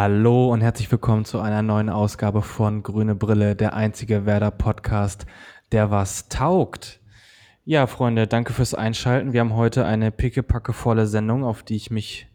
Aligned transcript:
Hallo 0.00 0.52
und 0.52 0.60
herzlich 0.60 0.92
willkommen 0.92 1.24
zu 1.24 1.40
einer 1.40 1.60
neuen 1.60 1.88
Ausgabe 1.90 2.40
von 2.40 2.84
Grüne 2.84 3.16
Brille, 3.16 3.56
der 3.56 3.74
einzige 3.74 4.26
Werder 4.26 4.52
Podcast, 4.52 5.26
der 5.72 5.90
was 5.90 6.28
taugt. 6.28 7.00
Ja, 7.64 7.88
Freunde, 7.88 8.28
danke 8.28 8.52
fürs 8.52 8.74
Einschalten. 8.74 9.32
Wir 9.32 9.40
haben 9.40 9.56
heute 9.56 9.84
eine 9.86 10.12
pickepackevolle 10.12 11.08
Sendung, 11.08 11.42
auf 11.42 11.64
die 11.64 11.74
ich 11.74 11.90
mich 11.90 12.28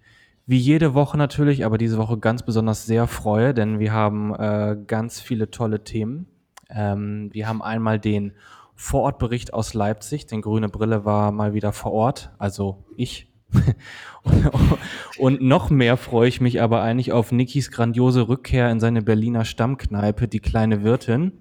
wie 0.46 0.58
jede 0.58 0.94
Woche 0.94 1.18
natürlich, 1.18 1.64
aber 1.64 1.78
diese 1.78 1.98
Woche 1.98 2.18
ganz 2.18 2.44
besonders 2.44 2.86
sehr 2.86 3.08
freue, 3.08 3.54
denn 3.54 3.80
wir 3.80 3.94
haben 3.94 4.36
äh, 4.36 4.76
ganz 4.86 5.22
viele 5.22 5.50
tolle 5.50 5.86
Themen. 5.86 6.28
Ähm, 6.70 7.30
wir 7.32 7.48
haben 7.48 7.62
einmal 7.62 7.98
den 7.98 8.34
Vorortbericht 8.76 9.54
aus 9.54 9.74
Leipzig, 9.74 10.26
denn 10.26 10.42
Grüne 10.42 10.68
Brille 10.68 11.06
war 11.06 11.32
mal 11.32 11.54
wieder 11.54 11.72
vor 11.72 11.94
Ort, 11.94 12.34
also 12.40 12.84
ich. 12.98 13.33
und 15.18 15.42
noch 15.42 15.70
mehr 15.70 15.98
freue 15.98 16.28
ich 16.28 16.42
mich 16.42 16.62
aber 16.62 16.82
eigentlich 16.82 17.12
auf 17.12 17.32
Nikis 17.32 17.72
grandiose 17.72 18.28
Rückkehr 18.28 18.70
in 18.72 18.80
seine 18.80 19.02
Berliner 19.02 19.46
Stammkneipe, 19.46 20.28
die 20.28 20.40
kleine 20.40 20.84
Wirtin. 20.84 21.34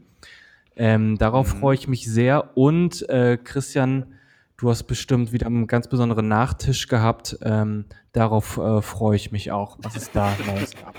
Ähm, 0.77 1.19
darauf 1.19 1.55
Mhm. 1.55 1.59
freue 1.59 1.75
ich 1.75 1.89
mich 1.89 2.07
sehr. 2.11 2.57
Und 2.57 3.09
äh, 3.09 3.37
Christian, 3.37 4.15
du 4.57 4.71
hast 4.71 4.85
bestimmt 4.85 5.33
wieder 5.33 5.47
einen 5.47 5.67
ganz 5.67 5.89
besonderen 5.89 6.29
Nachtisch 6.29 6.89
gehabt. 6.89 7.39
Ähm, 7.43 7.85
darauf 8.13 8.57
äh, 8.57 8.81
freue 8.81 9.17
ich 9.17 9.33
mich 9.33 9.53
auch, 9.53 9.79
was 9.83 9.97
es 9.97 10.11
da 10.11 10.35
Neues 10.47 10.75
gab. 10.75 10.95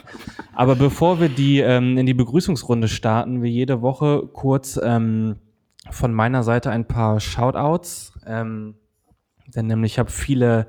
Aber 0.53 0.75
bevor 0.75 1.19
wir 1.19 1.29
die 1.29 1.59
ähm, 1.59 1.97
in 1.97 2.05
die 2.05 2.13
Begrüßungsrunde 2.13 2.87
starten, 2.87 3.41
wie 3.41 3.49
jede 3.49 3.81
Woche 3.81 4.27
kurz 4.31 4.79
ähm, 4.81 5.37
von 5.89 6.13
meiner 6.13 6.43
Seite 6.43 6.69
ein 6.69 6.87
paar 6.87 7.19
Shoutouts. 7.19 8.13
Ähm, 8.25 8.75
denn 9.47 9.67
nämlich 9.67 9.93
ich 9.93 9.99
habe 9.99 10.11
viele, 10.11 10.67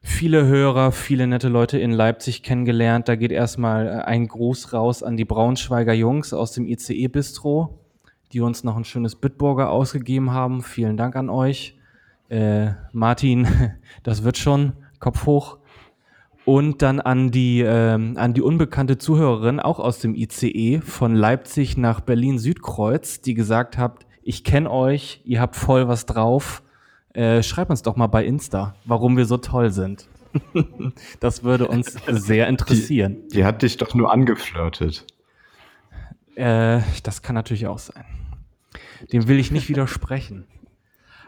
viele 0.00 0.46
Hörer, 0.46 0.92
viele 0.92 1.26
nette 1.26 1.48
Leute 1.48 1.78
in 1.78 1.92
Leipzig 1.92 2.42
kennengelernt. 2.42 3.08
Da 3.08 3.16
geht 3.16 3.32
erstmal 3.32 3.86
äh, 3.86 3.90
ein 4.02 4.28
Gruß 4.28 4.72
raus 4.72 5.02
an 5.02 5.16
die 5.16 5.24
Braunschweiger 5.24 5.92
Jungs 5.92 6.32
aus 6.32 6.52
dem 6.52 6.66
ICE-Bistro, 6.66 7.78
die 8.32 8.40
uns 8.40 8.64
noch 8.64 8.76
ein 8.76 8.84
schönes 8.84 9.16
Bitburger 9.16 9.70
ausgegeben 9.70 10.32
haben. 10.32 10.62
Vielen 10.62 10.96
Dank 10.96 11.16
an 11.16 11.30
euch. 11.30 11.78
Äh, 12.28 12.72
Martin, 12.92 13.46
das 14.02 14.24
wird 14.24 14.38
schon. 14.38 14.74
Kopf 14.98 15.26
hoch. 15.26 15.58
Und 16.44 16.82
dann 16.82 17.00
an 17.00 17.30
die, 17.30 17.62
ähm, 17.62 18.16
an 18.18 18.34
die 18.34 18.42
unbekannte 18.42 18.98
Zuhörerin, 18.98 19.60
auch 19.60 19.78
aus 19.78 19.98
dem 19.98 20.14
ICE, 20.14 20.80
von 20.80 21.14
Leipzig 21.14 21.78
nach 21.78 22.00
Berlin-Südkreuz, 22.00 23.22
die 23.22 23.34
gesagt 23.34 23.78
hat, 23.78 24.06
ich 24.22 24.44
kenne 24.44 24.70
euch, 24.70 25.22
ihr 25.24 25.40
habt 25.40 25.56
voll 25.56 25.88
was 25.88 26.06
drauf. 26.06 26.62
Äh, 27.14 27.44
schreibt 27.44 27.70
uns 27.70 27.82
doch 27.82 27.94
mal 27.96 28.08
bei 28.08 28.24
Insta, 28.24 28.74
warum 28.84 29.16
wir 29.16 29.24
so 29.24 29.36
toll 29.36 29.70
sind. 29.70 30.08
das 31.20 31.44
würde 31.44 31.68
uns 31.68 31.96
sehr 32.08 32.48
interessieren. 32.48 33.18
Die 33.32 33.44
hat 33.44 33.62
dich 33.62 33.76
doch 33.76 33.94
nur 33.94 34.12
angeflirtet. 34.12 35.06
Äh, 36.34 36.80
das 37.04 37.22
kann 37.22 37.34
natürlich 37.34 37.68
auch 37.68 37.78
sein. 37.78 38.04
Dem 39.12 39.28
will 39.28 39.38
ich 39.38 39.52
nicht 39.52 39.68
widersprechen. 39.68 40.46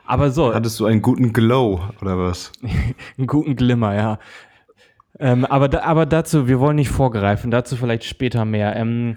Aber 0.05 0.31
so, 0.31 0.53
Hattest 0.53 0.81
du 0.81 0.87
einen 0.87 1.03
guten 1.03 1.33
Glow 1.33 1.81
oder 2.01 2.19
was? 2.19 2.51
einen 3.19 3.27
guten 3.27 3.55
Glimmer, 3.55 3.95
ja. 3.95 4.19
Ähm, 5.19 5.45
aber, 5.45 5.69
da, 5.69 5.83
aber 5.83 6.05
dazu, 6.05 6.49
wir 6.49 6.59
wollen 6.59 6.77
nicht 6.77 6.91
vorgreifen, 6.91 7.51
dazu 7.51 7.77
vielleicht 7.77 8.05
später 8.05 8.45
mehr. 8.45 8.75
Ähm, 8.77 9.15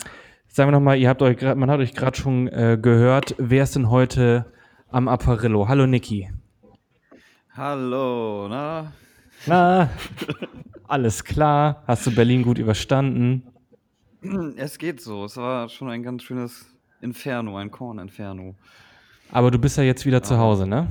sagen 0.47 0.69
wir 0.69 0.71
nochmal, 0.71 0.97
ihr 0.97 1.09
habt 1.09 1.21
euch 1.23 1.37
grad, 1.37 1.57
man 1.57 1.69
hat 1.69 1.79
euch 1.79 1.93
gerade 1.93 2.17
schon 2.17 2.47
äh, 2.47 2.77
gehört, 2.79 3.35
wer 3.39 3.63
ist 3.63 3.75
denn 3.75 3.89
heute 3.89 4.45
am 4.87 5.07
Apparillo? 5.07 5.67
Hallo 5.67 5.87
Niki. 5.87 6.29
Hallo, 7.59 8.47
na? 8.47 8.93
Na, 9.45 9.89
alles 10.87 11.21
klar? 11.21 11.83
Hast 11.85 12.07
du 12.07 12.15
Berlin 12.15 12.41
gut 12.41 12.57
überstanden? 12.57 13.43
Es 14.55 14.77
geht 14.77 15.01
so. 15.01 15.25
Es 15.25 15.35
war 15.35 15.67
schon 15.67 15.89
ein 15.89 16.01
ganz 16.01 16.23
schönes 16.23 16.73
Inferno, 17.01 17.57
ein 17.57 17.69
Korn-Inferno. 17.69 18.55
Aber 19.33 19.51
du 19.51 19.59
bist 19.59 19.75
ja 19.75 19.83
jetzt 19.83 20.05
wieder 20.05 20.23
zu 20.23 20.37
Hause, 20.37 20.67
ne? 20.67 20.87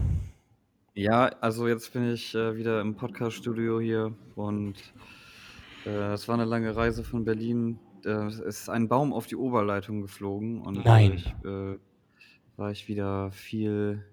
Ja, 0.92 1.30
also 1.40 1.66
jetzt 1.66 1.94
bin 1.94 2.12
ich 2.12 2.34
äh, 2.34 2.54
wieder 2.54 2.82
im 2.82 2.96
Podcast-Studio 2.96 3.80
hier 3.80 4.12
und 4.34 4.74
äh, 5.86 6.12
es 6.12 6.28
war 6.28 6.34
eine 6.34 6.44
lange 6.44 6.76
Reise 6.76 7.02
von 7.02 7.24
Berlin. 7.24 7.78
Äh, 8.04 8.26
es 8.26 8.40
ist 8.40 8.68
ein 8.68 8.88
Baum 8.88 9.14
auf 9.14 9.26
die 9.26 9.36
Oberleitung 9.36 10.02
geflogen 10.02 10.60
und 10.60 10.84
Nein. 10.84 11.14
ich 11.14 11.34
äh, 11.46 11.78
war 12.58 12.70
ich 12.70 12.88
wieder 12.88 13.30
viel 13.32 14.04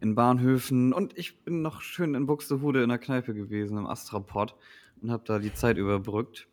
in 0.00 0.14
Bahnhöfen 0.14 0.92
und 0.92 1.16
ich 1.18 1.40
bin 1.44 1.62
noch 1.62 1.80
schön 1.80 2.14
in 2.14 2.26
Buxtehude 2.26 2.82
in 2.82 2.88
der 2.88 2.98
Kneipe 2.98 3.34
gewesen, 3.34 3.78
im 3.78 3.86
Astrapod 3.86 4.54
und 5.02 5.10
habe 5.10 5.22
da 5.26 5.38
die 5.38 5.52
Zeit 5.52 5.76
überbrückt. 5.76 6.46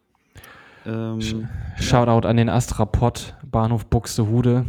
Ähm, 0.86 1.48
Shoutout 1.80 2.28
an 2.28 2.38
den 2.38 2.50
Astrapod, 2.50 3.36
Bahnhof 3.44 3.86
Buxtehude. 3.86 4.66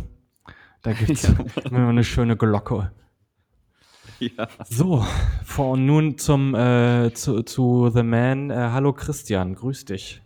Da 0.82 0.92
gibt's 0.94 1.28
immer 1.64 1.88
eine 1.88 2.04
schöne 2.04 2.36
Glocke. 2.36 2.92
ja. 4.18 4.48
So, 4.64 5.04
vor 5.44 5.76
nun 5.76 6.18
zum 6.18 6.54
äh, 6.54 7.12
zu, 7.12 7.42
zu 7.42 7.90
The 7.92 8.02
Man. 8.02 8.50
Äh, 8.50 8.70
hallo 8.72 8.92
Christian, 8.92 9.54
grüß 9.54 9.84
dich. 9.86 10.22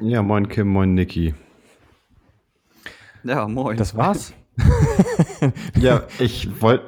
Ja, 0.00 0.22
moin 0.22 0.48
Kim, 0.48 0.68
moin 0.68 0.94
Niki. 0.94 1.34
ja, 3.24 3.48
moin. 3.48 3.76
Das 3.76 3.96
war's. 3.96 4.32
Ja, 5.78 6.02
ich 6.18 6.60
wollte 6.60 6.84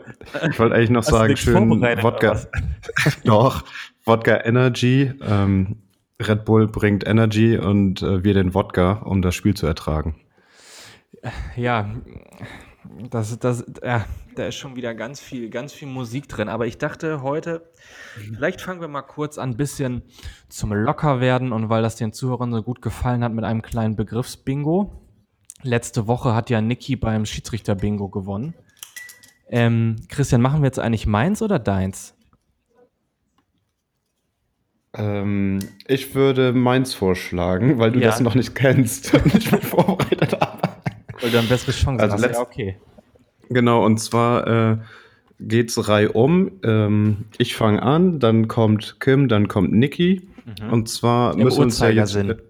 ich 0.50 0.58
wollt 0.58 0.72
eigentlich 0.72 0.90
noch 0.90 1.02
Hast 1.02 1.10
sagen, 1.10 1.36
schön 1.36 1.70
Wodka. 1.70 2.40
Doch, 3.24 3.64
Wodka 4.04 4.44
Energy. 4.44 5.12
Ähm, 5.22 5.76
Red 6.20 6.44
Bull 6.44 6.68
bringt 6.68 7.06
Energy 7.06 7.56
und 7.56 8.02
äh, 8.02 8.22
wir 8.22 8.34
den 8.34 8.54
Wodka, 8.54 9.02
um 9.04 9.22
das 9.22 9.34
Spiel 9.34 9.54
zu 9.54 9.66
ertragen. 9.66 10.16
Ja, 11.56 11.90
das, 13.10 13.38
das, 13.38 13.64
ja, 13.82 14.04
da 14.36 14.46
ist 14.46 14.56
schon 14.56 14.76
wieder 14.76 14.94
ganz 14.94 15.20
viel, 15.20 15.50
ganz 15.50 15.72
viel 15.72 15.88
Musik 15.88 16.28
drin. 16.28 16.48
Aber 16.48 16.66
ich 16.66 16.78
dachte 16.78 17.22
heute, 17.22 17.70
vielleicht 18.16 18.60
fangen 18.60 18.80
wir 18.80 18.88
mal 18.88 19.02
kurz 19.02 19.38
an, 19.38 19.50
ein 19.50 19.56
bisschen 19.56 20.02
zum 20.48 20.72
Lockerwerden 20.72 21.52
und 21.52 21.68
weil 21.68 21.82
das 21.82 21.96
den 21.96 22.12
Zuhörern 22.12 22.52
so 22.52 22.62
gut 22.62 22.82
gefallen 22.82 23.24
hat 23.24 23.32
mit 23.32 23.44
einem 23.44 23.62
kleinen 23.62 23.96
Begriffsbingo. 23.96 24.92
Letzte 25.62 26.06
Woche 26.06 26.34
hat 26.34 26.50
ja 26.50 26.60
Niki 26.60 26.96
beim 26.96 27.26
Schiedsrichter-Bingo 27.26 28.08
gewonnen. 28.08 28.54
Ähm, 29.48 29.96
Christian, 30.08 30.40
machen 30.40 30.62
wir 30.62 30.66
jetzt 30.66 30.78
eigentlich 30.78 31.06
meins 31.06 31.42
oder 31.42 31.58
deins? 31.58 32.14
Ähm, 34.94 35.60
ich 35.86 36.14
würde 36.14 36.52
meins 36.52 36.94
vorschlagen, 36.94 37.78
weil 37.78 37.92
du 37.92 38.00
Ja. 38.00 38.06
das 38.08 38.20
noch 38.20 38.34
nicht 38.34 38.54
kennst 38.54 39.14
und 39.14 39.34
ich 39.34 39.52
mich 39.52 39.64
vorbereitet 39.64 40.40
habe. 40.40 40.58
Weil 41.20 41.30
du 41.30 41.36
dann 41.36 41.48
bessere 41.48 41.72
Chancen 41.72 42.00
Also 42.10 42.24
hast. 42.24 42.34
Ja, 42.34 42.40
okay. 42.40 42.76
Genau, 43.50 43.84
und 43.84 43.98
zwar 43.98 44.46
äh, 44.46 44.78
geht's 45.38 45.88
reihum. 45.88 46.52
Ähm, 46.64 47.26
ich 47.38 47.54
fange 47.56 47.82
an, 47.82 48.18
dann 48.18 48.48
kommt 48.48 48.96
Kim, 49.00 49.28
dann 49.28 49.48
kommt 49.48 49.72
Niki. 49.72 50.28
Und 50.70 50.88
zwar 50.88 51.34
Im 51.34 51.44
müssen 51.44 51.58
wir 51.58 51.62
uns 51.64 51.78
ja 51.78 51.88
jetzt 51.90 52.16
Uhrzeigersinn. 52.16 52.49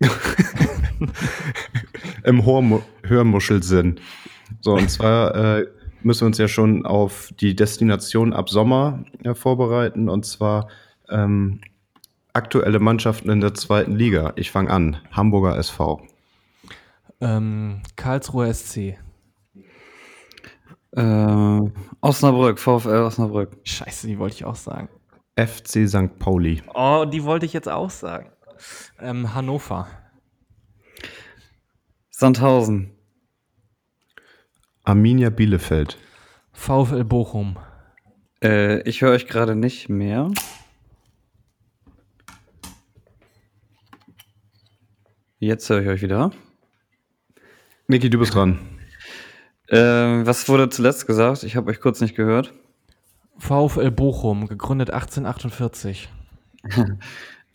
im 2.24 2.44
Hörmu 2.44 2.82
Hörmuschelsinn. 3.02 4.00
So, 4.60 4.74
und 4.74 4.90
zwar 4.90 5.34
äh, 5.34 5.66
müssen 6.02 6.22
wir 6.22 6.26
uns 6.26 6.38
ja 6.38 6.48
schon 6.48 6.86
auf 6.86 7.30
die 7.40 7.54
Destination 7.56 8.32
ab 8.32 8.48
Sommer 8.48 9.04
äh, 9.22 9.34
vorbereiten. 9.34 10.08
Und 10.08 10.26
zwar 10.26 10.68
ähm, 11.08 11.60
aktuelle 12.32 12.78
Mannschaften 12.78 13.30
in 13.30 13.40
der 13.40 13.54
zweiten 13.54 13.96
Liga. 13.96 14.32
Ich 14.36 14.50
fange 14.50 14.70
an. 14.70 14.96
Hamburger 15.12 15.56
SV. 15.56 16.02
Ähm, 17.20 17.82
Karlsruher 17.96 18.52
SC. 18.52 18.98
Äh, 20.96 21.60
Osnabrück, 22.00 22.58
VfL 22.58 23.02
Osnabrück. 23.02 23.56
Scheiße, 23.64 24.06
die 24.06 24.18
wollte 24.18 24.36
ich 24.36 24.44
auch 24.44 24.56
sagen. 24.56 24.88
FC 25.36 25.88
St. 25.88 26.18
Pauli. 26.18 26.62
Oh, 26.74 27.04
die 27.10 27.24
wollte 27.24 27.46
ich 27.46 27.52
jetzt 27.52 27.68
auch 27.68 27.90
sagen. 27.90 28.30
Ähm, 29.00 29.34
Hannover. 29.34 29.88
Sandhausen. 32.10 32.92
Arminia 34.84 35.30
Bielefeld. 35.30 35.98
VfL 36.52 37.04
Bochum. 37.04 37.58
Äh, 38.42 38.82
ich 38.88 39.02
höre 39.02 39.12
euch 39.12 39.26
gerade 39.26 39.56
nicht 39.56 39.88
mehr. 39.88 40.30
Jetzt 45.38 45.68
höre 45.68 45.82
ich 45.82 45.88
euch 45.88 46.02
wieder. 46.02 46.30
Niki, 47.88 48.08
du 48.08 48.18
bist 48.18 48.34
dran. 48.34 48.58
Ähm, 49.68 50.26
was 50.26 50.48
wurde 50.48 50.68
zuletzt 50.68 51.06
gesagt? 51.06 51.42
Ich 51.42 51.56
habe 51.56 51.70
euch 51.70 51.80
kurz 51.80 52.00
nicht 52.00 52.14
gehört. 52.14 52.54
VfL 53.38 53.90
Bochum, 53.90 54.46
gegründet 54.46 54.90
1848. 54.90 56.08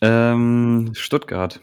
Ähm, 0.02 0.92
Stuttgart. 0.94 1.60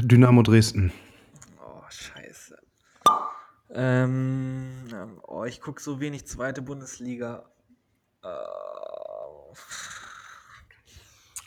Dynamo 0.00 0.42
Dresden. 0.42 0.92
Oh, 1.60 1.82
scheiße. 1.88 2.58
Ähm, 3.74 4.84
oh, 5.26 5.44
ich 5.44 5.60
gucke 5.60 5.80
so 5.80 6.00
wenig 6.00 6.26
zweite 6.26 6.62
Bundesliga. 6.62 7.50
Äh, 8.22 8.26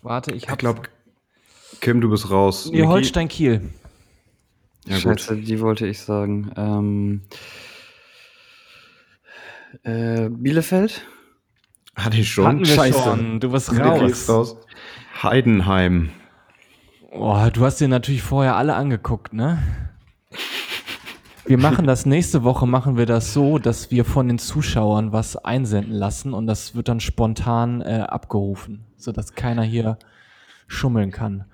warte, 0.02 0.32
ich 0.32 0.44
Ich 0.44 0.50
habe 0.50 0.58
glaube, 0.58 0.84
Kim, 1.82 2.00
du 2.02 2.10
bist 2.10 2.30
raus. 2.30 2.70
Nee, 2.72 2.86
Holstein 2.86 3.28
Kiel. 3.28 3.70
Ja, 4.86 4.96
gut. 4.96 5.20
Scheiße, 5.22 5.38
die 5.38 5.60
wollte 5.60 5.86
ich 5.88 6.00
sagen. 6.00 6.52
Ähm, 6.56 7.22
äh, 9.84 10.30
Bielefeld? 10.30 11.06
Hatte 12.04 12.18
ich 12.18 12.30
schon. 12.32 12.46
Hatten 12.46 12.60
wir 12.60 12.66
Scheiße. 12.66 13.04
schon. 13.04 13.40
Du 13.40 13.52
bist 13.52 13.72
Niki 13.72 13.84
raus. 13.84 14.30
raus. 14.30 14.58
Heidenheim. 15.22 16.10
Oh, 17.12 17.38
du 17.52 17.66
hast 17.66 17.82
dir 17.82 17.88
natürlich 17.88 18.22
vorher 18.22 18.56
alle 18.56 18.76
angeguckt, 18.76 19.34
ne? 19.34 19.62
Wir 21.46 21.58
machen 21.58 21.86
das 21.86 22.06
nächste 22.06 22.44
Woche, 22.44 22.66
machen 22.66 22.98
wir 22.98 23.06
das 23.06 23.34
so, 23.34 23.58
dass 23.58 23.92
wir 23.92 24.06
von 24.06 24.28
den 24.28 24.40
Zuschauern 24.40 25.12
was 25.12 25.36
einsenden 25.36 25.92
lassen 25.92 26.34
und 26.34 26.48
das 26.48 26.76
wird 26.76 26.88
dann 26.88 27.00
spontan 27.00 27.82
äh, 27.82 28.06
abgerufen, 28.08 28.86
sodass 28.96 29.34
keiner 29.34 29.64
hier 29.64 29.98
schummeln 30.68 31.12
kann. 31.12 31.46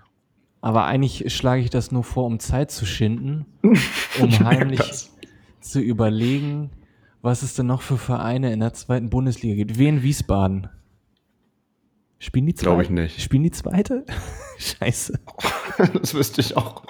Aber 0.61 0.85
eigentlich 0.85 1.33
schlage 1.33 1.61
ich 1.61 1.69
das 1.69 1.91
nur 1.91 2.03
vor, 2.03 2.25
um 2.25 2.39
Zeit 2.39 2.69
zu 2.69 2.85
schinden, 2.85 3.45
um 3.63 4.39
heimlich 4.45 5.09
zu 5.61 5.79
überlegen, 5.79 6.69
was 7.21 7.43
es 7.43 7.55
denn 7.55 7.67
noch 7.67 7.81
für 7.81 7.97
Vereine 7.97 8.53
in 8.53 8.59
der 8.59 8.73
zweiten 8.73 9.09
Bundesliga 9.09 9.55
gibt. 9.55 9.77
Wien 9.77 10.03
Wiesbaden. 10.03 10.69
Spielen 12.19 12.47
die 12.47 12.55
zweite? 12.55 12.69
Glaube 12.69 12.83
ich 12.83 12.89
nicht. 12.89 13.21
Spielen 13.21 13.43
die 13.43 13.51
zweite? 13.51 14.05
Scheiße. 14.57 15.19
das 15.93 16.13
wüsste 16.13 16.41
ich 16.41 16.57
auch. 16.57 16.83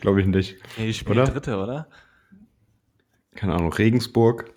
Glaube 0.00 0.20
ich 0.20 0.26
nicht. 0.26 0.56
Nee, 0.76 0.86
die 0.86 0.94
spielen 0.94 1.18
Oder? 1.18 1.26
die 1.26 1.32
dritte, 1.32 1.58
oder? 1.58 1.88
Keine 3.34 3.54
Ahnung, 3.54 3.72
Regensburg. 3.72 4.52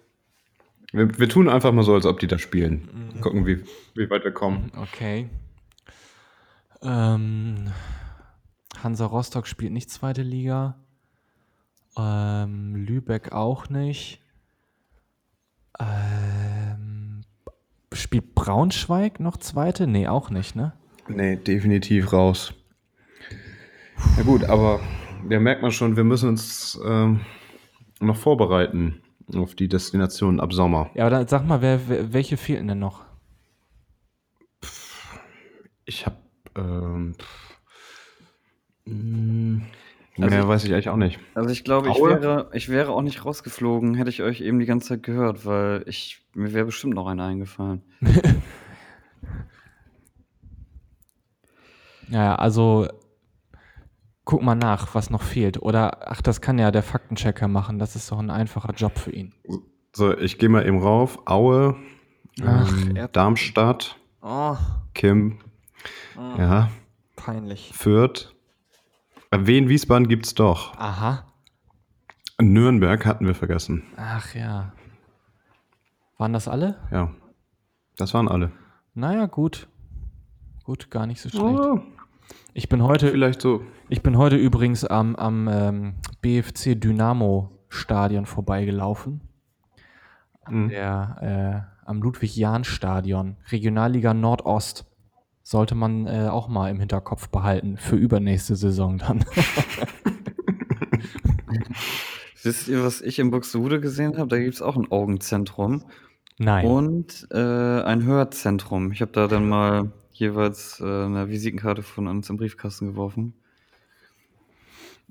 Wir, 0.92 1.20
wir 1.20 1.30
tun 1.30 1.50
einfach 1.50 1.72
mal 1.72 1.84
so, 1.84 1.94
als 1.94 2.06
ob 2.06 2.20
die 2.20 2.28
da 2.28 2.40
spielen. 2.40 3.12
Mhm. 3.16 3.22
Gucken, 3.22 3.46
wie, 3.46 3.64
wie 3.96 4.10
weit 4.10 4.24
wir 4.24 4.32
kommen. 4.32 4.72
Okay. 4.76 5.30
Ähm, 6.82 7.72
Hansa 8.82 9.06
Rostock 9.06 9.48
spielt 9.48 9.74
nicht 9.74 9.90
zweite 9.90 10.22
Liga. 10.24 10.80
Ähm, 11.98 12.76
Lübeck 12.76 13.32
auch 13.32 13.70
nicht. 13.70 14.22
Spielt 17.98 18.36
Braunschweig 18.36 19.20
noch 19.20 19.38
zweite? 19.38 19.88
Nee, 19.88 20.08
auch 20.08 20.30
nicht, 20.30 20.56
ne? 20.56 20.74
Nee, 21.08 21.36
definitiv 21.38 22.14
raus. 22.14 22.54
Na 24.18 24.24
gut, 24.24 24.44
aber 24.44 24.80
da 25.30 25.40
merkt 25.40 25.62
man 25.62 25.72
schon, 25.72 25.96
wir 25.96 26.04
müssen 26.04 26.30
uns 26.30 26.80
ähm, 26.86 27.22
noch 28.00 28.16
vorbereiten 28.16 29.02
auf 29.36 29.56
die 29.56 29.68
Destination 29.68 30.40
ab 30.40 30.54
Sommer. 30.54 30.90
Ja, 30.94 31.06
aber 31.06 31.18
dann 31.18 31.28
sag 31.28 31.46
mal, 31.46 31.62
wer, 31.62 31.88
wer, 31.88 32.14
welche 32.14 32.38
fehlten 32.38 32.68
denn 32.68 32.80
noch? 32.80 33.06
Ich 35.86 36.06
habe. 36.06 36.18
Ähm, 36.56 37.16
mh, 38.86 39.66
Also 40.20 40.30
mehr 40.36 40.44
ich- 40.44 40.48
weiß 40.48 40.64
ich 40.64 40.74
eigentlich 40.74 40.90
auch 40.90 40.96
nicht. 40.98 41.20
Also 41.36 41.50
ich 41.50 41.64
glaube, 41.64 41.90
ich 41.90 41.98
wäre, 41.98 42.50
ich 42.54 42.70
wäre 42.70 42.92
auch 42.92 43.02
nicht 43.02 43.24
rausgeflogen, 43.26 43.94
hätte 43.96 44.10
ich 44.10 44.22
euch 44.24 44.42
eben 44.42 44.60
die 44.60 44.66
ganze 44.66 44.90
Zeit 44.90 45.04
gehört, 45.04 45.46
weil 45.46 45.84
ich, 45.88 46.26
mir 46.34 46.54
wäre 46.54 46.66
bestimmt 46.66 46.96
noch 46.96 47.08
einer 47.08 47.26
eingefallen. 47.26 47.82
Ja, 52.10 52.36
also 52.36 52.88
guck 54.24 54.42
mal 54.42 54.56
nach, 54.56 54.96
was 54.96 55.10
noch 55.10 55.22
fehlt. 55.22 55.62
Oder, 55.62 56.10
ach, 56.10 56.22
das 56.22 56.42
kann 56.42 56.58
ja 56.60 56.72
der 56.72 56.84
Faktenchecker 56.84 57.48
machen. 57.48 57.80
Das 57.80 57.96
ist 57.96 58.12
doch 58.12 58.20
ein 58.20 58.30
einfacher 58.30 58.74
Job 58.74 58.98
für 58.98 59.12
ihn. 59.12 59.34
So, 59.94 60.18
ich 60.18 60.38
gehe 60.38 60.50
mal 60.50 60.66
eben 60.66 60.80
rauf. 60.82 61.20
Aue, 61.26 61.76
Ach, 62.46 62.72
ähm, 62.72 63.08
Darmstadt, 63.12 63.98
Oh, 64.22 64.56
Kim, 64.94 65.40
ja, 66.16 66.70
peinlich. 67.16 67.72
Fürth. 67.74 68.34
Wien, 69.36 69.70
Wiesbaden 69.70 70.08
gibt's 70.08 70.34
doch. 70.36 70.76
Aha. 70.78 71.26
Nürnberg 72.40 73.06
hatten 73.06 73.26
wir 73.26 73.36
vergessen. 73.36 73.84
Ach 73.98 74.34
ja. 74.36 74.74
Waren 76.18 76.34
das 76.34 76.48
alle? 76.48 76.78
Ja, 76.92 77.14
das 77.98 78.14
waren 78.14 78.28
alle. 78.28 78.52
Naja, 78.94 79.26
gut. 79.26 79.68
Gut, 80.64 80.90
gar 80.92 81.06
nicht 81.08 81.22
so 81.22 81.30
schlecht. 81.30 81.44
Oh, 81.44 81.80
Ich 82.54 82.70
bin 82.70 82.84
heute, 82.84 83.10
vielleicht 83.12 83.42
so. 83.42 83.62
ich 83.90 84.02
bin 84.02 84.18
heute 84.18 84.36
übrigens 84.36 84.84
am, 84.84 85.16
am 85.16 85.48
ähm, 85.48 85.96
BFC 86.22 86.80
Dynamo 86.80 87.52
Stadion 87.70 88.26
vorbeigelaufen. 88.26 89.22
Mhm. 90.50 90.70
der, 90.70 91.68
äh, 91.84 91.88
am 91.88 92.02
Ludwig-Jahn-Stadion, 92.02 93.38
Regionalliga 93.52 94.14
Nordost. 94.14 94.86
Sollte 95.48 95.76
man 95.76 96.08
äh, 96.08 96.28
auch 96.30 96.50
mal 96.50 96.70
im 96.70 96.82
Hinterkopf 96.82 97.30
behalten 97.30 97.78
für 97.78 97.96
übernächste 97.96 98.58
Saison 98.58 98.98
dann. 98.98 99.24
Wisst 102.44 102.68
ihr, 102.68 102.84
was 102.84 103.00
ich 103.00 103.18
in 103.18 103.32
Buxtehude 103.32 103.80
gesehen 103.80 104.18
habe? 104.18 104.28
Da 104.28 104.40
gibt 104.40 104.56
es 104.56 104.62
auch 104.62 104.76
ein 104.76 104.92
Augenzentrum 104.92 105.86
Nein. 106.38 106.66
und 106.66 107.30
äh, 107.32 107.38
ein 107.38 108.04
Hörzentrum. 108.04 108.92
Ich 108.92 109.00
habe 109.00 109.14
da 109.14 109.30
dann 109.30 109.48
mal 109.48 109.94
jeweils 110.12 110.82
äh, 110.82 110.84
eine 110.84 111.30
Visitenkarte 111.30 111.82
von 111.82 112.08
uns 112.08 112.30
im 112.30 112.36
Briefkasten 112.36 112.88
geworfen. 112.88 113.34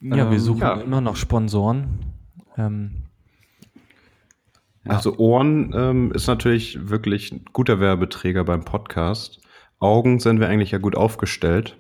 ja, 0.02 0.16
wir 0.16 0.32
ähm, 0.32 0.38
suchen 0.38 0.60
ja. 0.60 0.74
immer 0.74 1.00
noch 1.00 1.16
Sponsoren. 1.16 2.12
Ähm, 2.58 3.04
Ja. 4.84 4.92
Also 4.92 5.16
Ohren 5.16 5.72
ähm, 5.74 6.12
ist 6.12 6.26
natürlich 6.26 6.90
wirklich 6.90 7.32
ein 7.32 7.46
guter 7.54 7.80
Werbeträger 7.80 8.44
beim 8.44 8.66
Podcast. 8.66 9.40
Augen 9.78 10.20
sind 10.20 10.40
wir 10.40 10.49
eigentlich 10.49 10.70
ja 10.70 10.78
gut 10.78 10.96
aufgestellt. 10.96 11.76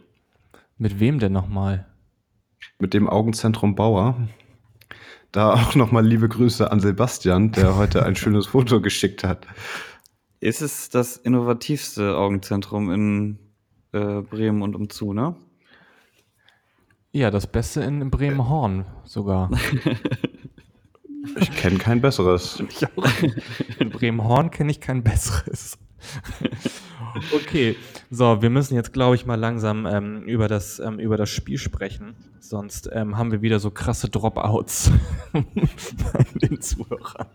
mit 0.78 1.00
wem 1.00 1.18
denn 1.18 1.32
nochmal? 1.32 1.86
Mit 2.78 2.94
dem 2.94 3.08
Augenzentrum 3.08 3.74
Bauer. 3.74 4.28
Da 5.32 5.54
auch 5.54 5.74
nochmal 5.74 6.06
liebe 6.06 6.28
Grüße 6.28 6.70
an 6.70 6.80
Sebastian, 6.80 7.52
der 7.52 7.76
heute 7.76 8.04
ein 8.04 8.16
schönes 8.16 8.46
Foto 8.46 8.80
geschickt 8.80 9.24
hat. 9.24 9.46
Ist 10.40 10.62
es 10.62 10.88
das 10.90 11.16
innovativste 11.16 12.16
Augenzentrum 12.16 12.90
in 12.90 13.38
äh, 13.92 14.20
Bremen 14.22 14.62
und 14.62 14.74
umzu, 14.74 15.12
ne? 15.12 15.36
Ja, 17.12 17.30
das 17.30 17.46
Beste 17.46 17.82
in 17.82 18.10
Bremen-Horn 18.10 18.84
sogar. 19.04 19.50
Ich 21.40 21.50
kenne 21.50 21.78
kein 21.78 22.00
besseres. 22.00 22.62
Ich 22.68 22.86
auch. 22.86 23.04
In 23.80 23.90
Bremen-Horn 23.90 24.52
kenne 24.52 24.70
ich 24.70 24.80
kein 24.80 25.02
besseres. 25.02 25.76
okay, 27.32 27.76
so, 28.10 28.42
wir 28.42 28.50
müssen 28.50 28.74
jetzt, 28.74 28.92
glaube 28.92 29.16
ich, 29.16 29.26
mal 29.26 29.34
langsam 29.34 29.86
ähm, 29.86 30.22
über, 30.22 30.48
das, 30.48 30.78
ähm, 30.78 30.98
über 30.98 31.16
das 31.16 31.30
Spiel 31.30 31.58
sprechen. 31.58 32.14
Sonst 32.40 32.88
ähm, 32.92 33.16
haben 33.16 33.32
wir 33.32 33.42
wieder 33.42 33.58
so 33.58 33.70
krasse 33.70 34.08
Dropouts 34.08 34.92
bei 35.32 36.24
den 36.34 36.60
Zuhörern. 36.60 37.26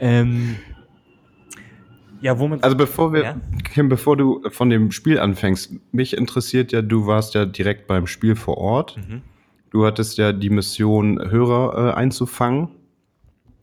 Ähm, 0.00 0.56
ja, 2.20 2.38
womit. 2.38 2.64
Also 2.64 2.76
bevor 2.76 3.12
wir, 3.12 3.22
Ja? 3.22 3.40
Kim, 3.64 3.88
bevor 3.88 4.16
du 4.16 4.42
von 4.50 4.70
dem 4.70 4.90
Spiel 4.90 5.18
anfängst, 5.18 5.72
mich 5.92 6.16
interessiert 6.16 6.72
ja, 6.72 6.82
du 6.82 7.06
warst 7.06 7.34
ja 7.34 7.46
direkt 7.46 7.86
beim 7.86 8.06
Spiel 8.06 8.36
vor 8.36 8.58
Ort. 8.58 8.96
Mhm. 8.96 9.22
Du 9.70 9.84
hattest 9.84 10.16
ja 10.18 10.32
die 10.32 10.50
Mission, 10.50 11.20
Hörer 11.30 11.90
äh, 11.90 11.94
einzufangen. 11.94 12.68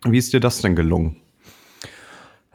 Wie 0.06 0.18
ist 0.18 0.34
dir 0.34 0.40
das 0.40 0.62
denn 0.62 0.76
gelungen? 0.76 1.23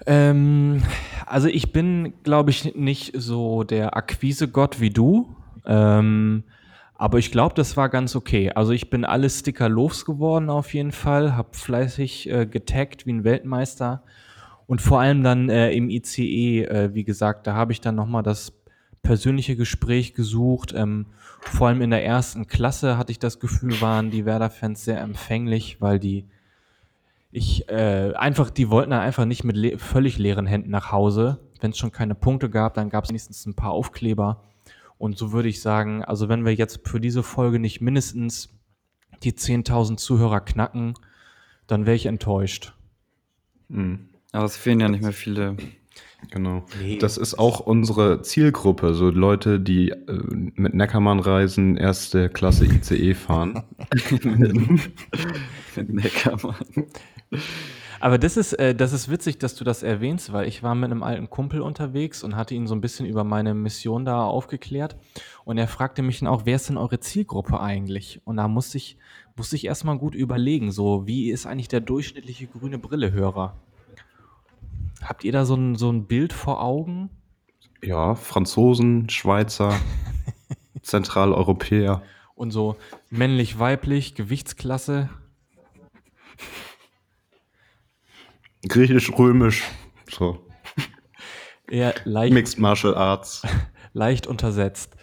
Ähm, 0.09 0.83
also 1.27 1.49
ich 1.49 1.71
bin, 1.73 2.15
glaube 2.23 2.51
ich, 2.51 2.75
nicht 2.75 3.13
so 3.15 3.63
der 3.63 3.95
Akquise-Gott 3.97 4.81
wie 4.81 4.91
du. 4.91 5.37
Ähm, 5.67 6.45
aber 6.95 7.19
ich 7.19 7.31
glaube, 7.31 7.55
das 7.55 7.77
war 7.77 7.91
ganz 7.91 8.17
okay. 8.17 8.51
Also 8.51 8.73
ich 8.73 8.91
bin 8.91 9.05
alle 9.05 9.29
Sticker 9.29 9.69
losgeworden 9.69 10.51
auf 10.51 10.73
jeden 10.75 10.93
Fall, 10.93 11.37
habe 11.37 11.51
fleißig 11.53 12.29
äh, 12.31 12.47
getaggt 12.47 13.07
wie 13.07 13.13
ein 13.13 13.25
Weltmeister 13.25 14.03
und 14.67 14.81
vor 14.83 15.01
allem 15.01 15.23
dann 15.23 15.49
äh, 15.49 15.71
im 15.73 15.91
ICE, 15.91 16.65
äh, 16.65 16.95
wie 16.95 17.05
gesagt, 17.05 17.47
da 17.47 17.55
habe 17.55 17.73
ich 17.73 17.81
dann 17.81 17.95
nochmal 17.95 18.23
das 18.23 18.53
persönliche 19.03 19.57
Gespräch 19.57 20.15
gesucht. 20.15 20.75
Ähm, 20.77 21.07
vor 21.41 21.69
allem 21.69 21.83
in 21.83 21.91
der 21.91 22.05
ersten 22.05 22.49
Klasse 22.49 22.99
hatte 22.99 23.13
ich 23.13 23.19
das 23.19 23.39
Gefühl, 23.39 23.81
waren 23.81 24.11
die 24.11 24.25
Werder-Fans 24.25 24.85
sehr 24.85 25.01
empfänglich, 25.01 25.81
weil 25.81 25.99
die 25.99 26.27
ich 27.31 27.69
äh, 27.69 28.15
einfach, 28.15 28.51
die 28.51 28.71
wollten 28.71 28.91
dann 28.91 29.01
einfach 29.01 29.25
nicht 29.25 29.45
mit 29.45 29.57
le 29.57 29.79
völlig 29.79 30.19
leeren 30.19 30.47
Händen 30.47 30.71
nach 30.71 30.93
Hause. 30.93 31.39
Wenn 31.61 31.73
es 31.73 31.79
schon 31.79 31.93
keine 31.93 32.15
Punkte 32.15 32.49
gab, 32.49 32.75
dann 32.75 32.89
gab 32.89 33.05
es 33.05 33.11
wenigstens 33.11 33.45
ein 33.47 33.55
paar 33.55 33.73
Aufkleber. 33.73 34.45
Und 34.97 35.19
so 35.19 35.33
würde 35.33 35.49
ich 35.49 35.61
sagen, 35.61 36.05
also 36.05 36.29
wenn 36.29 36.45
wir 36.45 36.55
jetzt 36.55 36.89
für 36.89 37.01
diese 37.01 37.23
Folge 37.23 37.59
nicht 37.59 37.81
mindestens 37.81 38.51
die 39.23 39.33
10.000 39.33 39.97
Zuhörer 39.97 40.41
knacken, 40.41 40.95
dann 41.67 41.87
wäre 41.87 41.97
ich 41.97 42.07
enttäuscht. 42.07 42.75
Mhm. 43.69 44.09
Aber 44.33 44.45
es 44.45 44.57
fehlen 44.57 44.81
ja 44.81 44.89
nicht 44.89 45.03
mehr 45.03 45.13
viele. 45.13 45.57
Genau. 46.31 46.65
Nee. 46.83 46.99
Das 46.99 47.17
ist 47.17 47.39
auch 47.39 47.61
unsere 47.61 48.23
Zielgruppe, 48.23 48.93
so 48.95 49.09
Leute, 49.09 49.61
die 49.61 49.91
äh, 49.91 50.21
mit 50.55 50.75
Neckermann 50.75 51.21
reisen, 51.21 51.77
erste 51.77 52.29
Klasse 52.29 52.67
ICE 52.67 53.15
fahren. 53.15 53.63
Neckermann. 55.77 56.57
Aber 58.01 58.19
das 58.19 58.37
ist, 58.37 58.53
äh, 58.55 58.75
das 58.75 58.93
ist 58.93 59.11
witzig, 59.11 59.39
dass 59.39 59.55
du 59.55 59.65
das 59.65 59.83
erwähnst, 59.83 60.33
weil 60.33 60.47
ich 60.47 60.63
war 60.63 60.75
mit 60.75 60.91
einem 60.91 61.03
alten 61.03 61.31
Kumpel 61.31 61.61
unterwegs 61.61 62.23
und 62.23 62.37
hatte 62.37 62.55
ihn 62.55 62.67
so 62.67 62.75
ein 62.75 62.81
bisschen 62.81 63.07
über 63.07 63.25
meine 63.25 63.55
Mission 63.55 64.05
da 64.05 64.25
aufgeklärt. 64.25 64.97
Und 65.45 65.59
er 65.59 65.67
fragte 65.67 66.03
mich 66.03 66.21
dann 66.21 66.29
auch, 66.29 66.43
wer 66.45 66.57
ist 66.57 66.69
denn 66.69 66.77
eure 66.77 67.01
Zielgruppe 67.01 67.61
eigentlich? 67.61 68.21
Und 68.25 68.37
da 68.37 68.47
musste 68.47 68.79
ich, 68.79 68.99
musste 69.37 69.57
ich 69.57 69.67
erstmal 69.67 69.99
gut 69.99 70.15
überlegen, 70.15 70.71
so 70.71 71.07
wie 71.07 71.31
ist 71.31 71.47
eigentlich 71.47 71.69
der 71.69 71.81
durchschnittliche 71.81 72.47
grüne 72.47 72.79
Brille-Hörer? 72.79 73.57
Habt 75.03 75.25
ihr 75.25 75.33
da 75.33 75.45
so 75.45 75.55
ein, 75.55 75.75
so 75.77 75.91
ein 75.91 76.07
Bild 76.07 76.33
vor 76.33 76.63
Augen? 76.63 77.11
Ja, 77.83 78.15
Franzosen, 78.15 79.09
Schweizer, 79.09 79.79
Zentraleuropäer. 80.83 82.03
Und 82.35 82.53
so 82.53 82.77
männlich, 83.11 83.59
weiblich, 83.59 84.15
Gewichtsklasse? 84.15 85.09
Griechisch, 88.67 89.13
römisch, 89.17 89.63
so. 90.11 90.45
Eher 91.71 91.95
leicht, 92.05 92.33
Mixed 92.33 92.59
Martial 92.59 92.95
Arts. 92.95 93.43
leicht 93.93 94.27
untersetzt. 94.27 94.97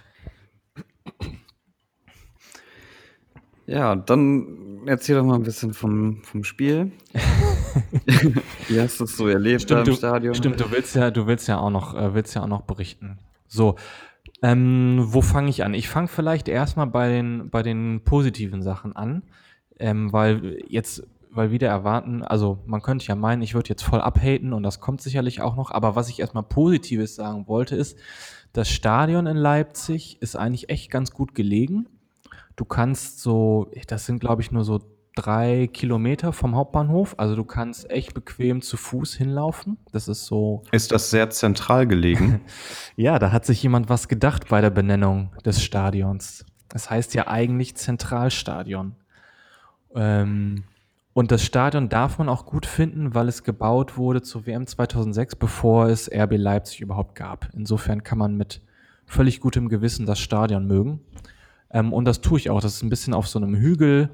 Ja, 3.67 3.95
dann 3.95 4.81
erzähl 4.85 5.15
doch 5.15 5.23
mal 5.25 5.35
ein 5.35 5.43
bisschen 5.43 5.73
vom, 5.73 6.21
vom 6.23 6.43
Spiel. 6.43 6.91
Wie 8.67 8.79
hast 8.79 8.99
du 8.99 9.05
es 9.05 9.17
so 9.17 9.27
erlebt 9.27 9.61
da 9.63 9.65
Stimmt, 9.65 9.87
im 9.87 9.93
du, 9.93 9.97
Stadion? 9.97 10.35
stimmt, 10.35 10.59
du 10.59 10.71
willst 10.71 10.95
ja, 10.95 11.09
du 11.09 11.25
willst 11.25 11.47
ja 11.47 11.57
auch 11.57 11.71
noch, 11.71 11.95
äh, 11.95 12.13
willst 12.13 12.35
ja 12.35 12.43
auch 12.43 12.47
noch 12.47 12.61
berichten. 12.61 13.17
So, 13.47 13.75
ähm, 14.43 14.99
wo 15.01 15.21
fange 15.21 15.49
ich 15.49 15.63
an? 15.63 15.73
Ich 15.73 15.89
fange 15.89 16.07
vielleicht 16.07 16.47
erstmal 16.47 16.87
bei 16.87 17.09
den, 17.09 17.49
bei 17.49 17.63
den 17.63 18.01
positiven 18.03 18.61
Sachen 18.61 18.95
an, 18.95 19.23
ähm, 19.79 20.13
weil 20.13 20.63
jetzt, 20.67 21.03
weil 21.35 21.51
wieder 21.51 21.67
erwarten, 21.67 22.23
also 22.23 22.59
man 22.65 22.81
könnte 22.81 23.05
ja 23.05 23.15
meinen, 23.15 23.41
ich 23.41 23.53
würde 23.53 23.69
jetzt 23.69 23.83
voll 23.83 24.01
abhaten 24.01 24.53
und 24.53 24.63
das 24.63 24.79
kommt 24.79 25.01
sicherlich 25.01 25.41
auch 25.41 25.55
noch, 25.55 25.71
aber 25.71 25.95
was 25.95 26.09
ich 26.09 26.19
erstmal 26.19 26.43
Positives 26.43 27.15
sagen 27.15 27.47
wollte, 27.47 27.75
ist, 27.75 27.97
das 28.53 28.69
Stadion 28.69 29.27
in 29.27 29.37
Leipzig 29.37 30.21
ist 30.21 30.35
eigentlich 30.35 30.69
echt 30.69 30.89
ganz 30.89 31.11
gut 31.11 31.35
gelegen. 31.35 31.87
Du 32.55 32.63
kannst 32.63 33.19
so, 33.19 33.69
das 33.87 34.05
sind 34.05 34.19
glaube 34.19 34.41
ich 34.41 34.51
nur 34.51 34.63
so 34.63 34.79
drei 35.15 35.67
Kilometer 35.71 36.33
vom 36.33 36.55
Hauptbahnhof, 36.55 37.15
also 37.17 37.35
du 37.35 37.43
kannst 37.43 37.89
echt 37.89 38.13
bequem 38.13 38.61
zu 38.61 38.77
Fuß 38.77 39.15
hinlaufen. 39.15 39.77
Das 39.91 40.07
ist 40.07 40.25
so, 40.25 40.63
Ist 40.71 40.91
das 40.91 41.09
sehr 41.09 41.29
zentral 41.29 41.87
gelegen? 41.87 42.41
ja, 42.95 43.19
da 43.19 43.31
hat 43.31 43.45
sich 43.45 43.61
jemand 43.63 43.89
was 43.89 44.07
gedacht 44.07 44.49
bei 44.49 44.61
der 44.61 44.69
Benennung 44.69 45.31
des 45.43 45.63
Stadions. 45.63 46.45
Das 46.69 46.89
heißt 46.89 47.13
ja 47.13 47.27
eigentlich 47.27 47.75
Zentralstadion. 47.75 48.95
Ähm, 49.95 50.65
und 51.15 51.31
das 51.31 51.43
Stadion 51.43 51.87
darf 51.87 52.17
man 52.17 52.27
auch 52.27 52.45
gut 52.45 52.65
finden, 52.65 53.15
weil 53.15 53.29
es 53.29 53.43
gebaut 53.43 53.95
wurde 53.95 54.21
zur 54.21 54.45
WM 54.45 54.67
2006, 54.67 55.37
bevor 55.37 55.87
es 55.87 56.11
RB 56.13 56.33
Leipzig 56.35 56.81
überhaupt 56.81 57.15
gab. 57.15 57.47
Insofern 57.53 58.03
kann 58.03 58.17
man 58.17 58.35
mit 58.35 58.59
völlig 59.05 59.39
gutem 59.39 59.69
Gewissen 59.69 60.05
das 60.05 60.19
Stadion 60.19 60.67
mögen. 60.67 60.99
Ähm, 61.71 61.93
und 61.93 62.03
das 62.03 62.19
tue 62.19 62.37
ich 62.37 62.49
auch. 62.49 62.59
Das 62.59 62.75
ist 62.75 62.83
ein 62.83 62.89
bisschen 62.89 63.13
auf 63.13 63.29
so 63.29 63.39
einem 63.39 63.55
Hügel. 63.55 64.09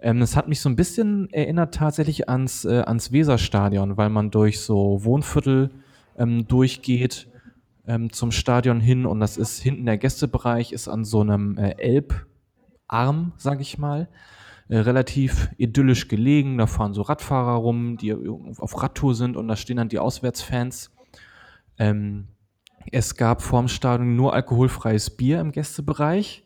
Ähm, 0.00 0.18
das 0.18 0.34
hat 0.34 0.48
mich 0.48 0.62
so 0.62 0.70
ein 0.70 0.76
bisschen 0.76 1.30
erinnert 1.30 1.74
tatsächlich 1.74 2.30
ans, 2.30 2.64
äh, 2.64 2.84
ans 2.86 3.12
Weserstadion, 3.12 3.98
weil 3.98 4.08
man 4.08 4.30
durch 4.30 4.60
so 4.60 5.04
Wohnviertel 5.04 5.68
ähm, 6.16 6.48
durchgeht 6.48 7.28
ähm, 7.86 8.10
zum 8.14 8.32
Stadion 8.32 8.80
hin 8.80 9.04
und 9.04 9.20
das 9.20 9.36
ist 9.36 9.60
hinten 9.60 9.84
der 9.84 9.98
Gästebereich, 9.98 10.72
ist 10.72 10.88
an 10.88 11.04
so 11.04 11.20
einem 11.20 11.58
äh, 11.58 11.72
Elbarm, 11.76 13.32
sag 13.36 13.60
ich 13.60 13.76
mal, 13.76 14.08
äh, 14.68 14.78
relativ 14.78 15.48
idyllisch 15.58 16.08
gelegen. 16.08 16.58
Da 16.58 16.66
fahren 16.66 16.94
so 16.94 17.02
Radfahrer 17.02 17.54
rum, 17.54 17.96
die 17.96 18.14
auf 18.14 18.82
Radtour 18.82 19.14
sind 19.14 19.36
und 19.36 19.48
da 19.48 19.56
stehen 19.56 19.76
dann 19.76 19.88
die 19.88 19.98
Auswärtsfans. 19.98 20.94
Ähm, 21.78 22.28
es 22.92 23.16
gab 23.16 23.42
vorm 23.42 23.68
Stadion 23.68 24.16
nur 24.16 24.34
alkoholfreies 24.34 25.10
Bier 25.10 25.40
im 25.40 25.52
Gästebereich. 25.52 26.44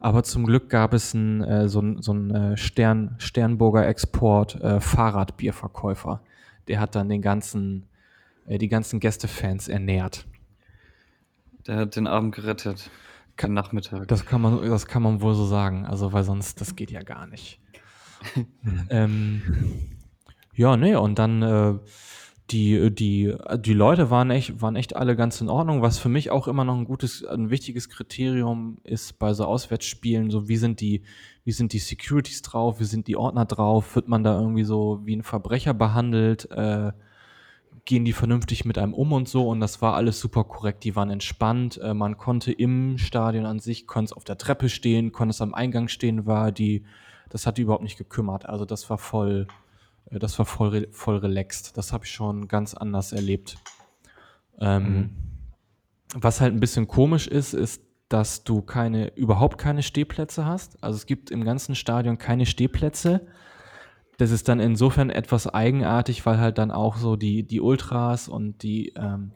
Aber 0.00 0.22
zum 0.22 0.46
Glück 0.46 0.70
gab 0.70 0.94
es 0.94 1.12
ein, 1.12 1.42
äh, 1.42 1.68
so 1.68 1.80
ein, 1.80 2.00
so 2.00 2.12
ein 2.12 2.30
äh, 2.30 2.56
Stern, 2.56 3.16
Sternburger 3.18 3.86
Export 3.86 4.54
äh, 4.60 4.80
Fahrradbierverkäufer. 4.80 6.22
Der 6.68 6.78
hat 6.78 6.94
dann 6.94 7.08
den 7.08 7.20
ganzen, 7.22 7.86
äh, 8.46 8.58
die 8.58 8.68
ganzen 8.68 9.00
Gästefans 9.00 9.66
ernährt. 9.66 10.26
Der 11.66 11.76
hat 11.76 11.96
den 11.96 12.06
Abend 12.06 12.34
gerettet. 12.34 12.90
Kein 13.38 13.54
Nachmittag. 13.54 14.08
Das 14.08 14.26
kann 14.26 14.40
man, 14.40 14.68
das 14.68 14.86
kann 14.86 15.00
man 15.00 15.22
wohl 15.22 15.32
so 15.32 15.46
sagen. 15.46 15.86
Also, 15.86 16.12
weil 16.12 16.24
sonst, 16.24 16.60
das 16.60 16.74
geht 16.74 16.90
ja 16.90 17.02
gar 17.02 17.28
nicht. 17.28 17.60
ähm, 18.90 19.42
ja, 20.54 20.76
nee, 20.76 20.96
und 20.96 21.20
dann 21.20 21.42
äh, 21.42 21.78
die, 22.50 22.92
die, 22.92 23.32
die 23.60 23.72
Leute 23.74 24.10
waren 24.10 24.32
echt, 24.32 24.60
waren 24.60 24.74
echt 24.74 24.96
alle 24.96 25.14
ganz 25.14 25.40
in 25.40 25.48
Ordnung. 25.48 25.82
Was 25.82 26.00
für 26.00 26.08
mich 26.08 26.32
auch 26.32 26.48
immer 26.48 26.64
noch 26.64 26.76
ein 26.76 26.84
gutes, 26.84 27.24
ein 27.24 27.48
wichtiges 27.48 27.88
Kriterium 27.88 28.78
ist 28.82 29.20
bei 29.20 29.32
so 29.34 29.44
Auswärtsspielen, 29.44 30.30
so 30.30 30.48
wie 30.48 30.56
sind 30.56 30.80
die, 30.80 31.04
wie 31.44 31.52
sind 31.52 31.72
die 31.72 31.78
Securities 31.78 32.42
drauf, 32.42 32.80
wie 32.80 32.84
sind 32.84 33.06
die 33.06 33.16
Ordner 33.16 33.44
drauf, 33.44 33.94
wird 33.94 34.08
man 34.08 34.24
da 34.24 34.36
irgendwie 34.40 34.64
so 34.64 35.00
wie 35.04 35.14
ein 35.14 35.22
Verbrecher 35.22 35.74
behandelt, 35.74 36.50
äh, 36.50 36.90
gehen 37.88 38.04
die 38.04 38.12
vernünftig 38.12 38.66
mit 38.66 38.76
einem 38.76 38.92
um 38.92 39.14
und 39.14 39.30
so 39.30 39.48
und 39.48 39.60
das 39.60 39.80
war 39.80 39.94
alles 39.94 40.20
super 40.20 40.44
korrekt, 40.44 40.84
die 40.84 40.94
waren 40.94 41.08
entspannt, 41.08 41.80
äh, 41.82 41.94
man 41.94 42.18
konnte 42.18 42.52
im 42.52 42.98
Stadion 42.98 43.46
an 43.46 43.60
sich, 43.60 43.86
konnte 43.86 44.10
es 44.10 44.12
auf 44.12 44.24
der 44.24 44.36
Treppe 44.36 44.68
stehen, 44.68 45.10
konnte 45.10 45.30
es 45.30 45.40
am 45.40 45.54
Eingang 45.54 45.88
stehen, 45.88 46.26
war 46.26 46.52
die, 46.52 46.84
das 47.30 47.46
hat 47.46 47.56
die 47.56 47.62
überhaupt 47.62 47.82
nicht 47.82 47.96
gekümmert, 47.96 48.44
also 48.44 48.66
das 48.66 48.90
war 48.90 48.98
voll, 48.98 49.46
äh, 50.10 50.18
das 50.18 50.38
war 50.38 50.44
voll, 50.44 50.88
voll 50.90 51.16
relaxed, 51.16 51.78
das 51.78 51.94
habe 51.94 52.04
ich 52.04 52.10
schon 52.10 52.46
ganz 52.46 52.74
anders 52.74 53.12
erlebt. 53.12 53.56
Ähm, 54.60 55.08
Was 56.12 56.42
halt 56.42 56.52
ein 56.52 56.60
bisschen 56.60 56.88
komisch 56.88 57.26
ist, 57.26 57.54
ist, 57.54 57.80
dass 58.10 58.44
du 58.44 58.60
keine, 58.60 59.14
überhaupt 59.16 59.56
keine 59.56 59.82
Stehplätze 59.82 60.44
hast. 60.44 60.82
Also 60.84 60.96
es 60.98 61.06
gibt 61.06 61.30
im 61.30 61.42
ganzen 61.42 61.74
Stadion 61.74 62.18
keine 62.18 62.44
Stehplätze. 62.44 63.26
Das 64.18 64.32
ist 64.32 64.48
dann 64.48 64.58
insofern 64.58 65.10
etwas 65.10 65.46
eigenartig, 65.46 66.26
weil 66.26 66.38
halt 66.38 66.58
dann 66.58 66.72
auch 66.72 66.96
so 66.96 67.14
die, 67.14 67.44
die 67.44 67.60
Ultras 67.60 68.28
und 68.28 68.64
die, 68.64 68.92
ähm, 68.96 69.30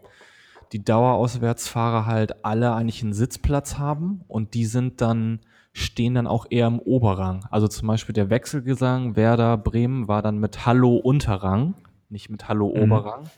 die 0.73 0.85
Dauerauswärtsfahrer 0.85 2.07
halt 2.07 2.45
alle 2.45 2.75
eigentlich 2.75 3.01
einen 3.03 3.13
Sitzplatz 3.13 3.79
haben 3.79 4.25
und 4.27 4.55
die 4.55 4.67
sind 4.67 5.01
dann, 5.01 5.39
stehen 5.73 6.15
dann 6.15 6.27
auch 6.27 6.47
eher 6.51 6.67
im 6.67 6.81
Oberrang. 6.81 7.47
Also 7.51 7.69
zum 7.69 7.87
Beispiel 7.87 8.13
der 8.13 8.29
Wechselgesang 8.29 9.15
Werder 9.15 9.57
Bremen 9.57 10.09
war 10.09 10.21
dann 10.21 10.39
mit 10.39 10.67
Hallo 10.67 10.97
Unterrang, 10.97 11.75
nicht 12.09 12.29
mit 12.29 12.49
Hallo 12.49 12.67
Oberrang. 12.67 13.31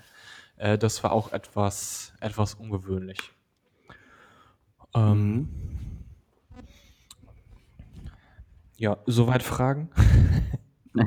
Äh, 0.56 0.78
das 0.78 1.04
war 1.04 1.12
auch 1.12 1.32
etwas, 1.32 2.14
etwas 2.20 2.54
ungewöhnlich. 2.54 3.18
Ähm, 4.94 5.50
ja, 8.78 8.96
soweit 9.04 9.42
Fragen? 9.42 9.90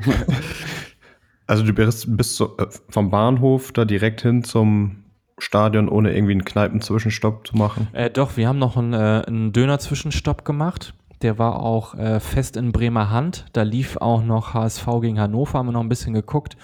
Also 1.48 1.64
du 1.64 1.72
bist, 1.72 2.14
bist 2.14 2.36
so, 2.36 2.58
äh, 2.58 2.66
vom 2.90 3.10
Bahnhof 3.10 3.72
da 3.72 3.86
direkt 3.86 4.20
hin 4.20 4.44
zum 4.44 5.04
Stadion, 5.38 5.88
ohne 5.88 6.14
irgendwie 6.14 6.32
einen 6.32 6.44
Kneipenzwischenstopp 6.44 7.46
zu 7.46 7.56
machen. 7.56 7.88
Äh, 7.92 8.10
doch, 8.10 8.36
wir 8.36 8.46
haben 8.46 8.58
noch 8.58 8.76
einen, 8.76 8.92
äh, 8.92 9.24
einen 9.26 9.52
Döner-Zwischenstopp 9.52 10.44
gemacht. 10.44 10.92
Der 11.22 11.38
war 11.38 11.62
auch 11.62 11.94
äh, 11.94 12.20
fest 12.20 12.58
in 12.58 12.70
Bremer 12.70 13.10
Hand. 13.10 13.46
Da 13.54 13.62
lief 13.62 13.96
auch 13.96 14.22
noch 14.22 14.52
HSV 14.52 14.86
gegen 15.00 15.18
Hannover, 15.18 15.58
haben 15.58 15.68
wir 15.68 15.72
noch 15.72 15.80
ein 15.80 15.88
bisschen 15.88 16.12
geguckt. 16.12 16.58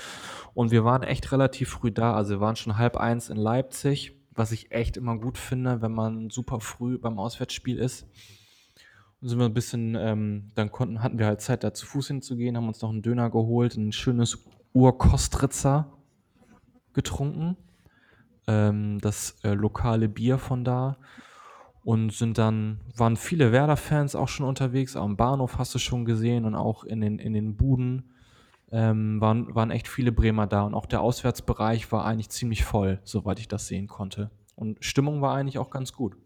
Und 0.52 0.70
wir 0.70 0.84
waren 0.84 1.02
echt 1.02 1.32
relativ 1.32 1.70
früh 1.70 1.90
da. 1.90 2.14
Also 2.14 2.34
wir 2.34 2.40
waren 2.40 2.56
schon 2.56 2.76
halb 2.76 2.98
eins 2.98 3.30
in 3.30 3.38
Leipzig, 3.38 4.12
was 4.34 4.52
ich 4.52 4.70
echt 4.70 4.98
immer 4.98 5.16
gut 5.16 5.38
finde, 5.38 5.80
wenn 5.80 5.92
man 5.92 6.28
super 6.28 6.60
früh 6.60 6.98
beim 6.98 7.18
Auswärtsspiel 7.18 7.78
ist. 7.78 8.06
Sind 9.26 9.38
wir 9.38 9.46
ein 9.46 9.54
bisschen, 9.54 9.94
ähm, 9.94 10.50
dann 10.54 10.70
konnten, 10.70 11.02
hatten 11.02 11.18
wir 11.18 11.24
halt 11.24 11.40
Zeit, 11.40 11.64
da 11.64 11.72
zu 11.72 11.86
Fuß 11.86 12.08
hinzugehen, 12.08 12.58
haben 12.58 12.68
uns 12.68 12.82
noch 12.82 12.90
einen 12.90 13.00
Döner 13.00 13.30
geholt, 13.30 13.74
ein 13.74 13.90
schönes 13.90 14.44
Urkostritzer 14.74 15.90
getrunken. 16.92 17.56
Ähm, 18.46 18.98
das 19.00 19.36
äh, 19.42 19.54
lokale 19.54 20.10
Bier 20.10 20.36
von 20.36 20.62
da 20.62 20.98
und 21.84 22.12
sind 22.12 22.36
dann, 22.36 22.80
waren 22.94 23.16
viele 23.16 23.50
Werder-Fans 23.50 24.14
auch 24.14 24.28
schon 24.28 24.46
unterwegs, 24.46 24.94
am 24.94 25.16
Bahnhof 25.16 25.56
hast 25.56 25.74
du 25.74 25.78
schon 25.78 26.04
gesehen 26.04 26.44
und 26.44 26.54
auch 26.54 26.84
in 26.84 27.00
den, 27.00 27.18
in 27.18 27.32
den 27.32 27.56
Buden 27.56 28.10
ähm, 28.72 29.22
waren, 29.22 29.54
waren 29.54 29.70
echt 29.70 29.88
viele 29.88 30.12
Bremer 30.12 30.46
da 30.46 30.64
und 30.64 30.74
auch 30.74 30.84
der 30.86 31.00
Auswärtsbereich 31.00 31.90
war 31.92 32.04
eigentlich 32.04 32.28
ziemlich 32.28 32.64
voll, 32.64 33.00
soweit 33.04 33.38
ich 33.38 33.48
das 33.48 33.68
sehen 33.68 33.86
konnte. 33.86 34.30
Und 34.54 34.84
Stimmung 34.84 35.22
war 35.22 35.34
eigentlich 35.34 35.58
auch 35.58 35.70
ganz 35.70 35.94
gut. 35.94 36.16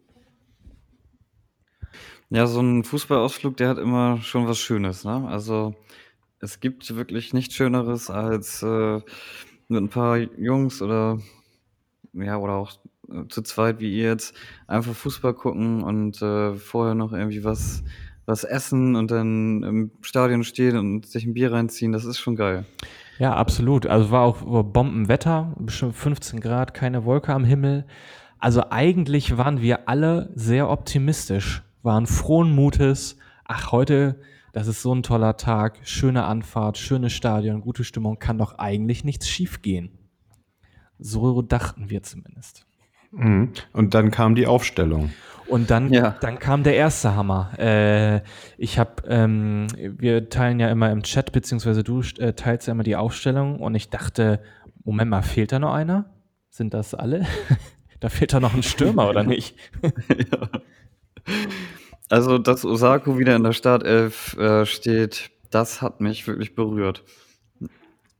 Ja, 2.29 2.45
so 2.47 2.61
ein 2.61 2.83
Fußballausflug, 2.83 3.57
der 3.57 3.69
hat 3.69 3.77
immer 3.79 4.21
schon 4.21 4.47
was 4.47 4.59
Schönes, 4.59 5.03
ne? 5.03 5.27
Also, 5.27 5.75
es 6.39 6.59
gibt 6.59 6.95
wirklich 6.95 7.33
nichts 7.33 7.55
Schöneres 7.55 8.09
als, 8.09 8.61
äh, 8.63 9.01
mit 9.67 9.83
ein 9.83 9.89
paar 9.89 10.17
Jungs 10.17 10.81
oder 10.81 11.19
ja, 12.13 12.37
oder 12.37 12.53
auch, 12.53 12.71
äh, 13.11 13.27
zu 13.29 13.41
zweit 13.41 13.79
wie 13.79 13.95
ihr 13.97 14.09
jetzt 14.09 14.35
einfach 14.67 14.93
Fußball 14.93 15.33
gucken 15.33 15.83
und, 15.83 16.21
äh, 16.21 16.55
vorher 16.55 16.95
noch 16.95 17.13
irgendwie 17.13 17.43
was 17.43 17.83
was 18.29 18.43
essen 18.43 18.95
und 18.95 19.09
dann 19.09 19.63
im 19.63 19.91
Stadion 20.01 20.43
stehen 20.43 20.77
und 20.77 21.07
sich 21.07 21.25
ein 21.25 21.33
Bier 21.33 21.51
reinziehen. 21.51 21.91
Das 21.91 22.05
ist 22.05 22.19
schon 22.19 22.35
geil. 22.35 22.63
Ja, 23.17 23.33
absolut. 23.35 23.87
Also 23.87 24.11
war 24.11 24.21
auch 24.21 24.63
Bombenwetter, 24.63 25.55
bestimmt 25.57 25.95
15 25.95 26.39
Grad, 26.39 26.75
keine 26.75 27.05
Wolke 27.05 27.33
am 27.33 27.43
Himmel. 27.43 27.85
Also 28.37 28.65
eigentlich 28.69 29.37
waren 29.37 29.61
wir 29.61 29.89
alle 29.89 30.31
sehr 30.35 30.69
optimistisch, 30.69 31.63
waren 31.81 32.07
frohen 32.07 32.53
Mutes. 32.53 33.17
Ach, 33.45 33.71
heute, 33.71 34.19
das 34.53 34.67
ist 34.67 34.81
so 34.81 34.93
ein 34.93 35.03
toller 35.03 35.37
Tag, 35.37 35.79
schöne 35.83 36.23
Anfahrt, 36.25 36.77
schönes 36.77 37.13
Stadion, 37.13 37.61
gute 37.61 37.83
Stimmung, 37.83 38.19
kann 38.19 38.37
doch 38.37 38.57
eigentlich 38.57 39.03
nichts 39.03 39.27
schiefgehen. 39.27 39.91
So 40.97 41.41
dachten 41.41 41.89
wir 41.89 42.03
zumindest. 42.03 42.65
Mhm. 43.11 43.53
Und 43.73 43.93
dann 43.93 44.11
kam 44.11 44.35
die 44.35 44.47
Aufstellung. 44.47 45.11
Und 45.47 45.71
dann, 45.71 45.91
Ja. 45.91 46.15
dann 46.21 46.37
kam 46.37 46.61
der 46.63 46.75
erste 46.75 47.15
Hammer. 47.15 47.51
Äh, 47.57 48.21
ich 48.57 48.77
habe, 48.77 49.01
ähm, 49.07 49.65
wir 49.77 50.29
teilen 50.29 50.59
ja 50.59 50.69
immer 50.69 50.91
im 50.91 51.01
Chat, 51.01 51.31
beziehungsweise 51.31 51.83
du 51.83 52.01
äh, 52.19 52.33
teilst 52.33 52.67
ja 52.67 52.73
immer 52.73 52.83
die 52.83 52.95
Aufstellung 52.95 53.59
und 53.59 53.73
ich 53.73 53.89
dachte, 53.89 54.41
Moment 54.83 55.09
mal, 55.09 55.23
fehlt 55.23 55.51
da 55.51 55.57
noch 55.59 55.73
einer? 55.73 56.13
Sind 56.49 56.73
das 56.75 56.93
alle? 56.93 57.25
da 57.99 58.09
fehlt 58.09 58.33
da 58.33 58.39
noch 58.39 58.53
ein 58.53 58.61
Stürmer, 58.63 59.09
oder 59.09 59.23
nicht? 59.23 59.55
Also, 62.11 62.39
dass 62.39 62.65
Osako 62.65 63.19
wieder 63.19 63.35
in 63.35 63.43
der 63.43 63.53
Startelf, 63.53 64.35
äh, 64.35 64.65
steht, 64.65 65.29
das 65.51 65.83
hat 65.83 66.01
mich 66.01 66.25
wirklich 66.25 66.55
berührt. 66.55 67.03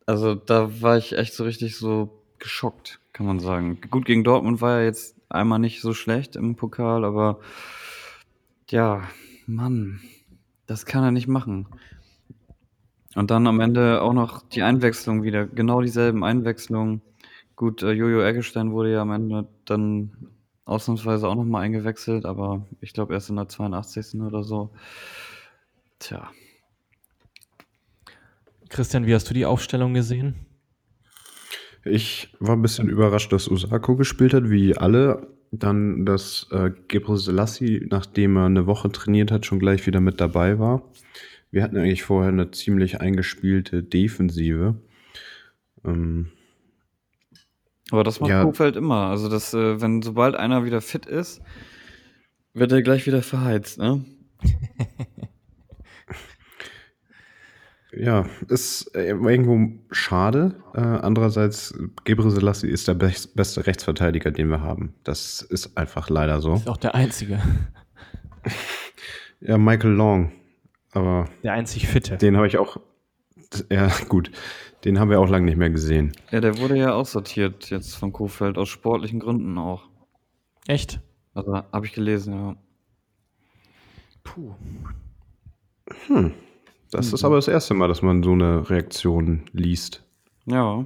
Also, 0.05 0.35
da 0.35 0.81
war 0.81 0.95
ich 0.95 1.17
echt 1.17 1.33
so 1.33 1.43
richtig 1.43 1.75
so 1.75 2.21
geschockt, 2.37 2.99
kann 3.13 3.25
man 3.25 3.39
sagen. 3.39 3.81
Gut, 3.89 4.05
gegen 4.05 4.23
Dortmund 4.23 4.61
war 4.61 4.77
er 4.77 4.85
jetzt 4.85 5.15
einmal 5.27 5.57
nicht 5.57 5.81
so 5.81 5.93
schlecht 5.93 6.35
im 6.35 6.55
Pokal, 6.55 7.03
aber 7.03 7.39
ja, 8.69 9.03
Mann, 9.47 10.01
das 10.67 10.85
kann 10.85 11.03
er 11.03 11.11
nicht 11.11 11.27
machen. 11.27 11.67
Und 13.15 13.31
dann 13.31 13.47
am 13.47 13.59
Ende 13.59 14.01
auch 14.01 14.13
noch 14.13 14.47
die 14.49 14.61
Einwechslung 14.61 15.23
wieder, 15.23 15.47
genau 15.47 15.81
dieselben 15.81 16.23
Einwechslungen. 16.23 17.01
Gut, 17.55 17.81
äh, 17.81 17.91
Jojo 17.91 18.21
Eggestein 18.21 18.71
wurde 18.71 18.93
ja 18.93 19.01
am 19.01 19.11
Ende 19.11 19.47
dann 19.65 20.11
ausnahmsweise 20.69 21.27
auch 21.27 21.35
nochmal 21.35 21.63
eingewechselt, 21.63 22.25
aber 22.25 22.65
ich 22.81 22.93
glaube 22.93 23.13
erst 23.13 23.29
in 23.29 23.35
der 23.35 23.47
82. 23.47 24.21
oder 24.21 24.43
so. 24.43 24.69
Tja, 25.99 26.29
Christian, 28.69 29.07
wie 29.07 29.15
hast 29.15 29.29
du 29.29 29.33
die 29.33 29.45
Aufstellung 29.45 29.93
gesehen? 29.93 30.35
Ich 31.83 32.33
war 32.39 32.55
ein 32.55 32.61
bisschen 32.61 32.87
überrascht, 32.87 33.33
dass 33.33 33.49
Osako 33.49 33.95
gespielt 33.95 34.33
hat, 34.33 34.49
wie 34.49 34.77
alle. 34.77 35.27
Dann, 35.51 36.05
dass 36.05 36.47
äh, 36.51 36.69
Gebre 36.87 37.17
Selassie, 37.17 37.87
nachdem 37.89 38.37
er 38.37 38.45
eine 38.45 38.67
Woche 38.67 38.91
trainiert 38.91 39.31
hat, 39.31 39.47
schon 39.47 39.57
gleich 39.57 39.87
wieder 39.87 39.99
mit 39.99 40.21
dabei 40.21 40.59
war. 40.59 40.83
Wir 41.49 41.63
hatten 41.63 41.77
eigentlich 41.77 42.03
vorher 42.03 42.31
eine 42.31 42.51
ziemlich 42.51 43.01
eingespielte 43.01 43.81
Defensive. 43.81 44.75
Ähm, 45.83 46.27
aber 47.91 48.03
das 48.03 48.19
macht 48.19 48.29
Ja. 48.31 48.43
Kofeld 48.43 48.75
immer. 48.75 49.07
Also, 49.07 49.29
das, 49.29 49.53
äh, 49.53 49.81
wenn 49.81 50.01
sobald 50.01 50.35
einer 50.35 50.65
wieder 50.65 50.81
fit 50.81 51.05
ist, 51.05 51.41
wird 52.53 52.71
er 52.71 52.81
gleich 52.81 53.05
wieder 53.05 53.21
verheizt, 53.21 53.77
ne? 53.79 54.03
ja, 57.91 58.25
ist 58.47 58.95
äh, 58.95 59.09
irgendwo 59.09 59.71
schade. 59.91 60.55
Äh, 60.73 60.79
andererseits, 60.81 61.73
Gebre 62.03 62.29
Selassie 62.31 62.67
ist 62.69 62.87
der 62.87 62.93
best, 62.93 63.35
beste 63.35 63.65
Rechtsverteidiger, 63.65 64.31
den 64.31 64.49
wir 64.49 64.61
haben. 64.61 64.93
Das 65.03 65.41
ist 65.41 65.77
einfach 65.77 66.09
leider 66.09 66.39
so. 66.41 66.53
Ist 66.55 66.69
auch 66.69 66.77
der 66.77 66.95
einzige. 66.95 67.41
Ja, 69.41 69.57
Michael 69.57 69.91
Long. 69.93 70.33
Aber 70.91 71.29
Der 71.43 71.53
einzig 71.53 71.87
Fitte. 71.87 72.17
den 72.17 72.35
habe 72.35 72.47
ich 72.47 72.57
auch. 72.57 72.77
Ja, 73.71 73.89
gut. 74.09 74.31
Den 74.85 74.99
haben 74.99 75.09
wir 75.09 75.19
auch 75.19 75.29
lange 75.29 75.45
nicht 75.45 75.57
mehr 75.57 75.69
gesehen. 75.69 76.13
Ja, 76.31 76.39
der 76.39 76.57
wurde 76.57 76.77
ja 76.77 76.93
aussortiert 76.93 77.69
jetzt 77.69 77.95
von 77.95 78.13
Kofeld, 78.13 78.57
aus 78.57 78.69
sportlichen 78.69 79.19
Gründen 79.19 79.57
auch. 79.57 79.83
Echt? 80.67 81.01
Also, 81.33 81.53
habe 81.53 81.85
ich 81.85 81.93
gelesen, 81.93 82.33
ja. 82.33 82.55
Puh. 84.23 84.53
Das 86.91 87.13
ist 87.13 87.23
aber 87.23 87.35
das 87.35 87.47
erste 87.47 87.73
Mal, 87.73 87.87
dass 87.87 88.01
man 88.01 88.23
so 88.23 88.31
eine 88.31 88.69
Reaktion 88.69 89.43
liest. 89.51 90.03
Ja. 90.45 90.85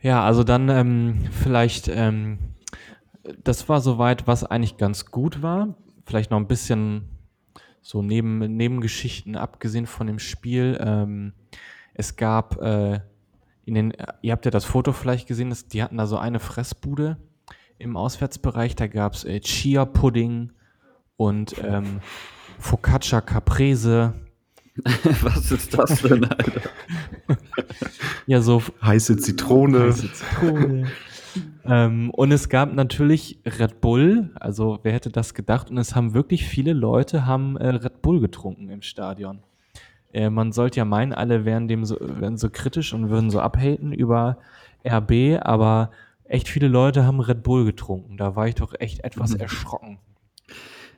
Ja, 0.00 0.24
also 0.24 0.42
dann 0.42 0.68
ähm, 0.68 1.28
vielleicht, 1.30 1.88
ähm, 1.88 2.38
das 3.44 3.68
war 3.68 3.80
soweit, 3.80 4.26
was 4.26 4.44
eigentlich 4.44 4.76
ganz 4.76 5.06
gut 5.06 5.42
war. 5.42 5.76
Vielleicht 6.06 6.30
noch 6.32 6.38
ein 6.38 6.48
bisschen 6.48 7.11
so 7.82 8.00
neben, 8.00 8.38
Nebengeschichten, 8.38 9.36
abgesehen 9.36 9.86
von 9.86 10.06
dem 10.06 10.18
Spiel. 10.18 10.78
Ähm, 10.80 11.32
es 11.94 12.16
gab 12.16 12.62
äh, 12.62 13.00
in 13.64 13.74
den, 13.74 13.92
ihr 14.22 14.32
habt 14.32 14.44
ja 14.44 14.50
das 14.50 14.64
Foto 14.64 14.92
vielleicht 14.92 15.28
gesehen, 15.28 15.50
das, 15.50 15.66
die 15.66 15.82
hatten 15.82 15.98
da 15.98 16.06
so 16.06 16.16
eine 16.16 16.40
Fressbude 16.40 17.18
im 17.78 17.96
Auswärtsbereich. 17.96 18.76
Da 18.76 18.86
gab 18.86 19.14
es 19.14 19.24
äh, 19.24 19.40
Chia-Pudding 19.40 20.52
und 21.16 21.54
ähm, 21.62 22.00
Focaccia 22.58 23.20
Caprese. 23.20 24.14
Was 25.22 25.52
ist 25.52 25.76
das 25.76 26.00
denn, 26.02 26.24
Alter? 26.24 26.62
Ja, 28.26 28.40
so 28.40 28.62
Heiße 28.82 29.16
Zitrone. 29.18 29.88
Heiße 29.88 30.12
Zitrone. 30.12 30.86
Ähm, 31.64 32.10
und 32.10 32.32
es 32.32 32.48
gab 32.48 32.72
natürlich 32.74 33.38
Red 33.46 33.80
Bull, 33.80 34.30
also 34.34 34.78
wer 34.82 34.92
hätte 34.92 35.10
das 35.10 35.34
gedacht? 35.34 35.70
Und 35.70 35.78
es 35.78 35.94
haben 35.94 36.14
wirklich 36.14 36.46
viele 36.46 36.72
Leute 36.72 37.26
haben 37.26 37.56
äh, 37.56 37.68
Red 37.68 38.02
Bull 38.02 38.20
getrunken 38.20 38.68
im 38.68 38.82
Stadion. 38.82 39.40
Äh, 40.12 40.30
man 40.30 40.52
sollte 40.52 40.78
ja 40.78 40.84
meinen, 40.84 41.12
alle 41.12 41.44
wären 41.44 41.68
dem 41.68 41.84
so, 41.84 41.96
wären 42.00 42.36
so 42.36 42.50
kritisch 42.50 42.92
und 42.92 43.10
würden 43.10 43.30
so 43.30 43.40
abhaten 43.40 43.92
über 43.92 44.38
RB, 44.84 45.40
aber 45.40 45.90
echt 46.24 46.48
viele 46.48 46.68
Leute 46.68 47.04
haben 47.04 47.20
Red 47.20 47.42
Bull 47.42 47.64
getrunken. 47.64 48.16
Da 48.16 48.36
war 48.36 48.48
ich 48.48 48.54
doch 48.54 48.74
echt 48.78 49.04
etwas 49.04 49.34
Mhm. 49.34 49.40
erschrocken. 49.40 49.98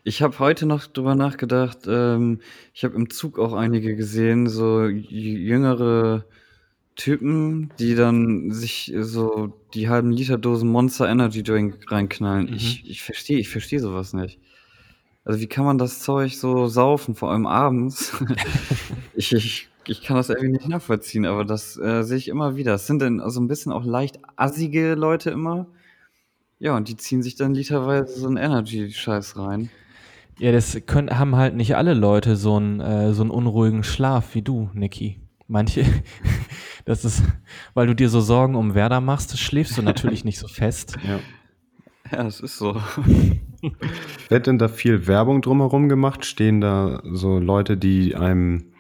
Ich 0.03 0.21
habe 0.21 0.39
heute 0.39 0.67
noch 0.67 0.87
drüber 0.87 1.15
nachgedacht. 1.15 1.79
Ähm, 1.87 2.41
ich 2.75 2.85
habe 2.85 2.95
im 2.95 3.09
Zug 3.09 3.39
auch 3.39 3.55
einige 3.55 3.97
gesehen, 3.97 4.49
so 4.49 4.85
jüngere 4.87 6.25
Typen, 6.97 7.73
die 7.79 7.95
dann 7.95 8.51
sich 8.53 8.93
so 9.01 9.53
die 9.75 9.89
halben 9.89 10.13
Liter 10.13 10.39
Dosen 10.39 10.69
Monster 10.69 11.09
Energy 11.09 11.43
Drink 11.43 11.91
reinknallen. 11.91 12.47
Mhm. 12.47 12.55
Ich, 12.55 12.89
ich 12.89 13.03
verstehe, 13.03 13.39
ich 13.39 13.49
verstehe 13.49 13.81
sowas 13.81 14.13
nicht. 14.13 14.39
Also 15.25 15.41
wie 15.41 15.47
kann 15.47 15.65
man 15.65 15.79
das 15.79 16.01
Zeug 16.01 16.35
so 16.35 16.67
saufen, 16.67 17.15
vor 17.15 17.33
allem 17.33 17.47
abends? 17.47 18.13
ich, 19.15 19.33
ich, 19.33 19.69
ich 19.87 20.03
kann 20.03 20.17
das 20.17 20.29
irgendwie 20.29 20.53
nicht 20.53 20.69
nachvollziehen, 20.69 21.25
aber 21.27 21.45
das 21.45 21.77
äh, 21.79 22.03
sehe 22.03 22.19
ich 22.19 22.29
immer 22.29 22.57
wieder. 22.57 22.75
Es 22.75 22.87
sind 22.87 23.01
dann 23.01 23.21
also 23.21 23.41
ein 23.41 23.49
bisschen 23.49 23.73
auch 23.73 23.85
leicht 23.85 24.19
assige 24.37 24.95
Leute 24.95 25.31
immer. 25.31 25.67
Ja, 26.59 26.77
und 26.77 26.89
die 26.89 26.97
ziehen 26.97 27.23
sich 27.23 27.35
dann 27.35 27.55
literweise 27.55 28.21
so 28.21 28.27
einen 28.27 28.37
Energy-Scheiß 28.37 29.37
rein. 29.37 29.71
Ja, 30.39 30.53
das 30.53 30.79
können, 30.87 31.19
haben 31.19 31.37
halt 31.37 31.55
nicht 31.55 31.77
alle 31.77 31.95
Leute 31.95 32.37
so 32.37 32.57
einen, 32.57 32.81
äh, 32.81 33.13
so 33.13 33.23
einen 33.23 33.31
unruhigen 33.31 33.83
Schlaf 33.83 34.35
wie 34.35 34.43
du, 34.43 34.71
Niki. 34.75 35.21
Manche, 35.47 35.85
das 36.85 37.05
ist, 37.05 37.23
weil 37.75 37.87
du 37.87 37.95
dir 37.95 38.09
so 38.09 38.21
Sorgen 38.21 38.55
um 38.55 38.75
Werder 38.75 39.01
machst, 39.01 39.39
schläfst 39.39 39.77
du 39.77 39.83
natürlich 39.83 40.25
nicht 40.25 40.39
so 40.39 40.49
fest. 40.49 40.97
Ja. 41.07 41.21
Ja, 42.13 42.27
es 42.27 42.41
ist 42.41 42.59
so. 42.59 42.77
Wird 44.29 44.47
denn 44.47 44.59
da 44.59 44.69
viel 44.69 45.07
Werbung 45.07 45.41
drumherum 45.41 45.89
gemacht? 45.89 46.27
Stehen 46.27 46.61
da 46.61 47.03
so 47.11 47.39
Leute, 47.39 47.79
die 47.79 48.15
einem 48.15 48.74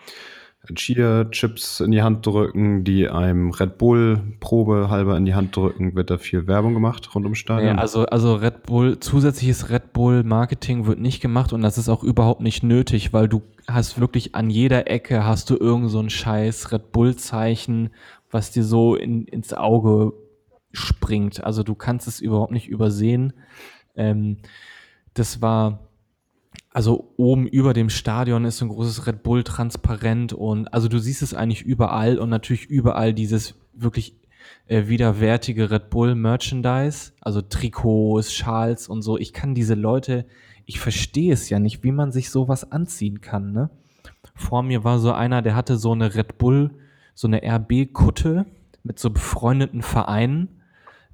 Chia-Chips 0.72 1.81
in 1.81 1.90
die 1.90 2.03
Hand 2.03 2.24
drücken, 2.24 2.85
die 2.85 3.09
einem 3.09 3.50
Red 3.50 3.79
Bull 3.79 4.20
Probe 4.40 4.88
halber 4.90 5.16
in 5.16 5.24
die 5.24 5.35
Hand 5.35 5.55
drücken? 5.57 5.94
Wird 5.94 6.11
da 6.11 6.18
viel 6.18 6.46
Werbung 6.46 6.74
gemacht 6.74 7.14
rund 7.14 7.24
ums 7.24 7.38
Stadion? 7.38 7.77
Ja, 7.77 7.81
also, 7.81 8.07
also 8.07 8.35
Red 8.35 8.62
Bull, 8.64 8.98
zusätzliches 9.00 9.70
Red 9.70 9.92
Bull 9.92 10.22
Marketing 10.22 10.87
wird 10.87 11.00
nicht 11.00 11.20
gemacht 11.20 11.53
und 11.53 11.62
das 11.62 11.79
ist 11.79 11.88
auch 11.88 12.03
überhaupt 12.03 12.40
nicht 12.40 12.62
nötig, 12.62 13.12
weil 13.12 13.29
du 13.29 13.42
hast 13.68 14.00
wirklich 14.00 14.35
an 14.35 14.50
jeder 14.50 14.90
Ecke 14.90 15.24
hast 15.24 15.50
du 15.50 15.57
irgend 15.57 15.90
so 15.90 16.00
ein 16.00 16.11
scheiß 16.11 16.72
Red 16.72 16.92
Bull 16.92 17.16
Zeichen, 17.16 17.90
was 18.31 18.50
dir 18.50 18.64
so 18.64 18.94
in, 18.94 19.27
ins 19.27 19.53
Auge 19.53 20.12
springt. 20.72 21.44
Also 21.44 21.62
du 21.62 21.74
kannst 21.74 22.09
es 22.09 22.20
überhaupt 22.20 22.53
nicht 22.53 22.68
übersehen. 22.68 23.33
Ähm, 23.96 24.38
das 25.14 25.40
war, 25.40 25.88
also 26.74 27.14
oben 27.16 27.46
über 27.46 27.72
dem 27.72 27.88
Stadion 27.88 28.44
ist 28.44 28.60
ein 28.60 28.68
großes 28.68 29.06
Red 29.06 29.22
Bull 29.22 29.44
transparent 29.44 30.32
und 30.32 30.74
also 30.74 30.88
du 30.88 30.98
siehst 30.98 31.22
es 31.22 31.32
eigentlich 31.32 31.62
überall 31.62 32.18
und 32.18 32.28
natürlich 32.28 32.66
überall 32.66 33.14
dieses 33.14 33.54
wirklich 33.74 34.16
äh, 34.66 34.88
widerwärtige 34.88 35.70
Red 35.70 35.88
Bull 35.88 36.16
Merchandise, 36.16 37.12
also 37.20 37.42
Trikots, 37.42 38.34
Schals 38.34 38.88
und 38.88 39.02
so. 39.02 39.16
Ich 39.16 39.32
kann 39.32 39.54
diese 39.54 39.74
Leute, 39.74 40.26
ich 40.66 40.80
verstehe 40.80 41.32
es 41.32 41.48
ja 41.48 41.60
nicht, 41.60 41.84
wie 41.84 41.92
man 41.92 42.10
sich 42.10 42.30
sowas 42.30 42.72
anziehen 42.72 43.20
kann, 43.20 43.52
ne? 43.52 43.70
Vor 44.34 44.64
mir 44.64 44.82
war 44.82 44.98
so 44.98 45.12
einer, 45.12 45.42
der 45.42 45.54
hatte 45.54 45.76
so 45.76 45.92
eine 45.92 46.16
Red 46.16 46.38
Bull, 46.38 46.72
so 47.14 47.28
eine 47.28 47.42
RB-Kutte 47.44 48.46
mit 48.82 48.98
so 48.98 49.10
befreundeten 49.10 49.80
Vereinen, 49.80 50.48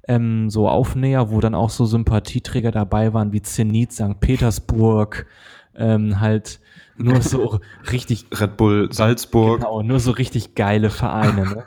ähm, 0.07 0.49
so 0.49 0.67
Aufnäher, 0.67 1.31
wo 1.31 1.39
dann 1.39 1.55
auch 1.55 1.69
so 1.69 1.85
Sympathieträger 1.85 2.71
dabei 2.71 3.13
waren 3.13 3.33
wie 3.33 3.41
Zenit, 3.41 3.93
St. 3.93 4.19
Petersburg, 4.19 5.27
ähm, 5.75 6.19
halt 6.19 6.59
nur 6.97 7.21
so 7.21 7.59
richtig, 7.91 8.25
Red 8.33 8.57
Bull 8.57 8.91
Salzburg, 8.91 9.61
genau, 9.61 9.83
nur 9.83 9.99
so 9.99 10.11
richtig 10.11 10.55
geile 10.55 10.89
Vereine, 10.89 11.43
ne? 11.43 11.63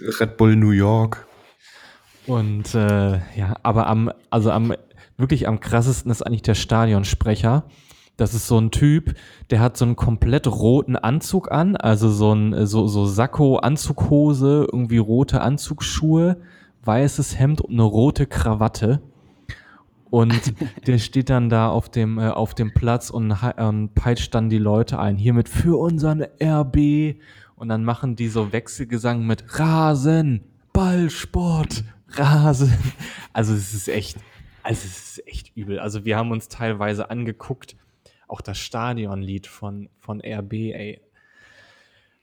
Red 0.20 0.36
Bull 0.36 0.56
New 0.56 0.70
York. 0.70 1.26
Und 2.26 2.74
äh, 2.74 3.20
ja, 3.36 3.56
aber 3.62 3.86
am, 3.86 4.12
also 4.30 4.50
am 4.50 4.74
wirklich 5.16 5.48
am 5.48 5.60
krassesten 5.60 6.10
ist 6.10 6.22
eigentlich 6.22 6.42
der 6.42 6.54
Stadionsprecher. 6.54 7.64
Das 8.16 8.34
ist 8.34 8.48
so 8.48 8.58
ein 8.58 8.70
Typ, 8.72 9.14
der 9.50 9.60
hat 9.60 9.76
so 9.76 9.84
einen 9.84 9.94
komplett 9.94 10.48
roten 10.48 10.96
Anzug 10.96 11.52
an, 11.52 11.76
also 11.76 12.10
so 12.10 12.32
ein 12.34 12.66
so, 12.66 12.88
so 12.88 13.06
Sakko, 13.06 13.58
Anzughose, 13.58 14.66
irgendwie 14.70 14.98
rote 14.98 15.40
Anzugsschuhe, 15.40 16.38
weißes 16.88 17.38
Hemd 17.38 17.60
und 17.60 17.74
eine 17.74 17.82
rote 17.82 18.26
Krawatte. 18.26 19.02
Und 20.10 20.54
der 20.86 20.98
steht 20.98 21.28
dann 21.28 21.50
da 21.50 21.68
auf 21.68 21.90
dem, 21.90 22.18
äh, 22.18 22.30
auf 22.30 22.54
dem 22.54 22.72
Platz 22.72 23.10
und, 23.10 23.30
und 23.30 23.94
peitscht 23.94 24.34
dann 24.34 24.48
die 24.48 24.58
Leute 24.58 24.98
ein. 24.98 25.16
Hiermit 25.18 25.50
für 25.50 25.78
unseren 25.78 26.24
RB. 26.42 27.16
Und 27.56 27.68
dann 27.68 27.84
machen 27.84 28.16
die 28.16 28.28
so 28.28 28.52
Wechselgesang 28.52 29.26
mit 29.26 29.58
Rasen, 29.58 30.44
Ballsport, 30.72 31.84
Rasen. 32.08 32.72
Also 33.34 33.52
es 33.52 33.74
ist 33.74 33.88
echt, 33.88 34.16
also 34.62 34.80
es 34.86 35.18
ist 35.18 35.28
echt 35.28 35.56
übel. 35.56 35.78
Also 35.78 36.06
wir 36.06 36.16
haben 36.16 36.30
uns 36.30 36.48
teilweise 36.48 37.10
angeguckt, 37.10 37.76
auch 38.28 38.40
das 38.40 38.58
Stadionlied 38.58 39.46
von, 39.46 39.90
von 39.98 40.20
RB, 40.20 40.52
ey. 40.52 41.00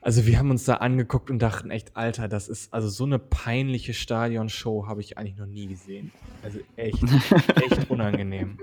Also 0.05 0.27
wir 0.27 0.37
haben 0.37 0.51
uns 0.51 0.65
da 0.65 0.75
angeguckt 0.75 1.31
und 1.31 1.39
dachten 1.39 1.71
echt, 1.71 1.97
Alter, 1.97 2.27
das 2.27 2.47
ist, 2.47 2.71
also 2.71 2.89
so 2.89 3.05
eine 3.05 3.17
peinliche 3.17 3.95
Stadionshow 3.95 4.85
habe 4.85 5.01
ich 5.01 5.17
eigentlich 5.17 5.35
noch 5.35 5.47
nie 5.47 5.65
gesehen. 5.65 6.11
Also 6.43 6.59
echt, 6.75 7.01
echt 7.55 7.89
unangenehm. 7.89 8.59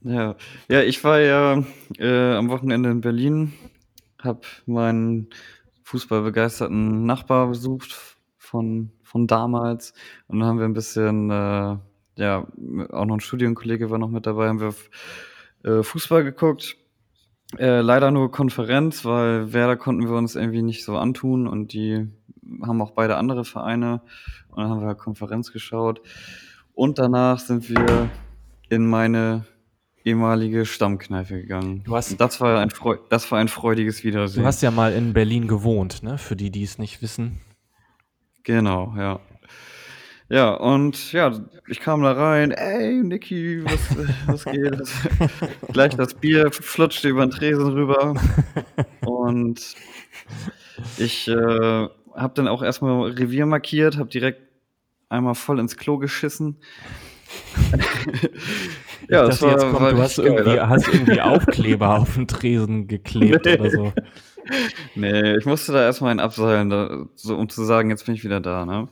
Ja, 0.00 0.34
ja 0.70 0.82
ich 0.82 1.04
war 1.04 1.20
ja 1.20 1.62
äh, 1.98 2.32
am 2.36 2.48
Wochenende 2.48 2.88
in 2.88 3.02
Berlin, 3.02 3.52
habe 4.22 4.40
meinen 4.64 5.28
fußballbegeisterten 5.82 7.04
Nachbar 7.04 7.48
besucht 7.48 8.16
von, 8.38 8.92
von 9.02 9.26
damals 9.26 9.92
und 10.28 10.38
dann 10.38 10.48
haben 10.48 10.58
wir 10.58 10.64
ein 10.64 10.72
bisschen, 10.72 11.28
äh, 11.28 11.76
ja, 12.16 12.46
auch 12.92 13.04
noch 13.04 13.16
ein 13.16 13.20
Studienkollege 13.20 13.90
war 13.90 13.98
noch 13.98 14.08
mit 14.08 14.24
dabei, 14.24 14.48
haben 14.48 14.60
wir 14.62 14.74
äh, 15.64 15.82
Fußball 15.82 16.24
geguckt. 16.24 16.78
Äh, 17.58 17.80
leider 17.80 18.10
nur 18.10 18.30
Konferenz, 18.30 19.04
weil 19.04 19.52
Werder 19.52 19.76
konnten 19.76 20.08
wir 20.08 20.16
uns 20.16 20.36
irgendwie 20.36 20.62
nicht 20.62 20.84
so 20.84 20.96
antun 20.96 21.46
und 21.48 21.72
die 21.72 22.06
haben 22.62 22.80
auch 22.80 22.92
beide 22.92 23.16
andere 23.16 23.44
Vereine 23.44 24.02
und 24.48 24.58
dann 24.62 24.70
haben 24.70 24.80
wir 24.86 24.94
Konferenz 24.94 25.52
geschaut 25.52 26.00
und 26.74 26.98
danach 26.98 27.38
sind 27.40 27.68
wir 27.68 28.08
in 28.68 28.86
meine 28.86 29.44
ehemalige 30.04 30.64
Stammkneipe 30.64 31.40
gegangen. 31.40 31.82
Du 31.84 31.94
hast- 31.96 32.12
Und 32.12 32.20
das 32.20 32.40
war 32.40 32.58
ein 32.60 32.70
Freu 32.70 32.96
das 33.08 33.30
war 33.32 33.38
ein 33.38 33.48
freudiges 33.48 34.04
Wiedersehen. 34.04 34.42
Du 34.42 34.46
hast 34.46 34.62
ja 34.62 34.70
mal 34.70 34.92
in 34.92 35.12
Berlin 35.12 35.46
gewohnt, 35.48 36.02
ne? 36.02 36.18
Für 36.18 36.36
die, 36.36 36.50
die 36.50 36.62
es 36.62 36.78
nicht 36.78 37.02
wissen. 37.02 37.40
Genau, 38.44 38.94
ja. 38.96 39.20
Ja, 40.30 40.54
und 40.54 41.12
ja, 41.12 41.32
ich 41.66 41.80
kam 41.80 42.02
da 42.02 42.12
rein, 42.12 42.52
ey, 42.52 43.02
Niki, 43.02 43.64
was, 43.64 43.96
was 44.28 44.44
geht? 44.44 44.80
Gleich 45.72 45.96
das 45.96 46.14
Bier 46.14 46.52
flutschte 46.52 47.08
über 47.08 47.26
den 47.26 47.32
Tresen 47.32 47.66
rüber. 47.66 48.14
Und 49.04 49.74
ich 50.98 51.26
äh, 51.26 51.88
habe 52.14 52.32
dann 52.34 52.46
auch 52.46 52.62
erstmal 52.62 53.10
Revier 53.10 53.44
markiert, 53.46 53.98
habe 53.98 54.08
direkt 54.08 54.40
einmal 55.08 55.34
voll 55.34 55.58
ins 55.58 55.76
Klo 55.76 55.98
geschissen. 55.98 56.58
ja, 59.08 59.26
dachte, 59.26 59.46
jetzt 59.46 59.68
kommt, 59.68 59.92
du 59.92 59.98
hast 59.98 60.16
geil, 60.16 60.26
irgendwie, 60.26 60.60
hast 60.60 60.86
irgendwie 60.86 61.20
Aufkleber 61.20 61.98
auf 61.98 62.14
den 62.14 62.28
Tresen 62.28 62.86
geklebt 62.86 63.46
Nee. 63.46 63.58
oder 63.58 63.70
so. 63.70 63.92
Nee, 64.94 65.36
ich 65.36 65.44
musste 65.44 65.72
da 65.72 65.82
erstmal 65.82 66.12
einen 66.12 66.20
abseilen, 66.20 66.70
da, 66.70 67.06
so, 67.16 67.36
um 67.36 67.48
zu 67.48 67.64
sagen, 67.64 67.90
jetzt 67.90 68.06
bin 68.06 68.14
ich 68.14 68.22
wieder 68.22 68.40
da, 68.40 68.64
ne? 68.64 68.88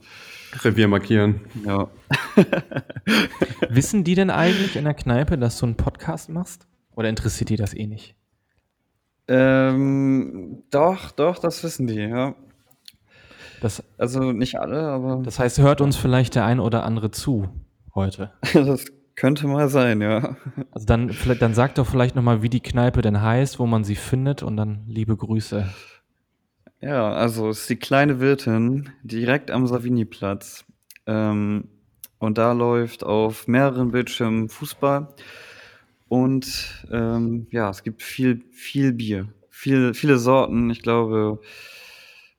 Revier 0.64 0.88
markieren. 0.88 1.40
Ja. 1.66 1.88
Wissen 3.68 4.04
die 4.04 4.14
denn 4.14 4.30
eigentlich 4.30 4.76
in 4.76 4.84
der 4.84 4.94
Kneipe, 4.94 5.38
dass 5.38 5.58
du 5.58 5.66
einen 5.66 5.76
Podcast 5.76 6.28
machst? 6.30 6.66
Oder 6.94 7.08
interessiert 7.08 7.50
die 7.50 7.56
das 7.56 7.74
eh 7.74 7.87
nicht? 7.87 8.16
Ähm, 9.28 10.64
doch, 10.70 11.11
doch, 11.11 11.38
das 11.38 11.62
wissen 11.62 11.87
die, 11.87 12.00
ja. 12.00 12.34
Das, 13.61 13.82
Also 13.98 14.32
nicht 14.32 14.58
alle, 14.58 14.80
aber 14.80 15.22
das 15.22 15.38
heißt, 15.38 15.58
hört 15.58 15.80
uns 15.80 15.96
vielleicht 15.96 16.34
der 16.34 16.44
ein 16.44 16.61
oder 16.61 16.84
andere 16.84 17.11
zu 17.11 17.48
heute. 17.94 18.32
das 18.54 18.87
könnte 19.16 19.46
mal 19.46 19.68
sein, 19.68 20.00
ja. 20.00 20.37
Also 20.70 20.87
dann, 20.87 21.14
dann 21.40 21.54
sag 21.54 21.74
doch 21.74 21.87
vielleicht 21.87 22.14
nochmal, 22.14 22.42
wie 22.42 22.48
die 22.48 22.61
Kneipe 22.61 23.02
denn 23.02 23.20
heißt, 23.20 23.58
wo 23.58 23.66
man 23.66 23.84
sie 23.84 23.96
findet 23.96 24.42
und 24.42 24.56
dann 24.56 24.84
liebe 24.87 25.16
Grüße. 25.16 25.68
Ja, 26.80 27.10
also 27.12 27.48
es 27.48 27.60
ist 27.62 27.70
die 27.70 27.76
kleine 27.76 28.20
Wirtin 28.20 28.90
direkt 29.02 29.50
am 29.50 29.66
Savini-Platz. 29.66 30.64
Ähm, 31.06 31.68
und 32.18 32.38
da 32.38 32.52
läuft 32.52 33.04
auf 33.04 33.48
mehreren 33.48 33.90
Bildschirmen 33.90 34.48
Fußball. 34.48 35.08
Und 36.08 36.86
ähm, 36.90 37.46
ja, 37.50 37.68
es 37.70 37.82
gibt 37.82 38.02
viel, 38.02 38.42
viel 38.52 38.92
Bier. 38.92 39.28
Viel, 39.50 39.92
viele 39.94 40.18
Sorten. 40.18 40.70
Ich 40.70 40.82
glaube, 40.82 41.40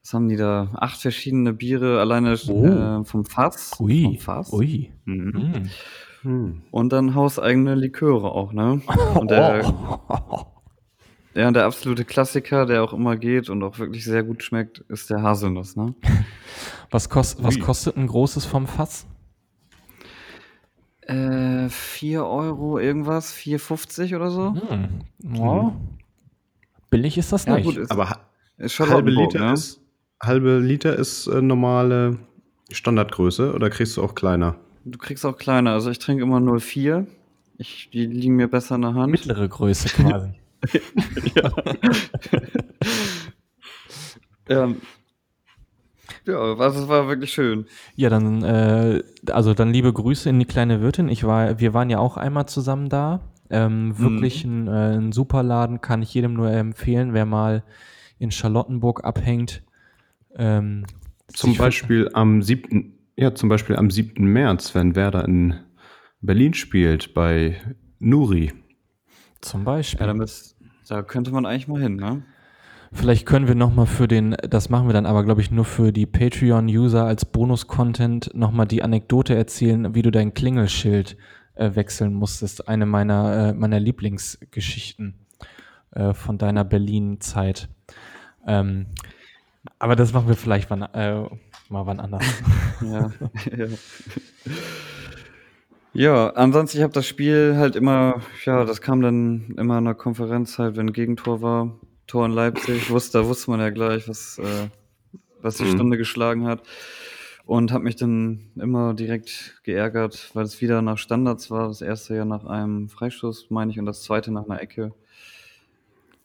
was 0.02 0.13
haben 0.13 0.30
die 0.30 0.38
da? 0.38 0.69
Acht 0.75 1.02
verschiedene 1.02 1.54
Biere 1.54 1.99
alleine 1.99 2.38
Oh. 2.47 2.65
äh, 2.65 3.04
vom 3.06 3.25
Fass. 3.25 3.71
Vom 3.75 3.86
Ui, 3.88 4.17
Fass. 4.17 4.52
ui. 4.54 4.91
Mhm. 5.06 5.32
Mm. 5.34 5.69
Hm. 6.21 6.62
Und 6.71 6.91
dann 6.91 7.15
hauseigene 7.15 7.75
Liköre 7.75 8.32
auch, 8.32 8.52
ne? 8.54 8.82
Und 9.15 9.32
der, 9.32 9.63
ja, 11.39 11.47
und 11.47 11.54
der 11.54 11.65
absolute 11.65 12.04
Klassiker, 12.04 12.65
der 12.65 12.84
auch 12.84 12.91
immer 12.91 13.15
geht 13.15 13.49
und 13.49 13.63
auch 13.63 13.80
wirklich 13.80 14.04
sehr 14.04 14.23
gut 14.23 14.43
schmeckt, 14.43 14.80
ist 14.89 15.10
der 15.10 15.21
Haselnuss, 15.23 15.75
ne? 15.78 15.95
Was, 16.91 17.08
kost, 17.08 17.43
was 17.43 17.60
kostet 17.60 17.97
ein 17.97 18.08
großes 18.08 18.45
vom 18.45 18.65
Fass? 18.65 19.06
Äh, 21.02 21.69
4 21.69 22.25
Euro 22.25 22.80
irgendwas, 22.80 23.32
4,50 23.34 24.15
oder 24.15 24.32
so. 24.32 24.56
Hm. 24.56 25.02
Ja. 25.36 25.75
Billig 26.89 27.17
ist 27.17 27.32
das 27.32 27.45
Ja, 27.45 27.56
nicht. 27.56 27.65
gut, 27.65 27.78
ist, 27.78 27.91
Aber 27.91 28.19
ist 28.58 28.80
halbe 28.80 29.12
Liter, 29.12 29.39
ne? 29.39 29.54
ist, 29.54 29.82
halbe 30.21 30.58
Liter 30.58 30.95
ist 30.95 31.28
äh, 31.28 31.41
normale 31.43 32.17
Standardgröße 32.71 33.54
oder 33.54 33.69
kriegst 33.69 33.95
du 33.97 34.04
auch 34.04 34.15
kleiner? 34.15 34.56
Du 34.84 34.97
kriegst 34.97 35.25
auch 35.25 35.38
kleiner, 35.38 35.73
also 35.73 35.91
ich 35.91 35.99
trinke 35.99 36.23
immer 36.23 36.39
0,4. 36.39 37.06
Ich, 37.60 37.89
die 37.93 38.08
liegen 38.08 38.36
mir 38.36 38.47
besser 38.47 38.75
in 38.75 38.82
der 38.82 38.95
Hand. 38.95 39.12
Mittlere 39.12 39.47
Größe 39.47 39.89
quasi. 39.89 40.32
Ja, 44.50 44.67
ja 46.26 46.56
also 46.58 46.82
es 46.82 46.88
war 46.88 47.08
wirklich 47.08 47.32
schön. 47.32 47.65
Ja, 47.95 48.10
dann, 48.10 48.43
äh, 48.43 49.04
also 49.32 49.54
dann 49.54 49.72
liebe 49.72 49.93
Grüße 49.93 50.30
in 50.30 50.39
die 50.39 50.45
kleine 50.45 50.82
Wirtin. 50.82 51.10
Ich 51.10 51.24
war, 51.24 51.60
wir 51.60 51.74
waren 51.74 51.89
ja 51.89 52.00
auch 52.00 52.17
einmal 52.17 52.48
zusammen 52.48 52.89
da. 52.89 53.22
Ähm, 53.52 53.98
wirklich 53.98 54.43
ein, 54.45 54.67
äh, 54.67 54.98
ein 54.98 55.12
super 55.12 55.41
Laden, 55.41 55.82
kann 55.82 56.04
ich 56.04 56.13
jedem 56.13 56.34
nur 56.34 56.52
empfehlen, 56.52 57.13
wer 57.13 57.26
mal 57.26 57.63
in 58.19 58.30
Charlottenburg 58.32 59.04
abhängt. 59.04 59.63
Ähm, 60.36 60.86
Zum 61.34 61.56
Beispiel 61.58 62.10
am 62.13 62.43
7. 62.43 62.95
Ja, 63.15 63.34
zum 63.34 63.50
Beispiel 63.50 63.76
am 63.76 63.89
7. 63.89 64.24
März, 64.24 64.76
wenn 64.76 64.95
Werder 64.95 65.26
in 65.26 65.56
Berlin 66.22 66.54
spielt, 66.54 67.13
bei 67.13 67.60
Nuri. 68.00 68.54
Zum 69.41 69.63
Beispiel. 69.63 70.02
Ja, 70.02 70.08
damit, 70.08 70.56
da 70.88 71.02
könnte 71.02 71.32
man 71.32 71.45
eigentlich 71.45 71.67
mal 71.67 71.82
hin, 71.82 71.95
ne? 71.95 72.23
Vielleicht 72.91 73.28
können 73.28 73.47
wir 73.47 73.54
nochmal 73.54 73.86
für 73.86 74.08
den, 74.08 74.36
das 74.49 74.69
machen 74.69 74.88
wir 74.88 74.93
dann 74.93 75.06
aber, 75.06 75.23
glaube 75.23 75.41
ich, 75.41 75.52
nur 75.52 75.65
für 75.65 75.91
die 75.91 76.08
Patreon-User 76.08 77.06
als 77.06 77.23
Bonus-Content 77.23 78.32
nochmal 78.34 78.65
die 78.65 78.82
Anekdote 78.82 79.36
erzählen, 79.36 79.93
wie 79.93 80.02
du 80.02 80.10
dein 80.10 80.34
Klingelschild 80.34 81.15
äh, 81.54 81.75
wechseln 81.75 82.15
musstest. 82.15 82.67
Eine 82.67 82.88
meiner, 82.88 83.49
äh, 83.49 83.54
meiner 83.54 83.80
Lieblingsgeschichten 83.80 85.13
äh, 85.91 86.13
von 86.13 86.39
deiner 86.39 86.63
Berlin-Zeit. 86.63 87.69
Ähm, 88.47 88.88
aber 89.78 89.95
das 89.95 90.13
machen 90.13 90.28
wir 90.28 90.36
vielleicht 90.36 90.69
wann, 90.71 90.82
äh, 90.82 91.21
mal 91.69 91.86
wann 91.86 91.99
anders. 91.99 92.25
Ja. 92.82 93.12
ja. 93.58 93.67
Ja, 95.93 96.30
ansonsten, 96.32 96.78
ich 96.78 96.84
habe 96.84 96.93
das 96.93 97.08
Spiel 97.08 97.56
halt 97.58 97.75
immer, 97.75 98.21
ja, 98.45 98.63
das 98.63 98.82
kam 98.82 99.02
dann 99.02 99.56
immer 99.58 99.80
in 99.80 99.86
der 99.86 99.95
Konferenz 99.95 100.60
halt, 100.60 100.75
wenn 100.75 100.93
Gegentor 100.93 101.41
war, 101.41 101.80
Tor 102.06 102.25
in 102.25 102.32
Leipzig, 102.32 102.89
wusste, 102.89 103.19
da 103.19 103.25
wusste 103.28 103.52
man 103.52 103.60
ja 103.60 103.69
gleich, 103.69 104.08
was, 104.08 104.38
äh, 104.39 104.67
was 105.41 105.58
die 105.58 105.63
Mhm. 105.63 105.69
Stunde 105.69 105.97
geschlagen 105.97 106.45
hat. 106.45 106.62
Und 107.45 107.71
habe 107.71 107.84
mich 107.84 107.95
dann 107.95 108.52
immer 108.58 108.93
direkt 108.93 109.60
geärgert, 109.63 110.30
weil 110.36 110.43
es 110.45 110.62
wieder 110.62 110.84
nach 110.84 110.99
Standards 110.99 111.49
war. 111.49 111.67
Das 111.67 111.82
erste 111.82 112.15
ja 112.15 112.23
nach 112.23 112.45
einem 112.45 112.89
Freistoß, 112.89 113.47
meine 113.49 113.71
ich, 113.71 113.80
und 113.80 113.88
das 113.88 114.04
zweite 114.04 114.32
nach 114.32 114.45
einer 114.45 114.62
Ecke. 114.62 114.93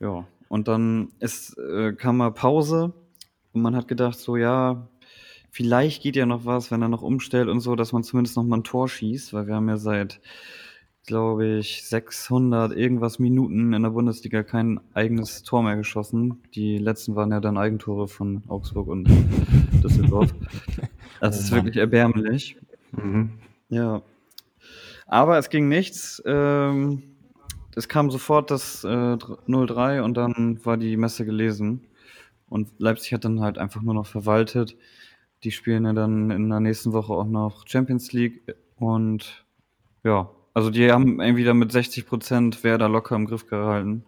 Ja, 0.01 0.27
und 0.49 0.69
dann 0.69 1.09
ist, 1.21 1.57
äh, 1.57 1.95
kam 1.95 2.19
mal 2.19 2.31
Pause 2.31 2.93
und 3.55 3.63
man 3.63 3.75
hat 3.75 3.89
gedacht, 3.89 4.19
so 4.19 4.37
ja, 4.37 4.87
vielleicht 5.55 6.03
geht 6.03 6.17
ja 6.17 6.27
noch 6.27 6.45
was, 6.45 6.73
wenn 6.73 6.83
er 6.83 6.89
noch 6.89 7.03
umstellt 7.03 7.49
und 7.49 7.61
so, 7.61 7.77
dass 7.77 7.93
man 7.93 8.03
zumindest 8.03 8.37
noch 8.37 8.43
mal 8.43 8.57
ein 8.57 8.65
Tor 8.65 8.89
schießt, 8.89 9.33
weil 9.33 9.47
wir 9.47 9.55
haben 9.55 9.69
ja 9.69 9.77
seit, 9.77 10.21
glaube 11.07 11.47
ich, 11.47 11.85
600 11.85 12.73
irgendwas 12.73 13.21
Minuten 13.21 13.73
in 13.73 13.83
der 13.85 13.91
Bundesliga 13.91 14.43
kein 14.43 14.81
eigenes 14.95 15.45
Tor 15.45 15.63
mehr 15.63 15.77
geschossen. 15.77 16.43
Die 16.57 16.79
letzten 16.79 17.15
waren 17.15 17.31
ja 17.31 17.39
dann 17.39 17.57
Eigentore 17.57 18.09
von 18.09 18.43
Augsburg 18.49 18.89
und 18.89 19.09
Düsseldorf. 19.85 20.35
Das 21.21 21.39
ist 21.39 21.53
wirklich 21.53 21.77
erbärmlich. 21.77 22.57
Mhm. 22.91 23.31
Ja. 23.69 24.03
Aber 25.07 25.39
es 25.39 25.51
ging 25.51 25.69
nichts. 25.69 26.21
Ähm, 26.27 27.05
es 27.77 27.89
kam 27.89 28.11
sofort 28.11 28.51
das 28.51 28.83
äh, 28.83 28.89
0-3 28.89 30.01
und 30.01 30.15
dann 30.15 30.59
war 30.65 30.79
die 30.79 30.97
Messe 30.97 31.25
gelesen. 31.25 31.87
Und 32.49 32.71
Leipzig 32.79 33.13
hat 33.13 33.25
dann 33.25 33.41
halt 33.41 33.57
einfach 33.59 33.83
nur 33.83 33.95
noch 33.95 34.07
verwaltet. 34.07 34.77
Die 35.45 35.51
spielen 35.51 35.85
ja 35.85 35.93
dann 35.93 36.31
in 36.31 36.49
der 36.49 36.61
nächsten 36.61 36.93
Woche 36.93 37.13
auch 37.13 37.27
noch 37.27 37.67
Champions 37.67 38.13
League. 38.13 38.55
Und 38.77 39.45
ja, 40.03 40.31
also 40.55 40.71
die 40.71 40.91
haben 40.91 41.21
irgendwie 41.21 41.45
da 41.45 41.53
mit 41.53 41.71
60 41.71 42.07
Prozent 42.07 42.65
Werder 42.65 42.89
locker 42.89 43.15
im 43.15 43.27
Griff 43.27 43.47
gehalten. 43.47 44.05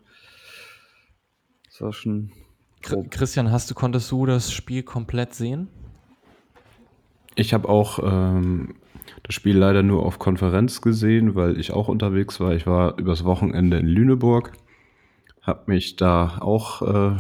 Das 1.67 1.83
war 1.83 1.93
schon 1.93 2.33
Chri- 2.83 3.09
Christian, 3.11 3.51
hast 3.51 3.71
du, 3.71 3.75
konntest 3.75 4.11
du 4.11 4.25
das 4.27 4.51
Spiel 4.51 4.83
komplett 4.83 5.35
sehen? 5.35 5.69
Ich 7.35 7.53
habe 7.53 7.69
auch 7.69 7.99
ähm, 8.03 8.77
das 9.25 9.35
Spiel 9.35 9.59
leider 9.59 9.83
nur 9.83 10.07
auf 10.07 10.19
Konferenz 10.19 10.81
gesehen, 10.81 11.35
weil 11.35 11.61
ich 11.61 11.73
auch 11.73 11.89
unterwegs 11.89 12.41
war. 12.41 12.55
Ich 12.55 12.67
war 12.67 12.99
übers 12.99 13.25
Wochenende 13.25 13.77
in 13.79 13.87
Lüneburg, 13.87 14.53
habe 15.43 15.65
mich 15.67 15.97
da 15.97 16.39
auch 16.39 16.81
äh, 16.83 17.17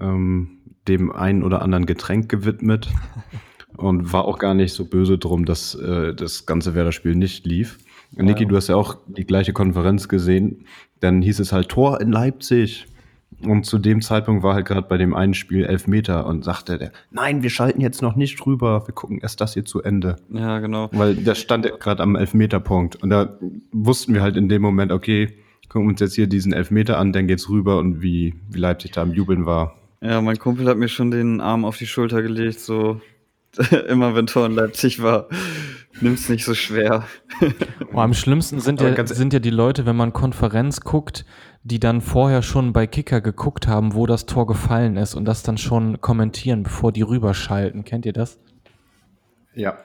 ähm, 0.00 0.58
dem 0.88 1.12
einen 1.12 1.42
oder 1.42 1.62
anderen 1.62 1.86
Getränk 1.86 2.28
gewidmet 2.28 2.88
und 3.76 4.12
war 4.12 4.24
auch 4.24 4.38
gar 4.38 4.54
nicht 4.54 4.72
so 4.72 4.84
böse 4.84 5.18
drum, 5.18 5.44
dass 5.44 5.74
äh, 5.74 6.14
das 6.14 6.46
ganze 6.46 6.74
Werder-Spiel 6.74 7.14
nicht 7.14 7.46
lief. 7.46 7.78
Niki, 8.14 8.46
du 8.46 8.56
hast 8.56 8.68
ja 8.68 8.76
auch 8.76 8.98
die 9.06 9.24
gleiche 9.24 9.52
Konferenz 9.52 10.08
gesehen. 10.08 10.66
Dann 11.00 11.22
hieß 11.22 11.40
es 11.40 11.52
halt 11.52 11.68
Tor 11.70 12.00
in 12.00 12.12
Leipzig. 12.12 12.86
Und 13.44 13.64
zu 13.64 13.78
dem 13.78 14.02
Zeitpunkt 14.02 14.42
war 14.42 14.54
halt 14.54 14.66
gerade 14.66 14.86
bei 14.86 14.98
dem 14.98 15.14
einen 15.14 15.34
Spiel 15.34 15.64
Elfmeter 15.64 16.26
und 16.26 16.44
sagte 16.44 16.78
der, 16.78 16.92
nein, 17.10 17.42
wir 17.42 17.50
schalten 17.50 17.80
jetzt 17.80 18.02
noch 18.02 18.14
nicht 18.14 18.44
rüber, 18.46 18.86
wir 18.86 18.94
gucken 18.94 19.18
erst 19.20 19.40
das 19.40 19.54
hier 19.54 19.64
zu 19.64 19.82
Ende. 19.82 20.16
Ja, 20.32 20.60
genau. 20.60 20.90
Weil 20.92 21.16
das 21.16 21.38
stand 21.38 21.64
ja 21.64 21.74
gerade 21.76 22.02
am 22.02 22.14
Elfmeterpunkt. 22.14 23.02
Und 23.02 23.10
da 23.10 23.38
wussten 23.72 24.14
wir 24.14 24.22
halt 24.22 24.36
in 24.36 24.48
dem 24.48 24.62
Moment, 24.62 24.92
okay, 24.92 25.38
gucken 25.68 25.88
uns 25.88 26.00
jetzt 26.00 26.14
hier 26.14 26.26
diesen 26.26 26.52
Elfmeter 26.52 26.98
an, 26.98 27.12
dann 27.12 27.26
geht's 27.26 27.48
rüber 27.48 27.78
und 27.78 28.02
wie, 28.02 28.34
wie 28.50 28.58
Leipzig 28.58 28.92
da 28.92 29.02
am 29.02 29.12
Jubeln 29.12 29.46
war. 29.46 29.74
Ja, 30.02 30.20
mein 30.20 30.38
Kumpel 30.38 30.66
hat 30.68 30.76
mir 30.76 30.88
schon 30.88 31.10
den 31.10 31.40
Arm 31.40 31.64
auf 31.64 31.78
die 31.78 31.86
Schulter 31.86 32.22
gelegt, 32.22 32.58
so 32.60 33.00
immer 33.88 34.14
wenn 34.14 34.26
Tor 34.26 34.46
in 34.46 34.52
Leipzig 34.52 35.02
war, 35.02 35.28
nimm's 36.00 36.28
nicht 36.28 36.44
so 36.44 36.54
schwer. 36.54 37.04
Oh, 37.92 37.98
am 37.98 38.14
schlimmsten 38.14 38.60
sind 38.60 38.80
ja, 38.80 38.90
ganz- 38.90 39.10
sind 39.10 39.32
ja 39.32 39.38
die 39.38 39.50
Leute, 39.50 39.86
wenn 39.86 39.94
man 39.96 40.12
Konferenz 40.12 40.80
guckt, 40.80 41.24
die 41.62 41.78
dann 41.78 42.00
vorher 42.00 42.42
schon 42.42 42.72
bei 42.72 42.86
Kicker 42.86 43.20
geguckt 43.20 43.68
haben, 43.68 43.94
wo 43.94 44.06
das 44.06 44.26
Tor 44.26 44.46
gefallen 44.46 44.96
ist 44.96 45.14
und 45.14 45.24
das 45.26 45.42
dann 45.42 45.58
schon 45.58 46.00
kommentieren, 46.00 46.62
bevor 46.64 46.90
die 46.92 47.02
rüberschalten. 47.02 47.84
Kennt 47.84 48.04
ihr 48.06 48.12
das? 48.12 48.40
Ja. 49.54 49.76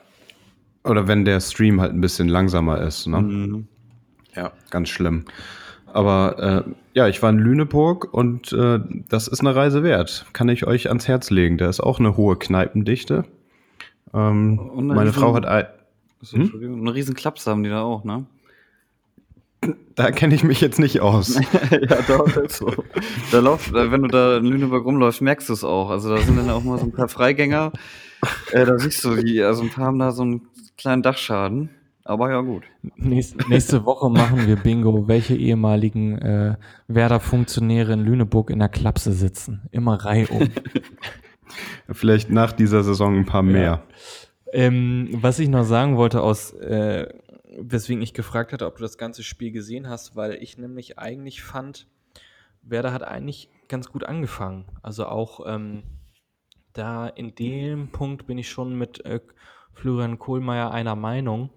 Oder 0.84 1.08
wenn 1.08 1.25
der 1.25 1.39
Stream 1.41 1.82
halt 1.82 1.91
ein 1.93 2.01
bisschen 2.01 2.30
langsamer 2.30 2.82
ist. 2.82 3.06
Ne? 3.06 3.21
Mhm. 3.21 3.67
Ja, 4.34 4.53
ganz 4.71 4.89
schlimm. 4.89 5.25
Aber 5.93 6.65
äh, 6.67 6.71
ja, 6.93 7.08
ich 7.08 7.21
war 7.23 7.30
in 7.30 7.39
Lüneburg 7.39 8.13
und 8.13 8.52
äh, 8.54 8.80
das 9.10 9.28
ist 9.28 9.39
eine 9.39 9.56
Reise 9.56 9.84
wert. 9.84 10.26
Kann 10.34 10.50
ich 10.50 10.67
euch 10.67 10.89
ans 10.89 11.08
Herz 11.08 11.30
legen. 11.30 11.58
Da 11.58 11.69
ist 11.69 11.80
auch 11.80 12.00
eine 12.00 12.17
hohe 12.17 12.36
Kneipendichte. 12.38 13.23
Ähm, 14.13 14.60
Und 14.60 14.86
eine 14.86 14.93
meine 14.93 15.10
riesen- 15.10 15.19
Frau 15.21 15.34
hat 15.34 15.45
ein, 15.45 15.65
So, 16.21 16.38
Entschuldigung. 16.38 16.82
Eine 16.82 16.93
riesen 16.93 17.15
Klaps 17.15 17.47
haben 17.47 17.63
die 17.63 17.69
da 17.69 17.82
auch, 17.82 18.04
ne? 18.04 18.26
da 19.95 20.12
kenne 20.12 20.36
ich 20.36 20.43
mich 20.43 20.62
jetzt 20.62 20.78
nicht 20.80 21.02
aus. 21.02 21.39
ja, 21.71 21.97
doch, 22.08 22.28
ist 22.38 22.58
so. 22.58 22.71
Da 23.32 23.39
läuft, 23.39 23.73
äh, 23.73 23.91
wenn 23.91 24.04
du 24.04 24.08
da 24.08 24.38
in 24.38 24.45
Lüneburg 24.45 24.86
rumläufst, 24.86 25.21
merkst 25.21 25.50
du 25.50 25.54
es 25.54 25.63
auch. 25.63 25.89
Also 25.89 26.15
da 26.15 26.21
sind 26.21 26.38
dann 26.38 26.50
auch 26.52 26.63
mal 26.63 26.78
so 26.78 26.86
ein 26.86 26.91
paar 26.91 27.08
Freigänger. 27.08 27.71
Äh, 28.52 28.65
da 28.65 28.78
siehst 28.78 29.04
du 29.04 29.15
die, 29.15 29.41
also 29.41 29.63
ein 29.63 29.69
paar 29.69 29.86
haben 29.86 29.97
da 30.00 30.12
so 30.12 30.21
einen 30.21 30.41
kleinen 30.78 31.02
Dachschaden. 31.02 31.69
Aber 32.08 32.32
ja, 32.32 32.39
gut. 32.39 32.63
Nächste, 32.96 33.38
nächste 33.50 33.84
Woche 33.84 34.10
machen 34.10 34.48
wir 34.48 34.56
Bingo, 34.56 35.10
welche 35.10 35.36
ehemaligen 35.36 36.17
äh, 36.17 36.56
Werder-Funktionäre 36.88 37.91
in 37.91 38.00
Lüneburg 38.00 38.50
in 38.50 38.60
der 38.60 38.70
Klapse 38.70 39.12
sitzen. 39.12 39.67
Immer 39.72 40.06
reihum. 40.06 40.48
Vielleicht 41.91 42.30
nach 42.30 42.54
dieser 42.54 42.84
Saison 42.84 43.17
ein 43.17 43.26
paar 43.26 43.43
mehr. 43.43 43.84
Ähm, 44.54 45.10
was 45.12 45.39
ich 45.39 45.50
noch 45.50 45.65
sagen 45.65 45.98
wollte, 45.98 46.22
aus 46.24 46.54
äh, 46.54 47.13
weswegen 47.60 48.02
ich 48.02 48.13
gefragt 48.13 48.54
hatte, 48.54 48.67
ob 48.67 48.78
du 48.78 48.84
das 48.84 48.98
ganze 48.98 49.22
Spiel 49.22 49.52
gesehen 49.52 49.89
hast, 49.89 50.15
weil 50.15 50.36
ich 50.36 50.58
nämlich 50.58 50.98
eigentlich 50.98 51.43
fand, 51.43 51.88
Werder 52.62 52.93
hat 52.93 53.04
eigentlich 53.04 53.50
ganz 53.67 53.91
gut 53.91 54.06
angefangen. 54.06 54.63
Also 54.82 55.08
auch 55.08 55.41
ähm, 55.46 55.84
da 56.72 57.08
in 57.10 57.36
dem 57.36 57.89
Punkt 57.89 58.28
bin 58.28 58.38
ich 58.38 58.50
schon 58.50 58.78
mit 58.78 59.04
äh, 59.04 59.20
Florian 59.74 60.20
Kohlmeier 60.20 60.72
einer 60.72 60.96
Meinung. 60.96 61.50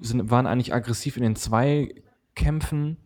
Sind, 0.00 0.30
waren 0.30 0.46
eigentlich 0.46 0.74
aggressiv 0.74 1.16
in 1.16 1.22
den 1.22 1.36
Zweikämpfen 1.36 2.96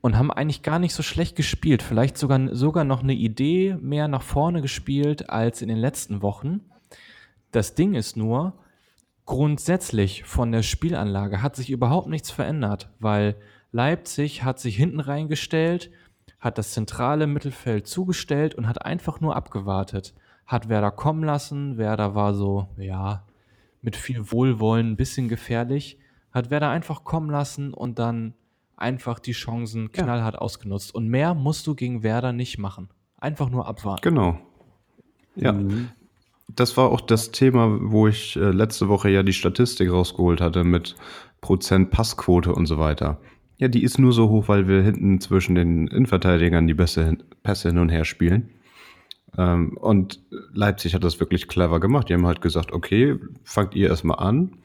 und 0.00 0.16
haben 0.16 0.30
eigentlich 0.30 0.62
gar 0.62 0.78
nicht 0.78 0.94
so 0.94 1.02
schlecht 1.02 1.36
gespielt. 1.36 1.82
Vielleicht 1.82 2.16
sogar, 2.16 2.54
sogar 2.54 2.84
noch 2.84 3.02
eine 3.02 3.14
Idee 3.14 3.76
mehr 3.80 4.08
nach 4.08 4.22
vorne 4.22 4.62
gespielt 4.62 5.30
als 5.30 5.62
in 5.62 5.68
den 5.68 5.78
letzten 5.78 6.22
Wochen. 6.22 6.60
Das 7.50 7.74
Ding 7.74 7.94
ist 7.94 8.16
nur, 8.16 8.54
grundsätzlich 9.24 10.24
von 10.24 10.52
der 10.52 10.62
Spielanlage 10.62 11.42
hat 11.42 11.56
sich 11.56 11.70
überhaupt 11.70 12.08
nichts 12.08 12.30
verändert, 12.30 12.88
weil 13.00 13.36
Leipzig 13.72 14.44
hat 14.44 14.60
sich 14.60 14.76
hinten 14.76 15.00
reingestellt, 15.00 15.90
hat 16.38 16.58
das 16.58 16.72
zentrale 16.72 17.26
Mittelfeld 17.26 17.86
zugestellt 17.86 18.54
und 18.54 18.68
hat 18.68 18.84
einfach 18.84 19.20
nur 19.20 19.36
abgewartet. 19.36 20.14
Hat 20.46 20.68
Werder 20.68 20.92
kommen 20.92 21.24
lassen, 21.24 21.76
Werder 21.76 22.14
war 22.14 22.32
so, 22.32 22.68
ja, 22.76 23.24
mit 23.86 23.96
viel 23.96 24.32
Wohlwollen 24.32 24.90
ein 24.90 24.96
bisschen 24.96 25.28
gefährlich, 25.28 25.96
hat 26.32 26.50
Werder 26.50 26.70
einfach 26.70 27.04
kommen 27.04 27.30
lassen 27.30 27.72
und 27.72 28.00
dann 28.00 28.34
einfach 28.76 29.20
die 29.20 29.32
Chancen 29.32 29.92
knallhart 29.92 30.36
ausgenutzt. 30.36 30.92
Und 30.92 31.08
mehr 31.08 31.34
musst 31.34 31.66
du 31.68 31.76
gegen 31.76 32.02
Werder 32.02 32.32
nicht 32.32 32.58
machen. 32.58 32.90
Einfach 33.16 33.48
nur 33.48 33.66
abwarten. 33.66 34.02
Genau. 34.02 34.38
Ja. 35.36 35.58
Das 36.48 36.76
war 36.76 36.90
auch 36.90 37.00
das 37.00 37.30
Thema, 37.30 37.78
wo 37.80 38.08
ich 38.08 38.36
äh, 38.36 38.50
letzte 38.50 38.88
Woche 38.88 39.08
ja 39.08 39.22
die 39.22 39.32
Statistik 39.32 39.90
rausgeholt 39.90 40.40
hatte 40.40 40.64
mit 40.64 40.96
Prozent 41.40 41.90
Passquote 41.90 42.52
und 42.52 42.66
so 42.66 42.78
weiter. 42.78 43.20
Ja, 43.58 43.68
die 43.68 43.84
ist 43.84 43.98
nur 43.98 44.12
so 44.12 44.28
hoch, 44.28 44.48
weil 44.48 44.66
wir 44.66 44.82
hinten 44.82 45.20
zwischen 45.20 45.54
den 45.54 45.86
Innenverteidigern 45.86 46.66
die 46.66 46.74
hin, 46.74 47.22
Pässe 47.42 47.68
hin 47.68 47.78
und 47.78 47.88
her 47.88 48.04
spielen. 48.04 48.50
Ähm, 49.36 49.76
und 49.76 50.20
Leipzig 50.52 50.94
hat 50.94 51.04
das 51.04 51.20
wirklich 51.20 51.48
clever 51.48 51.80
gemacht. 51.80 52.08
Die 52.08 52.14
haben 52.14 52.26
halt 52.26 52.40
gesagt, 52.40 52.72
okay, 52.72 53.16
fangt 53.44 53.74
ihr 53.74 53.88
erstmal 53.88 54.18
an. 54.18 54.58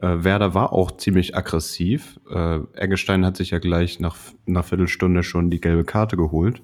Äh, 0.00 0.24
Werder 0.24 0.54
war 0.54 0.72
auch 0.72 0.96
ziemlich 0.96 1.36
aggressiv. 1.36 2.18
Äh, 2.30 2.60
Eggestein 2.74 3.24
hat 3.24 3.36
sich 3.36 3.50
ja 3.50 3.58
gleich 3.58 4.00
nach 4.00 4.16
einer 4.46 4.62
Viertelstunde 4.62 5.22
schon 5.22 5.50
die 5.50 5.60
gelbe 5.60 5.84
Karte 5.84 6.16
geholt. 6.16 6.62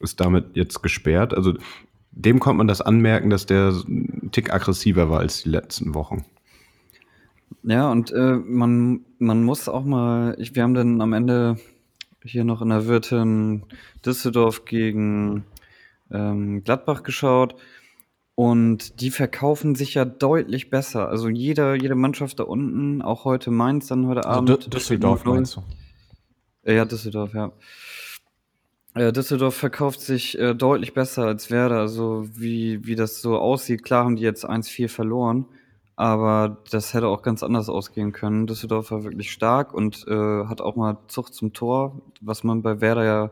Ist 0.00 0.20
damit 0.20 0.56
jetzt 0.56 0.82
gesperrt. 0.82 1.34
Also 1.34 1.54
dem 2.10 2.38
kommt 2.38 2.58
man 2.58 2.68
das 2.68 2.80
anmerken, 2.80 3.30
dass 3.30 3.46
der 3.46 3.72
ein 3.88 4.30
Tick 4.30 4.52
aggressiver 4.52 5.10
war 5.10 5.20
als 5.20 5.42
die 5.42 5.48
letzten 5.48 5.94
Wochen. 5.94 6.24
Ja, 7.62 7.90
und 7.90 8.12
äh, 8.12 8.36
man, 8.36 9.00
man 9.18 9.42
muss 9.42 9.68
auch 9.68 9.84
mal, 9.84 10.36
ich, 10.38 10.54
wir 10.54 10.62
haben 10.62 10.74
dann 10.74 11.00
am 11.00 11.12
Ende 11.12 11.56
hier 12.22 12.44
noch 12.44 12.62
in 12.62 12.68
der 12.68 12.86
Wirtin 12.86 13.64
Düsseldorf 14.04 14.64
gegen 14.64 15.44
ähm, 16.10 16.62
Gladbach 16.64 17.02
geschaut 17.02 17.56
und 18.34 19.00
die 19.00 19.10
verkaufen 19.10 19.74
sich 19.74 19.94
ja 19.94 20.04
deutlich 20.04 20.70
besser. 20.70 21.08
Also 21.08 21.28
jeder, 21.28 21.74
jede 21.74 21.94
Mannschaft 21.94 22.38
da 22.40 22.44
unten, 22.44 23.00
auch 23.02 23.24
heute 23.24 23.50
Mainz, 23.50 23.86
dann 23.86 24.06
heute 24.06 24.24
Also 24.26 24.38
Abend. 24.38 24.50
Dü- 24.50 24.70
Düsseldorf 24.70 25.20
steht 25.20 25.28
0-0. 25.32 25.34
meinst 25.34 25.56
du? 25.56 25.62
Äh, 26.64 26.76
Ja, 26.76 26.84
Düsseldorf, 26.84 27.32
ja. 27.34 27.52
Äh, 28.94 29.12
Düsseldorf 29.12 29.54
verkauft 29.56 30.00
sich 30.00 30.38
äh, 30.38 30.54
deutlich 30.54 30.94
besser 30.94 31.26
als 31.26 31.50
Werder, 31.50 31.78
also 31.80 32.26
wie, 32.32 32.86
wie 32.86 32.94
das 32.94 33.20
so 33.20 33.38
aussieht. 33.38 33.82
Klar 33.82 34.04
haben 34.04 34.16
die 34.16 34.22
jetzt 34.22 34.48
1-4 34.48 34.88
verloren, 34.88 35.46
aber 35.96 36.58
das 36.70 36.94
hätte 36.94 37.08
auch 37.08 37.22
ganz 37.22 37.42
anders 37.42 37.68
ausgehen 37.68 38.12
können. 38.12 38.46
Düsseldorf 38.46 38.90
war 38.92 39.02
wirklich 39.04 39.32
stark 39.32 39.74
und 39.74 40.06
äh, 40.06 40.44
hat 40.46 40.60
auch 40.60 40.76
mal 40.76 40.98
Zucht 41.08 41.34
zum 41.34 41.52
Tor, 41.52 42.02
was 42.20 42.44
man 42.44 42.62
bei 42.62 42.80
Werder 42.80 43.04
ja 43.04 43.30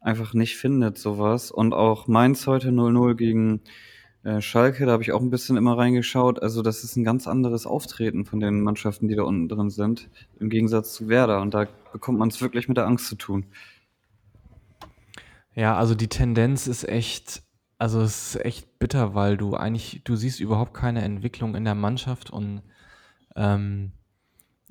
einfach 0.00 0.34
nicht 0.34 0.56
findet, 0.56 0.98
sowas. 0.98 1.50
Und 1.50 1.74
auch 1.74 2.06
Mainz 2.06 2.46
heute 2.46 2.68
0-0 2.68 3.14
gegen 3.14 3.60
äh, 4.24 4.40
Schalke, 4.40 4.86
da 4.86 4.92
habe 4.92 5.02
ich 5.02 5.12
auch 5.12 5.20
ein 5.20 5.30
bisschen 5.30 5.56
immer 5.56 5.76
reingeschaut. 5.76 6.42
Also, 6.42 6.62
das 6.62 6.84
ist 6.84 6.96
ein 6.96 7.04
ganz 7.04 7.26
anderes 7.26 7.66
Auftreten 7.66 8.24
von 8.24 8.40
den 8.40 8.60
Mannschaften, 8.62 9.08
die 9.08 9.14
da 9.14 9.22
unten 9.22 9.48
drin 9.48 9.70
sind, 9.70 10.08
im 10.38 10.50
Gegensatz 10.50 10.94
zu 10.94 11.08
Werder. 11.08 11.40
Und 11.40 11.54
da 11.54 11.66
bekommt 11.92 12.18
man 12.18 12.28
es 12.28 12.40
wirklich 12.40 12.68
mit 12.68 12.76
der 12.76 12.86
Angst 12.86 13.06
zu 13.06 13.16
tun. 13.16 13.46
Ja, 15.54 15.76
also 15.76 15.94
die 15.94 16.08
Tendenz 16.08 16.68
ist 16.68 16.88
echt, 16.88 17.42
also 17.78 18.00
es 18.00 18.36
ist 18.36 18.44
echt 18.44 18.78
bitter, 18.78 19.14
weil 19.14 19.36
du 19.36 19.54
eigentlich, 19.54 20.02
du 20.04 20.14
siehst 20.14 20.38
überhaupt 20.38 20.72
keine 20.72 21.02
Entwicklung 21.02 21.56
in 21.56 21.64
der 21.64 21.74
Mannschaft 21.74 22.30
und 22.30 22.62
ähm, 23.34 23.92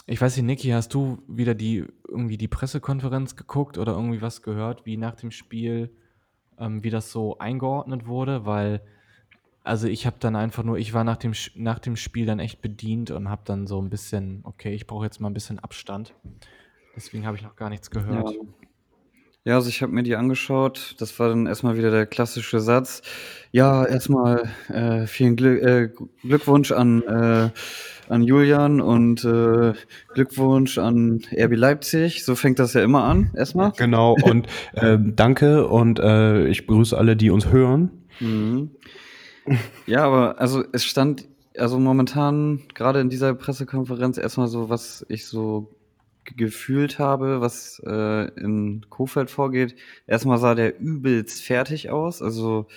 ich 0.10 0.22
weiß 0.22 0.38
nicht, 0.38 0.46
Niki, 0.46 0.70
hast 0.70 0.94
du 0.94 1.22
wieder 1.28 1.54
die 1.54 1.86
irgendwie 2.08 2.38
die 2.38 2.48
Pressekonferenz 2.48 3.36
geguckt 3.36 3.78
oder 3.78 3.92
irgendwie 3.92 4.22
was 4.22 4.42
gehört, 4.42 4.86
wie 4.86 4.96
nach 4.96 5.16
dem 5.16 5.32
Spiel, 5.32 5.92
ähm, 6.58 6.82
wie 6.84 6.90
das 6.90 7.12
so 7.12 7.38
eingeordnet 7.40 8.08
wurde? 8.08 8.46
Weil, 8.46 8.82
also 9.66 9.88
ich 9.88 10.06
habe 10.06 10.16
dann 10.20 10.38
einfach 10.38 10.64
nur, 10.64 10.78
ich 10.78 10.94
war 10.94 11.04
nach 11.04 11.18
dem, 11.18 11.34
nach 11.56 11.80
dem 11.80 11.98
Spiel 11.98 12.26
dann 12.26 12.40
echt 12.40 12.62
bedient 12.62 13.12
und 13.12 13.30
habe 13.30 13.42
dann 13.44 13.68
so 13.68 13.82
ein 13.82 13.90
bisschen, 13.90 14.40
okay, 14.44 14.74
ich 14.74 14.88
brauche 14.88 15.04
jetzt 15.04 15.20
mal 15.20 15.30
ein 15.30 15.34
bisschen 15.34 15.60
Abstand. 15.60 16.14
Deswegen 16.96 17.26
habe 17.28 17.36
ich 17.36 17.44
noch 17.44 17.58
gar 17.58 17.70
nichts 17.70 17.92
gehört. 17.92 18.32
Ja. 18.32 18.38
Ja, 19.44 19.56
also 19.56 19.70
ich 19.70 19.82
habe 19.82 19.94
mir 19.94 20.04
die 20.04 20.18
angeschaut. 20.18 20.96
Das 21.00 21.18
war 21.20 21.30
dann 21.30 21.48
erstmal 21.48 21.78
wieder 21.78 21.90
der 21.90 22.06
klassische 22.06 22.60
Satz. 22.60 23.02
Ja, 23.54 23.86
erstmal 23.86 24.50
äh, 24.68 25.08
vielen 25.08 25.38
Glück, 25.38 25.62
äh, 25.64 25.90
Glückwunsch 26.22 26.74
an, 26.74 27.02
äh, 27.04 27.50
an 28.10 28.24
Julian 28.24 28.82
und 28.82 29.24
äh, 29.24 29.74
Glückwunsch 30.14 30.78
an 30.78 31.22
RB 31.36 31.56
Leipzig. 31.56 32.26
So 32.26 32.36
fängt 32.36 32.60
das 32.60 32.74
ja 32.74 32.82
immer 32.82 33.04
an, 33.04 33.32
erstmal. 33.36 33.72
Genau, 33.78 34.16
und 34.22 34.48
äh, 34.74 34.98
danke 35.00 35.68
und 35.68 36.00
äh, 36.00 36.48
ich 36.48 36.68
begrüße 36.68 36.98
alle, 36.98 37.16
die 37.16 37.30
uns 37.30 37.48
hören. 37.48 37.92
Mhm. 38.20 38.72
Ja, 39.86 40.04
aber 40.04 40.40
also 40.40 40.64
es 40.74 40.84
stand, 40.84 41.28
also 41.58 41.80
momentan 41.80 42.64
gerade 42.74 43.00
in 43.00 43.10
dieser 43.10 43.34
Pressekonferenz 43.34 44.18
erstmal 44.18 44.48
so, 44.48 44.70
was 44.70 45.06
ich 45.10 45.26
so 45.26 45.74
gefühlt 46.36 47.00
habe, 47.00 47.40
was 47.40 47.82
äh, 47.86 48.28
in 48.40 48.86
Kofeld 48.90 49.32
vorgeht. 49.32 49.76
Erstmal 50.08 50.38
sah 50.38 50.56
der 50.56 50.80
übelst 50.80 51.42
fertig 51.42 51.90
aus, 51.90 52.22
also 52.22 52.68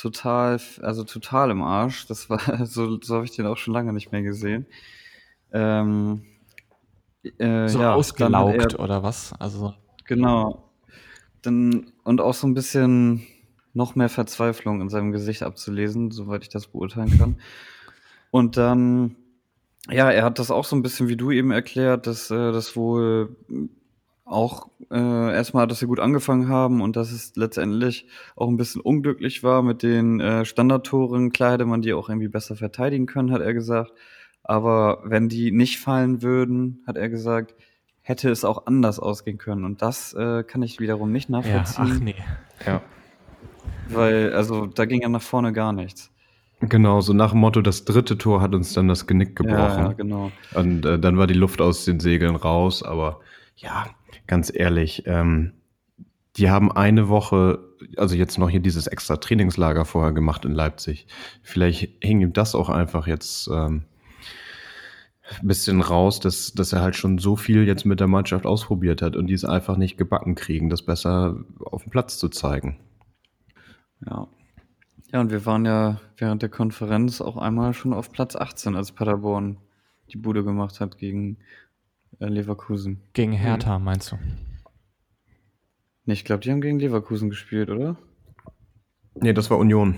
total, 0.00 0.60
also 0.82 1.04
total 1.04 1.50
im 1.50 1.62
Arsch. 1.62 2.06
Das 2.06 2.30
war 2.30 2.40
so, 2.66 3.00
so 3.00 3.16
habe 3.16 3.24
ich 3.24 3.32
den 3.32 3.46
auch 3.46 3.56
schon 3.56 3.74
lange 3.74 3.92
nicht 3.92 4.12
mehr 4.12 4.22
gesehen. 4.22 4.66
Ähm, 5.52 6.22
äh, 7.38 7.68
so 7.68 7.80
ja, 7.80 7.94
ausgelaugt 7.94 8.74
er, 8.74 8.80
oder 8.80 9.02
was? 9.02 9.32
Also 9.38 9.74
genau. 10.06 10.70
Dann 11.42 11.92
und 12.04 12.20
auch 12.20 12.34
so 12.34 12.46
ein 12.46 12.54
bisschen 12.54 13.26
noch 13.72 13.94
mehr 13.94 14.08
Verzweiflung 14.08 14.80
in 14.80 14.88
seinem 14.88 15.12
Gesicht 15.12 15.42
abzulesen, 15.42 16.10
soweit 16.10 16.42
ich 16.42 16.48
das 16.48 16.66
beurteilen 16.68 17.16
kann. 17.18 17.36
Und 18.30 18.56
dann 18.56 19.16
ja, 19.88 20.10
er 20.10 20.24
hat 20.24 20.38
das 20.38 20.50
auch 20.50 20.64
so 20.64 20.76
ein 20.76 20.82
bisschen 20.82 21.08
wie 21.08 21.16
du 21.16 21.30
eben 21.30 21.50
erklärt, 21.50 22.06
dass 22.06 22.30
äh, 22.30 22.52
das 22.52 22.76
wohl 22.76 23.36
auch 24.30 24.68
äh, 24.90 25.34
erstmal, 25.34 25.66
dass 25.66 25.80
sie 25.80 25.86
gut 25.86 26.00
angefangen 26.00 26.48
haben 26.48 26.80
und 26.80 26.96
dass 26.96 27.10
es 27.10 27.34
letztendlich 27.36 28.06
auch 28.36 28.48
ein 28.48 28.56
bisschen 28.56 28.80
unglücklich 28.80 29.42
war 29.42 29.62
mit 29.62 29.82
den 29.82 30.20
äh, 30.20 30.44
Standardtoren. 30.44 31.32
Klar 31.32 31.52
hätte 31.52 31.66
man 31.66 31.82
die 31.82 31.92
auch 31.92 32.08
irgendwie 32.08 32.28
besser 32.28 32.56
verteidigen 32.56 33.06
können, 33.06 33.32
hat 33.32 33.42
er 33.42 33.54
gesagt. 33.54 33.92
Aber 34.42 35.02
wenn 35.04 35.28
die 35.28 35.50
nicht 35.50 35.78
fallen 35.78 36.22
würden, 36.22 36.82
hat 36.86 36.96
er 36.96 37.08
gesagt, 37.08 37.54
hätte 38.02 38.30
es 38.30 38.44
auch 38.44 38.66
anders 38.66 38.98
ausgehen 38.98 39.38
können. 39.38 39.64
Und 39.64 39.82
das 39.82 40.14
äh, 40.14 40.44
kann 40.44 40.62
ich 40.62 40.80
wiederum 40.80 41.12
nicht 41.12 41.28
nachvollziehen. 41.28 41.86
Ja, 41.86 41.94
ach 41.94 42.00
nee. 42.00 42.14
Ja. 42.66 42.82
Weil, 43.88 44.32
also 44.32 44.66
da 44.66 44.84
ging 44.84 45.02
ja 45.02 45.08
nach 45.08 45.22
vorne 45.22 45.52
gar 45.52 45.72
nichts. 45.72 46.10
Genau, 46.60 47.00
so 47.00 47.12
nach 47.14 47.30
dem 47.30 47.40
Motto, 47.40 47.62
das 47.62 47.84
dritte 47.84 48.18
Tor 48.18 48.40
hat 48.42 48.54
uns 48.54 48.74
dann 48.74 48.86
das 48.86 49.06
Genick 49.06 49.34
gebrochen. 49.34 49.58
Ja, 49.58 49.86
ja 49.86 49.92
genau. 49.92 50.30
Und 50.54 50.84
äh, 50.84 50.98
dann 50.98 51.16
war 51.16 51.26
die 51.26 51.34
Luft 51.34 51.60
aus 51.60 51.84
den 51.84 52.00
Segeln 52.00 52.36
raus. 52.36 52.82
Aber 52.82 53.20
ja, 53.60 53.86
ganz 54.26 54.52
ehrlich, 54.54 55.04
ähm, 55.06 55.52
die 56.36 56.50
haben 56.50 56.72
eine 56.72 57.08
Woche, 57.08 57.58
also 57.96 58.14
jetzt 58.14 58.38
noch 58.38 58.48
hier 58.48 58.60
dieses 58.60 58.86
extra 58.86 59.16
Trainingslager 59.16 59.84
vorher 59.84 60.12
gemacht 60.12 60.44
in 60.44 60.52
Leipzig. 60.52 61.06
Vielleicht 61.42 61.90
hing 62.02 62.20
ihm 62.20 62.32
das 62.32 62.54
auch 62.54 62.68
einfach 62.68 63.06
jetzt 63.06 63.48
ähm, 63.48 63.84
ein 65.40 65.46
bisschen 65.46 65.80
raus, 65.80 66.20
dass, 66.20 66.52
dass 66.52 66.72
er 66.72 66.82
halt 66.82 66.96
schon 66.96 67.18
so 67.18 67.36
viel 67.36 67.66
jetzt 67.66 67.84
mit 67.84 68.00
der 68.00 68.06
Mannschaft 68.06 68.46
ausprobiert 68.46 69.02
hat 69.02 69.16
und 69.16 69.26
die 69.26 69.34
es 69.34 69.44
einfach 69.44 69.76
nicht 69.76 69.96
gebacken 69.96 70.34
kriegen, 70.34 70.70
das 70.70 70.82
besser 70.82 71.44
auf 71.60 71.82
dem 71.82 71.90
Platz 71.90 72.18
zu 72.18 72.28
zeigen. 72.28 72.78
Ja, 74.06 74.28
ja, 75.12 75.20
und 75.20 75.30
wir 75.30 75.44
waren 75.44 75.64
ja 75.64 76.00
während 76.16 76.42
der 76.42 76.48
Konferenz 76.48 77.20
auch 77.20 77.36
einmal 77.36 77.74
schon 77.74 77.92
auf 77.92 78.12
Platz 78.12 78.36
18, 78.36 78.76
als 78.76 78.92
Paderborn 78.92 79.58
die 80.12 80.18
Bude 80.18 80.44
gemacht 80.44 80.80
hat 80.80 80.98
gegen 80.98 81.38
Leverkusen. 82.18 83.00
Gegen 83.12 83.32
Hertha, 83.32 83.78
mhm. 83.78 83.84
meinst 83.84 84.12
du? 84.12 84.16
Nee, 86.04 86.14
ich 86.14 86.24
glaube, 86.24 86.42
die 86.42 86.50
haben 86.50 86.60
gegen 86.60 86.78
Leverkusen 86.78 87.30
gespielt, 87.30 87.70
oder? 87.70 87.96
Nee, 89.14 89.32
das 89.32 89.50
war 89.50 89.58
Union. 89.58 89.96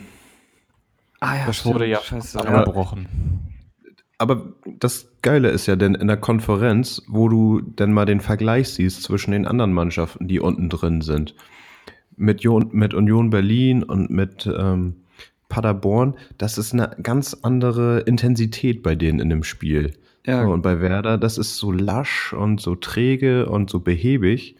Ah 1.20 1.36
ja, 1.36 1.46
das 1.46 1.64
wurde 1.64 1.86
ja 1.86 2.00
Scheiße. 2.00 2.40
abgebrochen. 2.40 3.08
Aber 4.18 4.54
das 4.78 5.08
Geile 5.22 5.50
ist 5.50 5.66
ja 5.66 5.76
denn 5.76 5.94
in 5.94 6.06
der 6.06 6.16
Konferenz, 6.16 7.02
wo 7.08 7.28
du 7.28 7.60
dann 7.60 7.92
mal 7.92 8.04
den 8.04 8.20
Vergleich 8.20 8.68
siehst 8.68 9.02
zwischen 9.02 9.32
den 9.32 9.46
anderen 9.46 9.72
Mannschaften, 9.72 10.28
die 10.28 10.40
unten 10.40 10.68
drin 10.68 11.00
sind. 11.00 11.34
Mit, 12.16 12.44
mit 12.72 12.94
Union 12.94 13.30
Berlin 13.30 13.82
und 13.82 14.10
mit 14.10 14.46
ähm, 14.46 15.02
Paderborn, 15.48 16.16
das 16.38 16.56
ist 16.56 16.72
eine 16.72 16.96
ganz 17.02 17.34
andere 17.42 18.00
Intensität 18.00 18.82
bei 18.82 18.94
denen 18.94 19.18
in 19.18 19.28
dem 19.28 19.42
Spiel. 19.42 19.92
Ja. 20.26 20.44
So, 20.44 20.52
und 20.52 20.62
bei 20.62 20.80
Werder, 20.80 21.18
das 21.18 21.38
ist 21.38 21.56
so 21.56 21.72
lasch 21.72 22.32
und 22.32 22.60
so 22.60 22.76
träge 22.76 23.48
und 23.48 23.70
so 23.70 23.80
behäbig. 23.80 24.56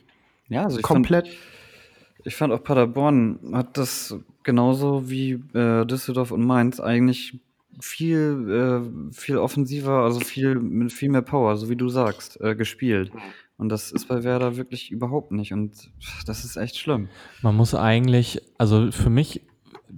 Ja, 0.49 0.65
also 0.65 0.79
ich 0.79 0.83
komplett. 0.83 1.29
Fand, 1.29 2.27
ich 2.27 2.37
fand 2.37 2.53
auch 2.53 2.63
Paderborn 2.63 3.39
hat 3.53 3.77
das 3.79 4.17
genauso 4.43 5.09
wie 5.09 5.43
äh, 5.55 5.85
Düsseldorf 5.85 6.31
und 6.31 6.45
Mainz 6.45 6.81
eigentlich 6.81 7.39
viel, 7.81 8.49
äh, 8.51 9.13
viel 9.15 9.39
offensiver, 9.39 10.03
also 10.03 10.21
viel 10.21 10.57
mit 10.57 10.93
viel 10.93 11.09
mehr 11.09 11.23
Power, 11.23 11.57
so 11.57 11.69
wie 11.69 11.77
du 11.77 11.89
sagst, 11.89 12.41
äh, 12.41 12.55
gespielt. 12.55 13.11
Und 13.57 13.69
das 13.69 13.93
ist 13.93 14.09
bei 14.09 14.25
Werder 14.25 14.57
wirklich 14.57 14.91
überhaupt 14.91 15.33
nicht. 15.33 15.53
Und 15.53 15.91
das 16.27 16.45
ist 16.45 16.57
echt 16.57 16.77
schlimm. 16.77 17.09
Man 17.43 17.57
muss 17.57 17.75
eigentlich, 17.75 18.43
also 18.59 18.91
für 18.91 19.11
mich 19.11 19.43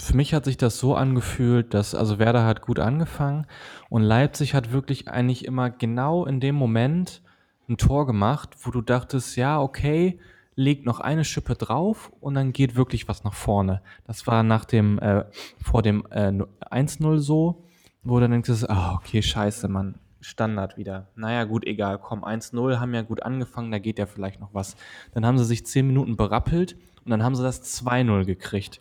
für 0.01 0.17
mich 0.17 0.35
hat 0.35 0.45
sich 0.45 0.57
das 0.57 0.79
so 0.79 0.95
angefühlt, 0.95 1.75
dass, 1.75 1.95
also 1.95 2.19
Werder 2.19 2.45
hat 2.45 2.63
gut 2.63 2.79
angefangen 2.79 3.47
und 3.91 4.03
Leipzig 4.03 4.55
hat 4.55 4.73
wirklich 4.73 5.09
eigentlich 5.09 5.45
immer 5.45 5.71
genau 5.71 6.25
in 6.27 6.41
dem 6.41 6.55
Moment 6.55 7.23
ein 7.69 7.77
Tor 7.77 8.07
gemacht, 8.07 8.51
wo 8.63 8.71
du 8.71 8.83
dachtest, 8.83 9.37
ja, 9.37 9.61
okay, 9.61 10.19
legt 10.57 10.87
noch 10.87 11.01
eine 11.01 11.25
Schippe 11.25 11.55
drauf 11.55 12.13
und 12.21 12.35
dann 12.35 12.53
geht 12.53 12.77
wirklich 12.77 13.09
was 13.09 13.25
nach 13.25 13.35
vorne. 13.35 13.83
Das 14.07 14.27
war 14.27 14.43
nach 14.43 14.65
dem, 14.65 14.99
äh, 14.99 15.25
vor 15.63 15.83
dem 15.83 16.07
äh, 16.11 16.31
1-0 16.31 17.19
so, 17.19 17.65
wo 18.03 18.21
dann 18.21 18.31
denkst 18.31 18.61
du, 18.61 18.71
ah, 18.71 18.95
okay, 18.95 19.23
scheiße, 19.23 19.69
Mann, 19.69 19.97
Standard 20.21 20.77
wieder. 20.77 21.09
Naja, 21.17 21.45
gut, 21.45 21.67
egal, 21.67 21.99
komm, 21.99 22.25
1-0, 22.25 22.79
haben 22.79 22.95
ja 22.95 23.03
gut 23.03 23.23
angefangen, 23.23 23.73
da 23.73 23.79
geht 23.79 23.99
ja 23.99 24.07
vielleicht 24.07 24.41
noch 24.41 24.53
was. 24.53 24.77
Dann 25.13 25.25
haben 25.25 25.39
sie 25.39 25.45
sich 25.45 25.67
10 25.67 25.87
Minuten 25.87 26.17
berappelt 26.17 26.77
und 27.05 27.11
dann 27.11 27.23
haben 27.23 27.35
sie 27.35 27.43
das 27.43 27.63
2-0 27.83 28.25
gekriegt. 28.25 28.81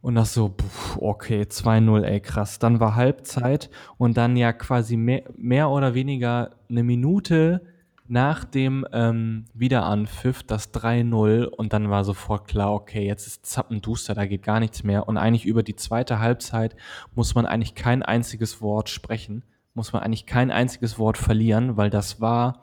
Und 0.00 0.14
das 0.14 0.34
so, 0.34 0.54
okay, 0.98 1.42
2-0, 1.42 2.02
ey, 2.02 2.20
krass. 2.20 2.58
Dann 2.58 2.78
war 2.80 2.94
Halbzeit 2.94 3.70
und 3.98 4.16
dann 4.16 4.36
ja 4.36 4.52
quasi 4.52 4.96
mehr, 4.96 5.24
mehr 5.36 5.70
oder 5.70 5.94
weniger 5.94 6.50
eine 6.68 6.84
Minute 6.84 7.62
nach 8.08 8.44
dem 8.44 8.86
ähm, 8.92 9.46
Wiederanpfiff 9.54 10.42
das 10.42 10.72
3-0 10.72 11.44
und 11.44 11.72
dann 11.72 11.90
war 11.90 12.04
sofort 12.04 12.46
klar, 12.46 12.72
okay, 12.72 13.06
jetzt 13.06 13.26
ist 13.26 13.46
zappenduster, 13.46 14.14
da 14.14 14.26
geht 14.26 14.42
gar 14.42 14.60
nichts 14.60 14.84
mehr. 14.84 15.08
Und 15.08 15.16
eigentlich 15.16 15.44
über 15.44 15.62
die 15.62 15.76
zweite 15.76 16.20
Halbzeit 16.20 16.76
muss 17.14 17.34
man 17.34 17.46
eigentlich 17.46 17.74
kein 17.74 18.02
einziges 18.02 18.60
Wort 18.60 18.88
sprechen, 18.88 19.42
muss 19.74 19.92
man 19.92 20.02
eigentlich 20.02 20.26
kein 20.26 20.50
einziges 20.50 20.98
Wort 20.98 21.18
verlieren, 21.18 21.76
weil 21.76 21.90
das 21.90 22.20
war, 22.20 22.62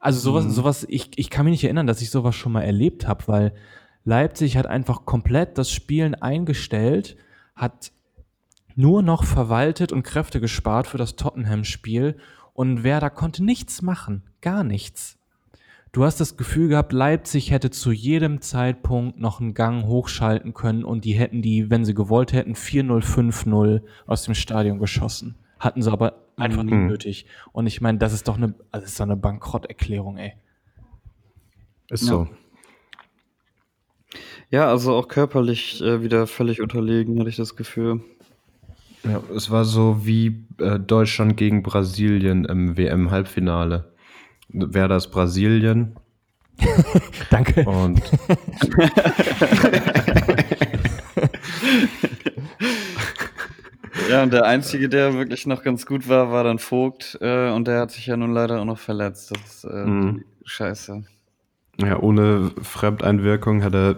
also 0.00 0.18
sowas, 0.18 0.44
mhm. 0.44 0.50
sowas, 0.50 0.86
ich, 0.88 1.10
ich 1.16 1.30
kann 1.30 1.44
mich 1.44 1.52
nicht 1.52 1.64
erinnern, 1.64 1.86
dass 1.86 2.02
ich 2.02 2.10
sowas 2.10 2.34
schon 2.34 2.52
mal 2.52 2.62
erlebt 2.62 3.06
habe, 3.06 3.24
weil 3.28 3.54
Leipzig 4.04 4.56
hat 4.56 4.66
einfach 4.66 5.04
komplett 5.06 5.56
das 5.56 5.70
Spielen 5.70 6.14
eingestellt, 6.14 7.16
hat 7.56 7.92
nur 8.76 9.02
noch 9.02 9.24
verwaltet 9.24 9.92
und 9.92 10.02
Kräfte 10.02 10.40
gespart 10.40 10.86
für 10.86 10.98
das 10.98 11.16
Tottenham-Spiel 11.16 12.16
und 12.52 12.84
Werder 12.84 13.10
konnte 13.10 13.44
nichts 13.44 13.82
machen, 13.82 14.22
gar 14.40 14.64
nichts. 14.64 15.18
Du 15.92 16.04
hast 16.04 16.20
das 16.20 16.36
Gefühl 16.36 16.68
gehabt, 16.68 16.92
Leipzig 16.92 17.52
hätte 17.52 17.70
zu 17.70 17.92
jedem 17.92 18.40
Zeitpunkt 18.40 19.20
noch 19.20 19.40
einen 19.40 19.54
Gang 19.54 19.86
hochschalten 19.86 20.52
können 20.52 20.84
und 20.84 21.04
die 21.04 21.12
hätten 21.12 21.40
die, 21.40 21.70
wenn 21.70 21.84
sie 21.84 21.94
gewollt 21.94 22.32
hätten, 22.32 22.54
4-0, 22.54 23.04
5-0 23.04 23.82
aus 24.06 24.24
dem 24.24 24.34
Stadion 24.34 24.80
geschossen. 24.80 25.36
Hatten 25.60 25.82
sie 25.82 25.92
aber 25.92 26.24
einfach 26.36 26.64
mhm. 26.64 26.70
nicht 26.70 26.90
nötig. 26.90 27.26
Und 27.52 27.68
ich 27.68 27.80
meine, 27.80 27.98
das 27.98 28.12
ist 28.12 28.26
doch 28.26 28.36
eine, 28.36 28.54
also 28.72 28.84
ist 28.84 28.98
doch 28.98 29.04
eine 29.04 29.16
Bankrotterklärung, 29.16 30.18
ey. 30.18 30.32
Ist 31.90 32.06
so. 32.06 32.28
Ja, 34.54 34.68
also 34.68 34.94
auch 34.94 35.08
körperlich 35.08 35.82
äh, 35.82 36.00
wieder 36.04 36.28
völlig 36.28 36.60
unterlegen, 36.60 37.18
hatte 37.18 37.28
ich 37.28 37.34
das 37.36 37.56
Gefühl. 37.56 38.02
Ja, 39.02 39.20
es 39.34 39.50
war 39.50 39.64
so 39.64 40.06
wie 40.06 40.44
äh, 40.58 40.78
Deutschland 40.78 41.36
gegen 41.36 41.64
Brasilien 41.64 42.44
im 42.44 42.76
WM-Halbfinale. 42.76 43.92
Werder 44.50 44.96
ist 44.96 45.08
Brasilien 45.08 45.96
Danke. 47.30 47.64
und 47.64 48.00
Ja, 54.10 54.22
und 54.22 54.32
der 54.32 54.44
Einzige, 54.44 54.88
der 54.88 55.14
wirklich 55.14 55.46
noch 55.46 55.62
ganz 55.62 55.86
gut 55.86 56.08
war, 56.08 56.30
war 56.30 56.44
dann 56.44 56.58
Vogt. 56.58 57.16
Äh, 57.20 57.50
und 57.50 57.66
der 57.68 57.80
hat 57.80 57.90
sich 57.92 58.06
ja 58.06 58.16
nun 58.16 58.32
leider 58.32 58.60
auch 58.60 58.64
noch 58.64 58.78
verletzt. 58.78 59.30
Das 59.32 59.40
ist 59.56 59.64
äh, 59.64 59.84
Mhm. 59.84 60.24
Scheiße. 60.44 61.04
ja, 61.78 61.98
ohne 61.98 62.50
Fremdeinwirkung 62.60 63.62
hat 63.64 63.74
er 63.74 63.96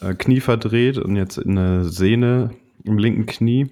äh, 0.00 0.14
Knie 0.14 0.40
verdreht 0.40 0.98
und 0.98 1.16
jetzt 1.16 1.38
eine 1.38 1.84
Sehne 1.84 2.50
im 2.84 2.98
linken 2.98 3.26
Knie 3.26 3.66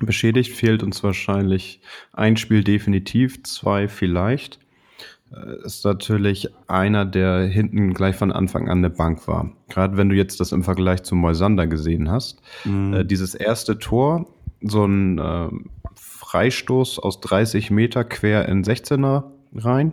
beschädigt. 0.00 0.52
Fehlt 0.52 0.82
uns 0.82 1.02
wahrscheinlich 1.02 1.80
ein 2.12 2.36
Spiel 2.36 2.64
definitiv, 2.64 3.42
zwei 3.44 3.88
vielleicht. 3.88 4.58
Äh, 5.32 5.64
Ist 5.64 5.84
natürlich 5.84 6.48
einer, 6.66 7.04
der 7.04 7.44
hinten 7.46 7.94
gleich 7.94 8.16
von 8.16 8.32
Anfang 8.32 8.68
an 8.68 8.78
eine 8.78 8.90
Bank 8.90 9.26
war. 9.28 9.52
Gerade 9.68 9.96
wenn 9.96 10.08
du 10.08 10.14
jetzt 10.16 10.40
das 10.40 10.52
im 10.52 10.62
Vergleich 10.62 11.02
zu 11.02 11.14
Moisander 11.14 11.66
gesehen 11.66 12.10
hast. 12.10 12.42
Äh, 12.94 13.04
dieses 13.04 13.34
erste 13.34 13.78
Tor, 13.78 14.26
so 14.60 14.84
ein 14.84 15.18
äh, 15.18 15.48
Freistoß 15.94 16.98
aus 16.98 17.20
30 17.20 17.70
Meter 17.70 18.04
quer 18.04 18.48
in 18.48 18.64
16er 18.64 19.24
rein. 19.54 19.92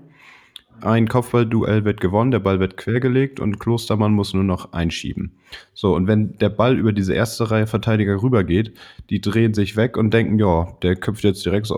Ein 0.82 1.08
Kopfballduell 1.08 1.86
wird 1.86 2.02
gewonnen, 2.02 2.32
der 2.32 2.40
Ball 2.40 2.60
wird 2.60 2.78
quergelegt 2.78 3.40
und 3.40 3.60
Klostermann 3.60 4.14
muss 4.14 4.34
nur 4.34 4.44
noch 4.44 4.74
einschieben. 4.74 5.38
So, 5.74 5.96
und 5.96 6.08
wenn 6.08 6.38
der 6.38 6.50
Ball 6.50 6.78
über 6.78 6.94
diese 6.94 7.14
erste 7.14 7.50
Reihe 7.52 7.68
Verteidiger 7.68 8.22
rübergeht, 8.22 8.74
die 9.10 9.22
drehen 9.22 9.54
sich 9.54 9.76
weg 9.76 9.98
und 9.98 10.14
denken, 10.14 10.40
ja, 10.40 10.68
der 10.82 10.96
köpft 10.96 11.24
jetzt 11.24 11.46
direkt, 11.46 11.72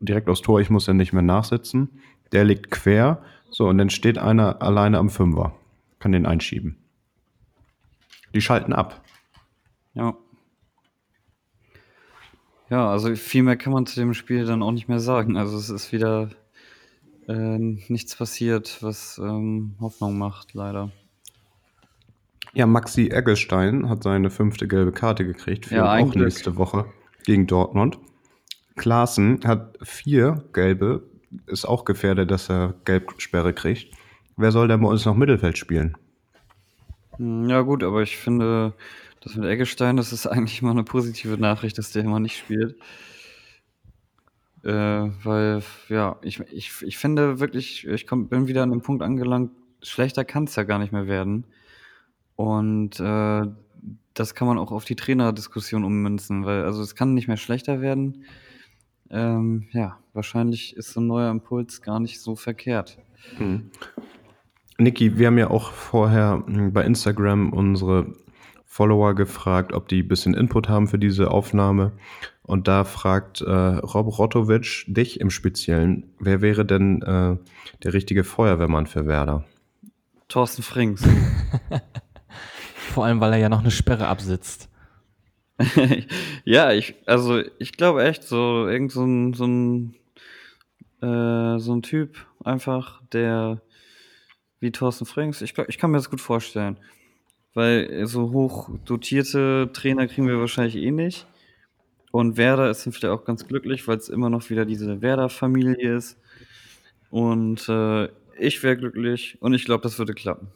direkt 0.00 0.28
aufs 0.28 0.42
Tor, 0.42 0.60
ich 0.60 0.70
muss 0.70 0.86
ja 0.86 0.94
nicht 0.94 1.12
mehr 1.12 1.22
nachsitzen. 1.22 2.00
Der 2.32 2.44
liegt 2.44 2.70
quer, 2.70 3.22
so, 3.50 3.68
und 3.68 3.78
dann 3.78 3.90
steht 3.90 4.18
einer 4.18 4.62
alleine 4.62 4.98
am 4.98 5.10
Fünfer, 5.10 5.54
kann 5.98 6.12
den 6.12 6.26
einschieben. 6.26 6.76
Die 8.34 8.40
schalten 8.40 8.72
ab. 8.72 9.02
Ja. 9.94 10.14
Ja, 12.70 12.90
also 12.90 13.14
viel 13.14 13.42
mehr 13.42 13.56
kann 13.56 13.72
man 13.72 13.86
zu 13.86 13.98
dem 13.98 14.12
Spiel 14.12 14.44
dann 14.44 14.62
auch 14.62 14.72
nicht 14.72 14.88
mehr 14.88 15.00
sagen. 15.00 15.36
Also 15.36 15.56
es 15.56 15.70
ist 15.70 15.92
wieder 15.92 16.28
äh, 17.28 17.58
nichts 17.58 18.16
passiert, 18.16 18.78
was 18.82 19.18
ähm, 19.18 19.76
Hoffnung 19.80 20.18
macht, 20.18 20.54
leider. 20.54 20.90
Ja, 22.54 22.66
Maxi 22.66 23.08
Eggestein 23.08 23.88
hat 23.88 24.02
seine 24.02 24.30
fünfte 24.30 24.66
gelbe 24.66 24.92
Karte 24.92 25.24
gekriegt, 25.24 25.66
fehlt 25.66 25.78
Ja, 25.78 25.96
auch 25.96 26.14
nächste 26.14 26.56
Woche 26.56 26.86
gegen 27.24 27.46
Dortmund. 27.46 27.98
Klaassen 28.76 29.40
hat 29.44 29.76
vier 29.82 30.44
gelbe, 30.52 31.02
ist 31.46 31.66
auch 31.66 31.84
gefährdet, 31.84 32.30
dass 32.30 32.48
er 32.48 32.74
Gelbsperre 32.84 33.52
kriegt. 33.52 33.94
Wer 34.36 34.52
soll 34.52 34.68
denn 34.68 34.80
bei 34.80 34.88
uns 34.88 35.04
noch 35.04 35.14
Mittelfeld 35.14 35.58
spielen? 35.58 35.96
Hm, 37.16 37.48
Ja 37.48 37.60
gut, 37.60 37.82
aber 37.82 38.02
ich 38.02 38.16
finde, 38.16 38.72
das 39.20 39.34
mit 39.34 39.44
Eggestein, 39.46 39.96
das 39.96 40.12
ist 40.12 40.26
eigentlich 40.28 40.62
mal 40.62 40.70
eine 40.70 40.84
positive 40.84 41.36
Nachricht, 41.36 41.76
dass 41.76 41.90
der 41.92 42.04
immer 42.04 42.20
nicht 42.20 42.38
spielt. 42.38 42.76
Äh, 44.68 45.10
weil, 45.24 45.62
ja, 45.88 46.16
ich, 46.20 46.40
ich, 46.52 46.82
ich 46.82 46.98
finde 46.98 47.40
wirklich, 47.40 47.86
ich 47.86 48.06
komm, 48.06 48.28
bin 48.28 48.48
wieder 48.48 48.62
an 48.62 48.70
dem 48.70 48.82
Punkt 48.82 49.02
angelangt, 49.02 49.50
schlechter 49.80 50.26
kann 50.26 50.44
es 50.44 50.56
ja 50.56 50.64
gar 50.64 50.78
nicht 50.78 50.92
mehr 50.92 51.06
werden. 51.06 51.46
Und 52.36 53.00
äh, 53.00 53.46
das 54.12 54.34
kann 54.34 54.46
man 54.46 54.58
auch 54.58 54.70
auf 54.70 54.84
die 54.84 54.94
Trainerdiskussion 54.94 55.84
ummünzen, 55.84 56.44
weil 56.44 56.64
also 56.64 56.82
es 56.82 56.94
kann 56.94 57.14
nicht 57.14 57.28
mehr 57.28 57.38
schlechter 57.38 57.80
werden. 57.80 58.24
Ähm, 59.08 59.68
ja, 59.72 60.00
wahrscheinlich 60.12 60.76
ist 60.76 60.92
so 60.92 61.00
ein 61.00 61.06
neuer 61.06 61.30
Impuls 61.30 61.80
gar 61.80 61.98
nicht 61.98 62.20
so 62.20 62.36
verkehrt. 62.36 62.98
Niki, 64.76 65.16
wir 65.16 65.28
haben 65.28 65.38
ja 65.38 65.48
auch 65.48 65.72
vorher 65.72 66.44
mh, 66.46 66.72
bei 66.72 66.84
Instagram 66.84 67.54
unsere 67.54 68.12
Follower 68.70 69.14
gefragt, 69.14 69.72
ob 69.72 69.88
die 69.88 70.02
ein 70.02 70.08
bisschen 70.08 70.34
Input 70.34 70.68
haben 70.68 70.86
für 70.86 70.98
diese 70.98 71.30
Aufnahme. 71.30 71.92
Und 72.42 72.68
da 72.68 72.84
fragt 72.84 73.40
äh, 73.40 73.50
Rob 73.50 74.18
Rotovic 74.18 74.84
dich 74.86 75.20
im 75.20 75.30
Speziellen, 75.30 76.12
wer 76.20 76.42
wäre 76.42 76.64
denn 76.64 77.02
äh, 77.02 77.36
der 77.82 77.92
richtige 77.94 78.24
Feuerwehrmann 78.24 78.86
für 78.86 79.06
Werder? 79.06 79.44
Thorsten 80.28 80.62
Frings. 80.62 81.02
Vor 82.74 83.06
allem, 83.06 83.20
weil 83.20 83.32
er 83.32 83.38
ja 83.38 83.48
noch 83.48 83.60
eine 83.60 83.70
Sperre 83.70 84.06
absitzt. 84.06 84.68
ja, 86.44 86.70
ich, 86.72 86.94
also 87.06 87.42
ich 87.58 87.72
glaube 87.72 88.04
echt, 88.04 88.22
so 88.22 88.68
irgend 88.68 88.92
so 88.92 89.04
ein, 89.04 89.32
so 89.32 89.46
ein, 89.46 89.94
äh, 91.00 91.58
so 91.58 91.74
ein 91.74 91.82
Typ 91.82 92.26
einfach, 92.44 93.02
der 93.12 93.62
wie 94.60 94.72
Thorsten 94.72 95.06
Frings, 95.06 95.40
ich, 95.40 95.54
glaub, 95.54 95.68
ich 95.68 95.78
kann 95.78 95.90
mir 95.90 95.96
das 95.96 96.10
gut 96.10 96.20
vorstellen. 96.20 96.78
Weil 97.58 98.06
so 98.06 98.30
hoch 98.30 98.70
dotierte 98.84 99.70
Trainer 99.72 100.06
kriegen 100.06 100.28
wir 100.28 100.38
wahrscheinlich 100.38 100.76
eh 100.76 100.92
nicht. 100.92 101.26
Und 102.12 102.36
Werder 102.36 102.70
ist 102.70 102.84
vielleicht 102.84 103.06
auch 103.06 103.24
ganz 103.24 103.48
glücklich, 103.48 103.88
weil 103.88 103.96
es 103.96 104.08
immer 104.08 104.30
noch 104.30 104.48
wieder 104.48 104.64
diese 104.64 105.02
Werder-Familie 105.02 105.96
ist. 105.96 106.20
Und 107.10 107.68
äh, 107.68 108.10
ich 108.38 108.62
wäre 108.62 108.76
glücklich 108.76 109.38
und 109.40 109.54
ich 109.54 109.64
glaube, 109.64 109.82
das 109.82 109.98
würde 109.98 110.14
klappen. 110.14 110.52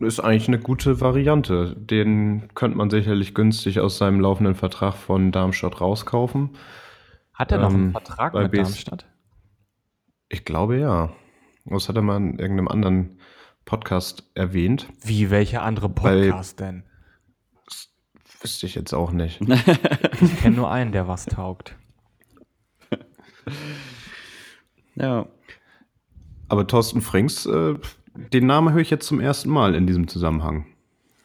Ist 0.00 0.20
eigentlich 0.20 0.48
eine 0.48 0.60
gute 0.60 0.98
Variante. 0.98 1.76
Den 1.76 2.48
könnte 2.54 2.78
man 2.78 2.88
sicherlich 2.88 3.34
günstig 3.34 3.80
aus 3.80 3.98
seinem 3.98 4.18
laufenden 4.18 4.54
Vertrag 4.54 4.94
von 4.94 5.30
Darmstadt 5.30 5.82
rauskaufen. 5.82 6.56
Hat 7.34 7.52
er 7.52 7.58
noch 7.58 7.74
einen 7.74 7.88
Ähm, 7.88 7.92
Vertrag 7.92 8.32
bei 8.32 8.44
mit 8.44 8.56
Darmstadt? 8.56 9.04
Ich 10.30 10.46
glaube 10.46 10.78
ja. 10.78 11.12
Das 11.66 11.90
hat 11.90 11.96
er 11.96 12.02
mal 12.02 12.16
in 12.16 12.38
irgendeinem 12.38 12.68
anderen 12.68 13.18
Podcast 13.64 14.24
erwähnt. 14.34 14.88
Wie, 15.02 15.30
welcher 15.30 15.62
andere 15.62 15.88
Bei- 15.88 16.28
Podcast 16.30 16.60
denn? 16.60 16.84
Wüsste 18.40 18.66
ich 18.66 18.74
jetzt 18.74 18.92
auch 18.92 19.10
nicht. 19.12 19.40
Ich 20.20 20.36
kenne 20.40 20.56
nur 20.56 20.70
einen, 20.70 20.92
der 20.92 21.08
was 21.08 21.26
taugt. 21.26 21.76
Ja. 24.94 25.26
Aber 26.48 26.66
Thorsten 26.66 27.00
Frings, 27.00 27.46
äh, 27.46 27.74
den 28.32 28.46
Namen 28.46 28.72
höre 28.72 28.80
ich 28.80 28.90
jetzt 28.90 29.06
zum 29.06 29.20
ersten 29.20 29.50
Mal 29.50 29.74
in 29.74 29.86
diesem 29.86 30.06
Zusammenhang. 30.08 30.66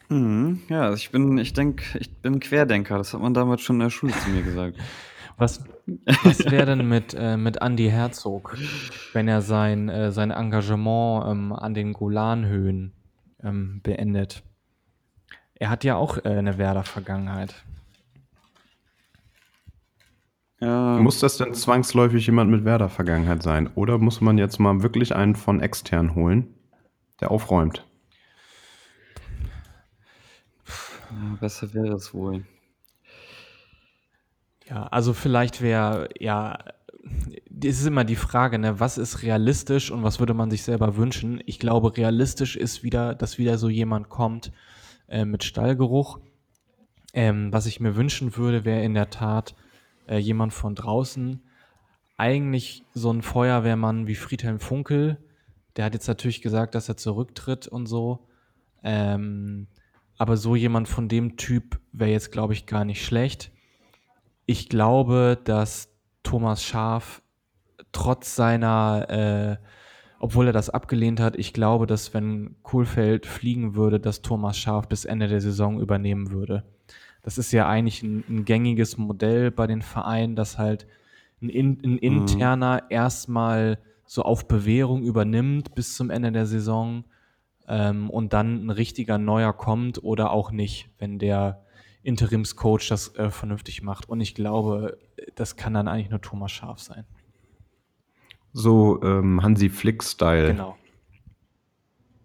Mhm. 0.10 0.62
Ja, 0.70 0.92
ich 0.94 1.12
bin, 1.12 1.38
ich 1.38 1.54
denke, 1.54 2.00
ich 2.00 2.22
bin 2.22 2.40
Querdenker. 2.40 2.98
Das 2.98 3.14
hat 3.14 3.22
man 3.22 3.34
damals 3.34 3.62
schon 3.62 3.76
in 3.78 3.82
der 3.82 3.90
Schule 3.92 4.14
zu 4.14 4.30
mir 4.32 4.42
gesagt. 4.42 4.78
Was, 5.40 5.64
was 6.24 6.52
wäre 6.52 6.66
denn 6.66 6.88
mit, 6.88 7.14
äh, 7.18 7.38
mit 7.38 7.62
Andy 7.62 7.90
Herzog, 7.90 8.58
wenn 9.14 9.30
er 9.30 9.42
sein, 9.42 9.88
äh, 9.88 10.12
sein 10.12 10.32
Engagement 10.32 11.26
ähm, 11.28 11.54
an 11.54 11.74
den 11.74 11.94
Golanhöhen 11.94 12.94
ähm, 13.42 13.80
beendet? 13.82 14.44
Er 15.56 15.70
hat 15.70 15.86
ja 15.86 15.96
auch 15.96 16.18
äh, 16.18 16.28
eine 16.30 16.58
Werder-Vergangenheit. 16.58 17.56
Ja, 20.60 20.98
Muss 21.00 21.22
das 21.22 21.38
denn 21.38 21.54
zwangsläufig 21.54 22.26
jemand 22.26 22.52
mit 22.52 22.66
Werder-Vergangenheit 22.66 23.42
sein? 23.42 23.70
Oder 23.76 23.98
muss 23.98 24.20
man 24.20 24.38
jetzt 24.38 24.60
mal 24.60 24.84
wirklich 24.84 25.16
einen 25.16 25.36
von 25.36 25.62
extern 25.62 26.16
holen, 26.16 26.54
der 27.22 27.32
aufräumt? 27.32 27.88
ja, 31.12 31.38
besser 31.40 31.74
wäre 31.74 31.96
es 31.96 32.14
wohl. 32.14 32.44
Ja, 34.70 34.84
also 34.84 35.14
vielleicht 35.14 35.62
wäre, 35.62 36.10
ja, 36.20 36.60
es 37.64 37.80
ist 37.80 37.88
immer 37.88 38.04
die 38.04 38.16
Frage, 38.16 38.60
ne, 38.60 38.80
was 38.80 38.98
ist 38.98 39.24
realistisch 39.24 39.90
und 39.90 40.04
was 40.04 40.20
würde 40.20 40.36
man 40.36 40.52
sich 40.52 40.64
selber 40.64 40.96
wünschen? 40.96 41.42
Ich 41.46 41.60
glaube, 41.60 41.98
realistisch 41.98 42.56
ist 42.56 42.84
wieder, 42.84 43.16
dass 43.16 43.40
wieder 43.40 43.58
so 43.58 43.68
jemand 43.68 44.10
kommt 44.10 44.52
äh, 45.08 45.26
mit 45.26 45.44
Stallgeruch. 45.44 46.20
Ähm, 47.14 47.52
was 47.52 47.66
ich 47.66 47.80
mir 47.80 47.96
wünschen 47.96 48.38
würde, 48.38 48.64
wäre 48.64 48.84
in 48.84 48.94
der 48.94 49.10
Tat 49.10 49.56
äh, 50.08 50.18
jemand 50.18 50.54
von 50.54 50.76
draußen. 50.76 51.42
Eigentlich 52.18 52.84
so 52.94 53.12
ein 53.12 53.24
Feuerwehrmann 53.24 54.06
wie 54.06 54.16
Friedhelm 54.16 54.60
Funkel. 54.60 55.18
Der 55.76 55.86
hat 55.86 55.96
jetzt 55.96 56.08
natürlich 56.08 56.44
gesagt, 56.44 56.76
dass 56.76 56.90
er 56.90 56.98
zurücktritt 56.98 57.68
und 57.68 57.88
so. 57.88 58.28
Ähm, 58.84 59.68
aber 60.20 60.38
so 60.38 60.56
jemand 60.56 60.88
von 60.88 61.08
dem 61.08 61.38
Typ 61.38 61.80
wäre 61.92 62.12
jetzt, 62.12 62.32
glaube 62.32 62.54
ich, 62.54 62.68
gar 62.68 62.86
nicht 62.86 63.04
schlecht. 63.04 63.52
Ich 64.50 64.68
glaube, 64.68 65.38
dass 65.44 65.94
Thomas 66.24 66.64
Schaf 66.64 67.22
trotz 67.92 68.36
seiner, 68.36 69.06
äh, 69.08 69.58
obwohl 70.18 70.48
er 70.48 70.54
das 70.54 70.72
abgelehnt 70.72 71.20
hat, 71.20 71.38
ich 71.38 71.54
glaube, 71.54 71.86
dass 71.86 72.16
wenn 72.16 72.56
Kohlfeld 72.64 73.28
fliegen 73.28 73.76
würde, 73.76 74.00
dass 74.00 74.24
Thomas 74.24 74.58
Schaf 74.58 74.90
bis 74.90 75.06
Ende 75.06 75.28
der 75.28 75.40
Saison 75.40 75.80
übernehmen 75.80 76.32
würde. 76.32 76.64
Das 77.22 77.38
ist 77.38 77.52
ja 77.52 77.70
eigentlich 77.70 78.02
ein, 78.02 78.24
ein 78.28 78.44
gängiges 78.44 78.98
Modell 78.98 79.52
bei 79.52 79.68
den 79.68 79.84
Vereinen, 79.84 80.36
dass 80.36 80.58
halt 80.58 80.88
ein, 81.44 81.50
in, 81.50 81.80
ein 81.84 82.00
interner 82.00 82.90
erstmal 82.90 83.78
so 84.08 84.24
auf 84.24 84.48
Bewährung 84.48 85.04
übernimmt 85.04 85.76
bis 85.76 85.96
zum 85.96 86.10
Ende 86.10 86.32
der 86.32 86.48
Saison 86.48 87.04
ähm, 87.68 88.10
und 88.10 88.34
dann 88.34 88.66
ein 88.66 88.72
richtiger 88.72 89.20
Neuer 89.20 89.54
kommt 89.54 90.04
oder 90.04 90.32
auch 90.32 90.50
nicht, 90.50 90.90
wenn 90.98 91.20
der 91.20 91.62
Interimscoach 92.04 92.88
das 92.90 93.16
äh, 93.16 93.30
vernünftig 93.30 93.82
macht. 93.82 94.08
Und 94.08 94.22
ich 94.22 94.36
glaube, 94.36 94.98
das 95.36 95.56
kann 95.56 95.74
dann 95.74 95.88
eigentlich 95.88 96.10
nur 96.10 96.22
Thomas 96.22 96.52
Scharf 96.52 96.80
sein. 96.80 97.06
So 98.54 99.02
ähm, 99.04 99.44
Hansi 99.44 99.70
Flick-Style. 99.70 100.48
Genau. 100.48 100.78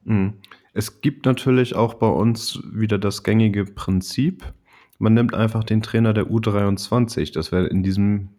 Mhm. 0.05 0.35
Es 0.73 1.01
gibt 1.01 1.27
natürlich 1.27 1.75
auch 1.75 1.95
bei 1.95 2.09
uns 2.09 2.61
wieder 2.73 2.99
das 2.99 3.23
gängige 3.23 3.65
Prinzip. 3.65 4.53
Man 4.99 5.15
nimmt 5.15 5.35
einfach 5.35 5.65
den 5.65 5.83
Trainer 5.83 6.13
der 6.13 6.27
U23. 6.27 7.33
Das 7.33 7.53
wäre 7.53 7.67
in 7.67 7.83
diesem 7.83 8.31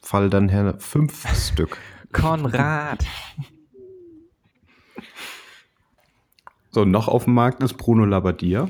Fall 0.00 0.28
dann 0.28 0.48
Herr 0.48 0.78
fünf 0.78 1.26
Stück. 1.34 1.78
Konrad. 2.12 3.04
So, 6.70 6.84
noch 6.84 7.08
auf 7.08 7.24
dem 7.24 7.34
Markt 7.34 7.62
ist 7.62 7.74
Bruno 7.74 8.04
Labbadia. 8.04 8.68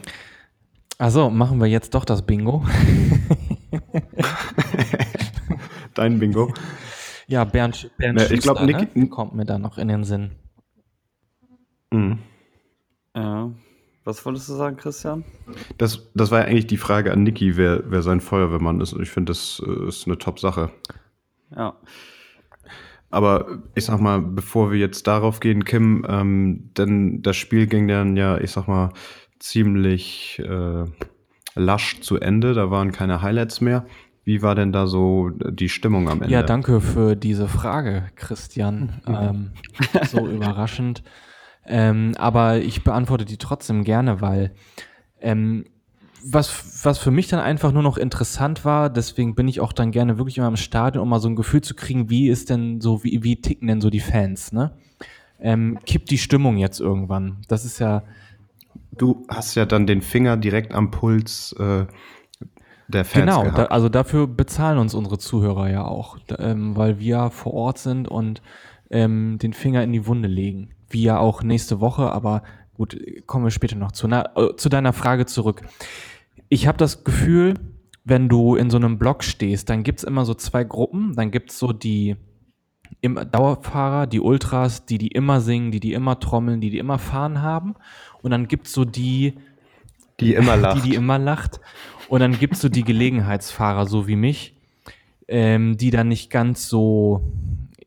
Also 0.99 1.31
machen 1.31 1.61
wir 1.61 1.67
jetzt 1.67 1.95
doch 1.95 2.05
das 2.05 2.23
Bingo. 2.23 2.65
Dein 5.95 6.19
Bingo. 6.19 6.53
Ja, 7.27 7.45
Bernd, 7.45 7.91
Bernd 7.97 8.21
Ja, 8.21 8.31
ich 8.31 8.41
glaub, 8.41 8.61
Nick- 8.63 8.95
ne? 8.97 9.09
kommt 9.09 9.35
mir 9.35 9.45
da 9.47 9.59
noch 9.59 9.79
in 9.79 9.89
den 9.89 10.05
Sinn. 10.05 10.33
Mhm. 11.91 12.19
Ja. 13.17 13.51
Was 14.05 14.25
wolltest 14.27 14.49
du 14.51 14.55
sagen, 14.55 14.77
Christian? 14.77 15.25
Das, 15.79 16.11
das 16.15 16.31
war 16.31 16.41
ja 16.41 16.45
eigentlich 16.47 16.67
die 16.67 16.77
Frage 16.77 17.11
an 17.13 17.23
Niki, 17.23 17.57
wer, 17.57 17.91
wer 17.91 18.03
sein 18.03 18.21
Feuerwehrmann 18.21 18.81
ist. 18.81 18.93
Und 18.93 19.03
ich 19.03 19.11
finde, 19.11 19.31
das 19.31 19.63
äh, 19.67 19.89
ist 19.89 20.07
eine 20.07 20.19
Top-Sache. 20.19 20.71
Ja. 21.57 21.75
Aber 23.11 23.63
ich 23.75 23.85
sag 23.87 24.01
mal, 24.01 24.21
bevor 24.21 24.73
wir 24.73 24.79
jetzt 24.79 25.07
darauf 25.07 25.41
gehen, 25.41 25.65
Kim, 25.65 26.05
ähm, 26.09 26.71
denn 26.77 27.23
das 27.23 27.37
Spiel 27.37 27.67
ging 27.67 27.89
dann 27.89 28.17
ja, 28.17 28.37
ich 28.39 28.51
sag 28.51 28.67
mal, 28.69 28.91
ziemlich 29.39 30.41
äh, 30.45 30.85
lasch 31.55 32.01
zu 32.01 32.19
Ende. 32.19 32.55
Da 32.55 32.71
waren 32.71 32.93
keine 32.93 33.23
Highlights 33.23 33.61
mehr. 33.61 33.87
Wie 34.25 34.41
war 34.41 34.55
denn 34.55 34.73
da 34.73 34.87
so 34.87 35.29
die 35.31 35.69
Stimmung 35.69 36.09
am 36.09 36.23
Ende? 36.23 36.33
Ja, 36.33 36.43
danke 36.43 36.81
für 36.81 37.15
diese 37.15 37.47
Frage, 37.47 38.11
Christian. 38.17 39.03
ähm, 39.07 39.51
so 40.07 40.27
überraschend. 40.27 41.03
Ähm, 41.67 42.13
aber 42.17 42.59
ich 42.59 42.85
beantworte 42.85 43.25
die 43.27 43.37
trotzdem 43.37 43.85
gerne, 43.85 44.21
weil 44.21 44.55
ähm, 45.21 45.67
was, 46.27 46.85
was 46.85 46.99
für 46.99 47.11
mich 47.11 47.29
dann 47.29 47.41
einfach 47.41 47.73
nur 47.73 47.83
noch 47.83 47.99
interessant 47.99 48.65
war, 48.65 48.89
deswegen 48.89 49.35
bin 49.35 49.47
ich 49.47 49.61
auch 49.61 49.73
dann 49.73 49.91
gerne 49.91 50.17
wirklich 50.17 50.39
immer 50.39 50.49
im 50.49 50.57
Stadion, 50.57 51.03
um 51.03 51.09
mal 51.09 51.21
so 51.21 51.29
ein 51.29 51.37
Gefühl 51.37 51.61
zu 51.61 51.75
kriegen, 51.75 52.09
wie 52.09 52.29
ist 52.29 52.49
denn 52.49 52.81
so, 52.81 53.05
wie, 53.05 53.23
wie 53.23 53.41
ticken 53.41 53.69
denn 53.69 53.81
so 53.83 53.91
die 53.91 54.01
Fans, 54.01 54.53
ne? 54.53 54.73
Ähm, 55.39 55.79
kippt 55.85 56.11
die 56.11 56.19
Stimmung 56.19 56.57
jetzt 56.57 56.81
irgendwann? 56.81 57.43
Das 57.49 57.67
ist 57.67 57.79
ja, 57.79 58.05
Du 58.99 59.25
hast 59.29 59.55
ja 59.55 59.67
dann 59.67 59.87
den 59.87 60.03
Finger 60.03 60.37
direkt 60.37 60.75
am 60.75 60.91
Puls 60.91 61.55
äh, 61.59 61.87
der 62.89 63.05
Fans 63.05 63.25
Genau, 63.25 63.51
da, 63.51 63.65
also 63.67 63.89
dafür 63.89 64.27
bezahlen 64.27 64.79
uns 64.79 64.95
unsere 64.95 65.19
Zuhörer 65.19 65.71
ja 65.71 65.85
auch, 65.85 66.19
ähm, 66.39 66.77
weil 66.77 66.99
wir 66.99 67.31
vor 67.31 67.55
Ort 67.55 67.79
sind 67.79 68.09
und 68.09 68.43
ähm, 68.91 69.39
den 69.39 69.53
Finger 69.53 69.83
in 69.83 69.93
die 69.93 70.07
Wunde 70.07 70.29
legen. 70.29 70.71
Wie 70.91 71.03
ja 71.03 71.19
auch 71.19 71.43
nächste 71.43 71.81
Woche, 71.81 72.13
aber 72.13 72.43
gut, 72.75 72.97
kommen 73.27 73.45
wir 73.45 73.51
später 73.51 73.77
noch 73.77 73.93
zu. 73.93 74.07
Na, 74.07 74.31
äh, 74.37 74.57
zu 74.57 74.69
deiner 74.69 74.93
Frage 74.93 75.27
zurück. 75.27 75.63
Ich 76.49 76.67
habe 76.67 76.79
das 76.79 77.05
Gefühl, 77.05 77.55
wenn 78.05 78.29
du 78.29 78.55
in 78.55 78.71
so 78.71 78.77
einem 78.77 78.99
Block 78.99 79.25
stehst, 79.25 79.71
dann 79.71 79.83
gibt's 79.83 80.05
immer 80.05 80.25
so 80.25 80.35
zwei 80.35 80.63
Gruppen. 80.63 81.15
Dann 81.17 81.31
gibt's 81.31 81.59
so 81.59 81.73
die 81.73 82.17
im 83.01 83.19
Dauerfahrer, 83.31 84.07
die 84.07 84.21
Ultras, 84.21 84.87
die 84.87 84.99
die 84.99 85.09
immer 85.09 85.41
singen, 85.41 85.71
die 85.71 85.81
die 85.81 85.93
immer 85.93 86.19
trommeln, 86.21 86.61
die 86.61 86.71
die 86.71 86.79
immer 86.79 86.99
fahren 86.99 87.43
haben. 87.43 87.75
Und 88.23 88.31
dann 88.31 88.49
gibt's 88.49 88.73
so 88.73 88.85
die, 88.85 89.35
die 90.21 90.35
immer 90.35 90.57
lacht. 90.57 90.85
die, 90.85 90.91
die 90.91 90.95
immer 90.95 91.19
lacht. 91.19 91.61
Und 92.09 92.21
dann 92.21 92.39
gibt's 92.39 92.61
so 92.61 92.69
die 92.69 92.85
Gelegenheitsfahrer, 92.85 93.87
so 93.87 94.07
wie 94.07 94.17
mich, 94.17 94.55
ähm, 95.29 95.77
die 95.77 95.91
dann 95.91 96.09
nicht 96.09 96.31
ganz 96.31 96.69
so, 96.69 97.33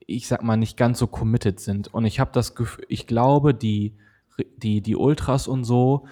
ich 0.06 0.28
sag 0.28 0.44
mal, 0.44 0.58
nicht 0.58 0.78
ganz 0.78 1.00
so 1.00 1.08
committed 1.08 1.60
sind. 1.60 1.94
Und 1.94 2.06
ich 2.06 2.20
habe 2.20 2.32
das 2.34 2.56
Gefühl, 2.56 2.86
ich 2.88 3.08
glaube, 3.08 3.54
die, 3.54 3.94
die, 4.58 4.82
die 4.82 4.96
Ultras 4.96 5.48
und 5.48 5.64
so 5.64 6.06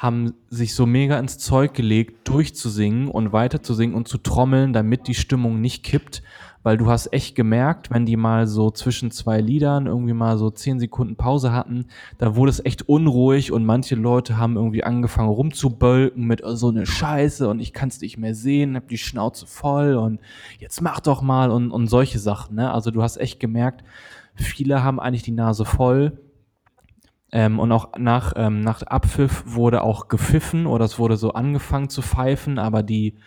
haben 0.00 0.32
sich 0.48 0.74
so 0.74 0.86
mega 0.86 1.18
ins 1.18 1.36
Zeug 1.36 1.74
gelegt, 1.74 2.26
durchzusingen 2.26 3.08
und 3.08 3.34
weiterzusingen 3.34 3.94
und 3.94 4.08
zu 4.08 4.16
trommeln, 4.16 4.72
damit 4.72 5.08
die 5.08 5.14
Stimmung 5.14 5.60
nicht 5.60 5.84
kippt. 5.84 6.22
Weil 6.62 6.76
du 6.76 6.90
hast 6.90 7.12
echt 7.12 7.34
gemerkt, 7.36 7.90
wenn 7.90 8.04
die 8.04 8.16
mal 8.16 8.46
so 8.46 8.70
zwischen 8.70 9.10
zwei 9.10 9.40
Liedern 9.40 9.86
irgendwie 9.86 10.12
mal 10.12 10.36
so 10.36 10.50
zehn 10.50 10.78
Sekunden 10.78 11.16
Pause 11.16 11.52
hatten, 11.52 11.86
da 12.18 12.36
wurde 12.36 12.50
es 12.50 12.64
echt 12.64 12.88
unruhig 12.88 13.50
und 13.50 13.64
manche 13.64 13.94
Leute 13.94 14.36
haben 14.36 14.56
irgendwie 14.56 14.84
angefangen 14.84 15.30
rumzubölken 15.30 16.26
mit 16.26 16.44
oh, 16.44 16.54
so 16.54 16.68
eine 16.68 16.84
Scheiße 16.84 17.48
und 17.48 17.60
ich 17.60 17.72
kann 17.72 17.88
es 17.88 18.00
nicht 18.00 18.18
mehr 18.18 18.34
sehen, 18.34 18.76
hab 18.76 18.88
die 18.88 18.98
Schnauze 18.98 19.46
voll 19.46 19.94
und 19.94 20.20
jetzt 20.58 20.82
mach 20.82 21.00
doch 21.00 21.22
mal 21.22 21.50
und, 21.50 21.70
und 21.70 21.86
solche 21.86 22.18
Sachen. 22.18 22.56
Ne? 22.56 22.70
Also 22.70 22.90
du 22.90 23.02
hast 23.02 23.16
echt 23.16 23.40
gemerkt, 23.40 23.82
viele 24.34 24.82
haben 24.82 25.00
eigentlich 25.00 25.22
die 25.22 25.32
Nase 25.32 25.64
voll. 25.64 26.18
Ähm, 27.32 27.60
und 27.60 27.70
auch 27.70 27.96
nach, 27.96 28.32
ähm, 28.36 28.60
nach 28.60 28.82
Abpfiff 28.82 29.44
wurde 29.46 29.82
auch 29.82 30.08
gepfiffen 30.08 30.66
oder 30.66 30.84
es 30.84 30.98
wurde 30.98 31.16
so 31.16 31.32
angefangen 31.32 31.88
zu 31.88 32.02
pfeifen, 32.02 32.58
aber 32.58 32.82
die 32.82 33.18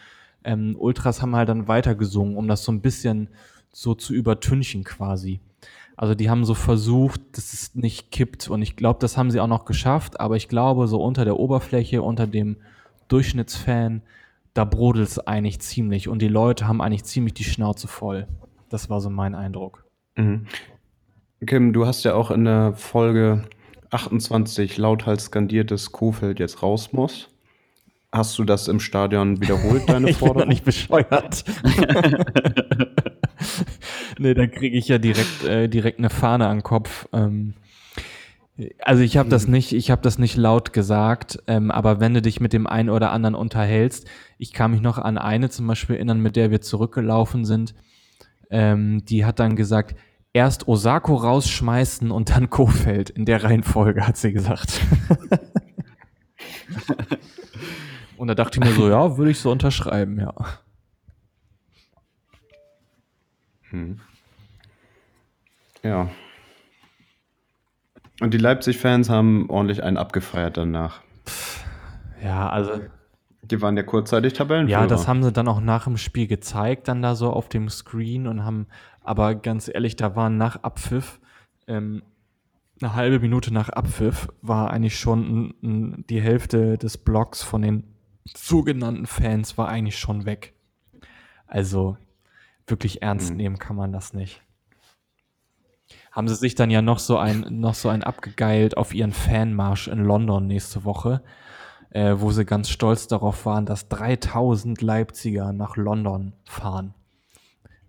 ähm, 0.43 0.75
Ultras 0.77 1.21
haben 1.21 1.35
halt 1.35 1.49
dann 1.49 1.67
weitergesungen, 1.67 2.37
um 2.37 2.47
das 2.47 2.63
so 2.63 2.71
ein 2.71 2.81
bisschen 2.81 3.29
so 3.71 3.95
zu 3.95 4.13
übertünchen 4.13 4.83
quasi. 4.83 5.39
Also 5.95 6.15
die 6.15 6.29
haben 6.29 6.43
so 6.45 6.53
versucht, 6.53 7.21
dass 7.33 7.53
es 7.53 7.75
nicht 7.75 8.11
kippt 8.11 8.49
und 8.49 8.61
ich 8.61 8.75
glaube, 8.75 8.99
das 8.99 9.17
haben 9.17 9.31
sie 9.31 9.39
auch 9.39 9.47
noch 9.47 9.65
geschafft, 9.65 10.19
aber 10.19 10.35
ich 10.35 10.47
glaube, 10.47 10.87
so 10.87 11.01
unter 11.01 11.23
der 11.23 11.39
Oberfläche, 11.39 12.01
unter 12.01 12.25
dem 12.25 12.57
Durchschnittsfan, 13.07 14.01
da 14.53 14.65
brodelt 14.65 15.07
es 15.07 15.19
eigentlich 15.19 15.59
ziemlich 15.61 16.07
und 16.07 16.21
die 16.21 16.27
Leute 16.27 16.67
haben 16.67 16.81
eigentlich 16.81 17.03
ziemlich 17.03 17.33
die 17.33 17.43
Schnauze 17.43 17.87
voll. 17.87 18.27
Das 18.69 18.89
war 18.89 19.01
so 19.01 19.09
mein 19.09 19.35
Eindruck. 19.35 19.85
Mhm. 20.15 20.47
Kim, 21.45 21.73
du 21.73 21.85
hast 21.85 22.05
ja 22.05 22.15
auch 22.15 22.31
in 22.31 22.45
der 22.45 22.73
Folge 22.73 23.43
28 23.91 24.77
lauthals 24.77 25.25
skandiert, 25.25 25.71
dass 25.71 25.91
Kofeld 25.91 26.39
jetzt 26.39 26.63
raus 26.63 26.93
muss. 26.93 27.29
Hast 28.13 28.37
du 28.37 28.43
das 28.43 28.67
im 28.67 28.79
Stadion 28.79 29.41
wiederholt, 29.41 29.89
deine 29.89 30.07
ich 30.11 30.19
bin 30.19 30.27
doch 30.27 30.27
Forderung? 30.27 30.49
nicht 30.49 30.63
bescheuert. 30.63 31.43
nee, 34.19 34.35
dann 34.35 34.51
kriege 34.51 34.77
ich 34.77 34.87
ja 34.87 34.99
direkt, 34.99 35.43
äh, 35.45 35.67
direkt 35.67 35.97
eine 35.97 36.11
Fahne 36.11 36.47
an 36.47 36.57
den 36.57 36.63
Kopf. 36.63 37.07
Ähm, 37.11 37.55
also 38.77 39.01
ich 39.01 39.17
habe 39.17 39.29
das 39.29 39.47
nicht, 39.47 39.73
ich 39.73 39.89
habe 39.89 40.03
das 40.03 40.19
nicht 40.19 40.37
laut 40.37 40.73
gesagt, 40.73 41.39
ähm, 41.47 41.71
aber 41.71 41.99
wenn 41.99 42.13
du 42.13 42.21
dich 42.21 42.39
mit 42.39 42.53
dem 42.53 42.67
einen 42.67 42.91
oder 42.91 43.09
anderen 43.11 43.33
unterhältst, 43.33 44.07
ich 44.37 44.53
kann 44.53 44.69
mich 44.69 44.81
noch 44.81 44.99
an 44.99 45.17
eine 45.17 45.49
zum 45.49 45.65
Beispiel 45.65 45.95
erinnern, 45.95 46.19
mit 46.19 46.35
der 46.35 46.51
wir 46.51 46.61
zurückgelaufen 46.61 47.45
sind, 47.45 47.73
ähm, 48.51 49.03
die 49.05 49.25
hat 49.25 49.39
dann 49.39 49.55
gesagt, 49.55 49.95
erst 50.33 50.67
Osako 50.67 51.15
rausschmeißen 51.15 52.11
und 52.11 52.29
dann 52.29 52.51
Kofeld. 52.51 53.09
In 53.09 53.25
der 53.25 53.43
Reihenfolge 53.43 54.05
hat 54.05 54.17
sie 54.17 54.33
gesagt. 54.33 54.81
und 58.17 58.27
da 58.27 58.35
dachte 58.35 58.59
ich 58.59 58.65
mir 58.65 58.73
so, 58.73 58.89
ja, 58.89 59.17
würde 59.17 59.31
ich 59.31 59.39
so 59.39 59.51
unterschreiben, 59.51 60.19
ja. 60.19 60.33
Ja. 65.83 66.09
Und 68.21 68.33
die 68.33 68.37
Leipzig-Fans 68.37 69.09
haben 69.09 69.49
ordentlich 69.49 69.83
einen 69.83 69.97
abgefeiert 69.97 70.57
danach. 70.57 71.01
Ja, 72.23 72.49
also 72.49 72.79
Die 73.41 73.61
waren 73.61 73.75
ja 73.75 73.83
kurzzeitig 73.83 74.33
Tabellenführer. 74.33 74.81
Ja, 74.81 74.87
das 74.87 75.07
haben 75.07 75.23
sie 75.23 75.31
dann 75.33 75.47
auch 75.47 75.59
nach 75.59 75.83
dem 75.85 75.97
Spiel 75.97 76.27
gezeigt, 76.27 76.87
dann 76.87 77.01
da 77.01 77.15
so 77.15 77.31
auf 77.31 77.49
dem 77.49 77.67
Screen 77.69 78.27
und 78.27 78.45
haben, 78.45 78.67
aber 79.01 79.35
ganz 79.35 79.67
ehrlich, 79.67 79.95
da 79.97 80.15
waren 80.15 80.37
nach 80.37 80.63
Abpfiff, 80.63 81.19
ähm, 81.67 82.03
eine 82.81 82.95
halbe 82.95 83.19
Minute 83.19 83.53
nach 83.53 83.69
Abpfiff 83.69 84.27
war 84.41 84.71
eigentlich 84.71 84.97
schon 84.99 85.53
die 85.61 86.21
Hälfte 86.21 86.77
des 86.77 86.97
Blocks 86.97 87.41
von 87.43 87.61
den 87.61 87.83
sogenannten 88.25 89.05
Fans 89.05 89.57
war 89.57 89.67
eigentlich 89.67 89.97
schon 89.97 90.25
weg. 90.25 90.53
Also 91.47 91.97
wirklich 92.67 93.01
ernst 93.01 93.31
Mhm. 93.31 93.37
nehmen 93.37 93.59
kann 93.59 93.75
man 93.75 93.91
das 93.91 94.13
nicht. 94.13 94.41
Haben 96.11 96.27
sie 96.27 96.35
sich 96.35 96.55
dann 96.55 96.69
ja 96.71 96.81
noch 96.81 96.99
so 96.99 97.17
ein, 97.17 97.45
noch 97.59 97.73
so 97.73 97.89
ein 97.89 98.03
abgegeilt 98.03 98.77
auf 98.77 98.93
ihren 98.93 99.13
Fanmarsch 99.13 99.87
in 99.87 99.99
London 100.03 100.47
nächste 100.47 100.85
Woche 100.85 101.23
äh, 101.93 102.15
wo 102.19 102.31
sie 102.31 102.43
ganz 102.43 102.69
stolz 102.69 103.07
darauf 103.07 103.45
waren, 103.45 103.65
dass 103.67 103.87
3000 103.87 104.81
Leipziger 104.81 105.53
nach 105.53 105.77
London 105.77 106.33
fahren. 106.43 106.95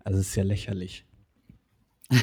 Also 0.03 0.19
es 0.19 0.27
ist 0.29 0.35
ja 0.35 0.43
lächerlich. 0.43 1.05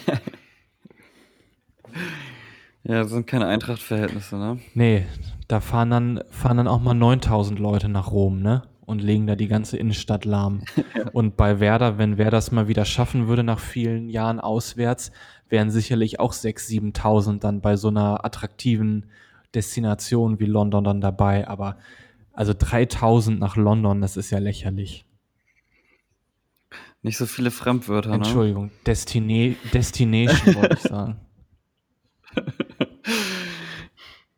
Ja, 2.84 3.02
das 3.02 3.10
sind 3.10 3.26
keine 3.26 3.46
Eintracht-Verhältnisse, 3.46 4.36
ne? 4.36 4.58
Nee, 4.74 5.06
da 5.46 5.60
fahren 5.60 5.90
dann, 5.90 6.24
fahren 6.30 6.56
dann 6.56 6.68
auch 6.68 6.80
mal 6.80 6.94
9000 6.94 7.58
Leute 7.58 7.88
nach 7.88 8.10
Rom, 8.10 8.40
ne? 8.42 8.62
Und 8.84 9.00
legen 9.00 9.28
da 9.28 9.36
die 9.36 9.46
ganze 9.46 9.76
Innenstadt 9.76 10.24
lahm. 10.24 10.62
Und 11.12 11.36
bei 11.36 11.60
Werder, 11.60 11.98
wenn 11.98 12.18
Werder 12.18 12.38
das 12.38 12.50
mal 12.50 12.66
wieder 12.66 12.84
schaffen 12.84 13.28
würde 13.28 13.44
nach 13.44 13.60
vielen 13.60 14.08
Jahren 14.08 14.40
auswärts, 14.40 15.12
wären 15.48 15.70
sicherlich 15.70 16.18
auch 16.18 16.32
6.000, 16.32 16.96
7.000 16.96 17.38
dann 17.38 17.60
bei 17.60 17.76
so 17.76 17.88
einer 17.88 18.24
attraktiven 18.24 19.06
Destinationen 19.54 20.40
wie 20.40 20.46
London 20.46 20.82
dann 20.82 21.00
dabei, 21.00 21.46
aber 21.46 21.76
also 22.32 22.54
3000 22.58 23.38
nach 23.38 23.56
London, 23.56 24.00
das 24.00 24.16
ist 24.16 24.30
ja 24.30 24.38
lächerlich. 24.38 25.04
Nicht 27.02 27.18
so 27.18 27.26
viele 27.26 27.50
Fremdwörter, 27.50 28.10
ne? 28.10 28.16
Entschuldigung, 28.16 28.70
Destine 28.86 29.56
Destination 29.72 30.54
wollte 30.54 30.76
ich 30.76 30.82
sagen. 30.88 31.16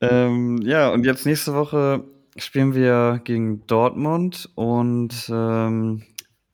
Ähm, 0.00 0.58
ja, 0.62 0.90
und 0.90 1.04
jetzt 1.06 1.24
nächste 1.26 1.54
Woche 1.54 2.04
spielen 2.36 2.74
wir 2.74 3.20
gegen 3.24 3.66
Dortmund 3.66 4.50
und 4.54 5.30
ähm, 5.32 6.02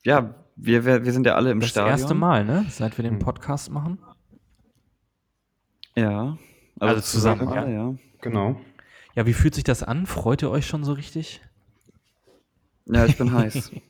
ja, 0.03 0.35
wir, 0.55 0.85
wir, 0.85 1.05
wir 1.05 1.11
sind 1.13 1.25
ja 1.25 1.35
alle 1.35 1.51
im 1.51 1.59
Das 1.59 1.69
Stadion. 1.69 1.91
erste 1.91 2.13
Mal, 2.13 2.45
ne? 2.45 2.65
Seit 2.69 2.97
wir 2.97 3.03
den. 3.03 3.19
Podcast 3.19 3.71
machen. 3.71 3.97
Ja. 5.95 6.37
Also 6.79 7.01
zusammen, 7.01 7.47
alle, 7.47 7.73
ja. 7.73 7.93
Genau. 8.21 8.59
Ja, 9.15 9.25
wie 9.25 9.33
fühlt 9.33 9.55
sich 9.55 9.63
das 9.63 9.83
an? 9.83 10.05
Freut 10.05 10.41
ihr 10.41 10.49
euch 10.51 10.65
schon 10.67 10.83
so 10.83 10.93
richtig? 10.93 11.41
Ja, 12.85 13.05
ich 13.05 13.17
bin 13.17 13.33
heiß. 13.33 13.71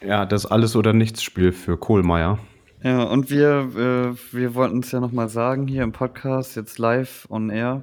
Ja, 0.00 0.24
das 0.24 0.46
Alles- 0.46 0.76
oder 0.76 0.92
Nichts-Spiel 0.92 1.52
für 1.52 1.76
Kohlmeier. 1.76 2.38
Ja, 2.86 3.02
und 3.02 3.30
wir, 3.30 4.14
äh, 4.14 4.32
wir 4.32 4.54
wollten 4.54 4.78
es 4.78 4.92
ja 4.92 5.00
nochmal 5.00 5.28
sagen 5.28 5.66
hier 5.66 5.82
im 5.82 5.90
Podcast, 5.90 6.54
jetzt 6.54 6.78
live 6.78 7.26
on 7.30 7.50
air. 7.50 7.82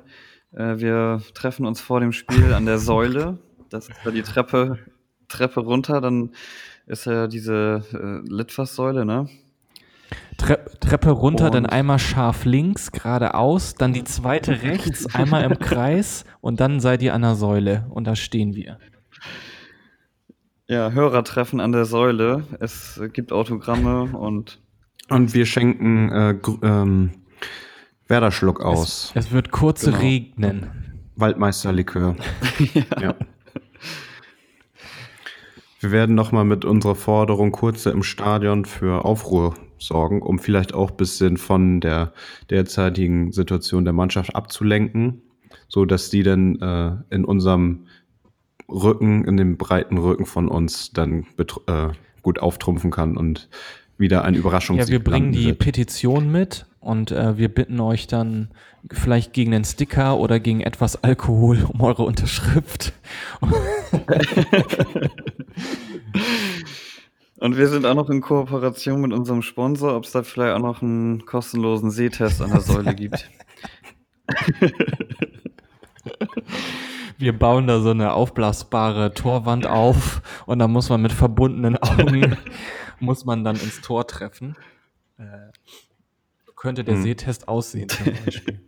Äh, 0.53 0.77
wir 0.77 1.21
treffen 1.33 1.65
uns 1.65 1.81
vor 1.81 1.99
dem 1.99 2.13
Spiel 2.13 2.53
an 2.53 2.65
der 2.65 2.77
Säule. 2.89 3.37
Das 3.69 3.89
ist 3.89 3.99
da 4.05 4.11
die 4.11 4.21
Treppe, 4.21 4.79
Treppe 5.27 5.59
runter, 5.59 5.99
dann 5.99 6.29
ist 6.85 7.03
ja 7.03 7.27
diese 7.27 7.83
äh, 7.91 8.29
Litfaßsäule, 8.33 9.03
ne? 9.03 9.27
Tre 10.37 10.63
Treppe 10.79 11.09
runter, 11.09 11.49
dann 11.49 11.65
Und- 11.65 11.71
einmal 11.73 11.99
scharf 11.99 12.45
links, 12.45 12.93
geradeaus, 12.93 13.75
dann 13.75 13.91
die 13.91 14.05
zweite 14.05 14.51
rechts, 14.63 15.13
einmal 15.13 15.43
im 15.43 15.59
Kreis 15.59 16.23
und 16.39 16.61
dann 16.61 16.79
seid 16.79 17.01
ihr 17.01 17.13
an 17.13 17.23
der 17.23 17.35
Säule 17.35 17.87
und 17.89 18.07
da 18.07 18.15
stehen 18.15 18.55
wir. 18.55 18.77
Ja, 20.69 20.91
Hörertreffen 20.91 21.59
an 21.59 21.73
der 21.73 21.83
Säule. 21.83 22.47
Es 22.61 23.01
gibt 23.11 23.33
Autogramme 23.33 24.03
und 24.17 24.61
Und 25.09 25.33
wir 25.33 25.45
schenken 25.45 26.11
äh, 26.11 26.35
ähm, 26.61 27.11
Werderschluck 28.07 28.61
aus. 28.61 29.11
Es 29.15 29.31
wird 29.31 29.51
kurz 29.51 29.85
Genau. 29.85 29.97
regnen. 29.97 30.69
Waldmeisterlikör. 31.15 32.15
ja. 33.01 33.15
Wir 35.79 35.91
werden 35.91 36.15
nochmal 36.15 36.45
mit 36.45 36.63
unserer 36.63 36.95
Forderung 36.95 37.51
kurze 37.51 37.91
im 37.91 38.03
Stadion 38.03 38.65
für 38.65 39.03
Aufruhr 39.03 39.53
sorgen, 39.77 40.21
um 40.21 40.39
vielleicht 40.39 40.73
auch 40.73 40.91
ein 40.91 40.97
bisschen 40.97 41.37
von 41.37 41.81
der 41.81 42.13
derzeitigen 42.49 43.31
Situation 43.33 43.83
der 43.83 43.93
Mannschaft 43.93 44.33
abzulenken, 44.35 45.21
so 45.67 45.83
dass 45.85 46.09
die 46.09 46.23
dann 46.23 46.55
äh, 46.61 46.95
in 47.13 47.25
unserem 47.25 47.87
Rücken, 48.69 49.25
in 49.25 49.35
dem 49.35 49.57
breiten 49.57 49.97
Rücken 49.97 50.25
von 50.25 50.47
uns 50.47 50.93
dann 50.93 51.25
äh, 51.67 51.89
gut 52.21 52.39
auftrumpfen 52.39 52.89
kann 52.89 53.17
und 53.17 53.49
wieder 53.97 54.23
ein 54.23 54.35
Überraschungssieg 54.35 54.87
Ja, 54.87 54.91
wir 54.91 55.03
bringen 55.03 55.31
die 55.31 55.47
wird. 55.47 55.59
Petition 55.59 56.31
mit 56.31 56.65
und 56.79 57.11
äh, 57.11 57.37
wir 57.37 57.49
bitten 57.49 57.79
euch 57.79 58.07
dann 58.07 58.49
vielleicht 58.91 59.33
gegen 59.33 59.53
einen 59.53 59.65
Sticker 59.65 60.17
oder 60.17 60.39
gegen 60.39 60.61
etwas 60.61 61.03
Alkohol 61.03 61.63
um 61.71 61.81
eure 61.81 62.03
Unterschrift. 62.03 62.93
Und 67.39 67.57
wir 67.57 67.67
sind 67.67 67.85
auch 67.85 67.93
noch 67.93 68.09
in 68.09 68.21
Kooperation 68.21 69.01
mit 69.01 69.11
unserem 69.11 69.41
Sponsor, 69.41 69.97
ob 69.97 70.05
es 70.05 70.13
da 70.13 70.23
vielleicht 70.23 70.55
auch 70.55 70.61
noch 70.61 70.81
einen 70.81 71.25
kostenlosen 71.25 71.91
Sehtest 71.91 72.41
an 72.41 72.51
der 72.51 72.61
Säule 72.61 72.95
gibt. 72.95 73.29
Wir 77.23 77.31
bauen 77.31 77.67
da 77.67 77.79
so 77.79 77.91
eine 77.91 78.11
aufblasbare 78.11 79.13
Torwand 79.13 79.65
auf 79.65 80.21
und 80.45 80.59
da 80.59 80.67
muss 80.67 80.89
man 80.89 81.01
mit 81.01 81.13
verbundenen 81.13 81.77
Augen 81.77 82.35
muss 82.99 83.23
man 83.23 83.45
dann 83.45 83.55
ins 83.55 83.79
Tor 83.79 84.05
treffen. 84.07 84.57
Äh, 85.17 85.23
könnte 86.57 86.83
der 86.83 86.95
Hm. 86.95 87.03
Sehtest 87.03 87.47
aussehen 87.47 87.87
zum 87.87 88.07
Beispiel. 88.25 88.59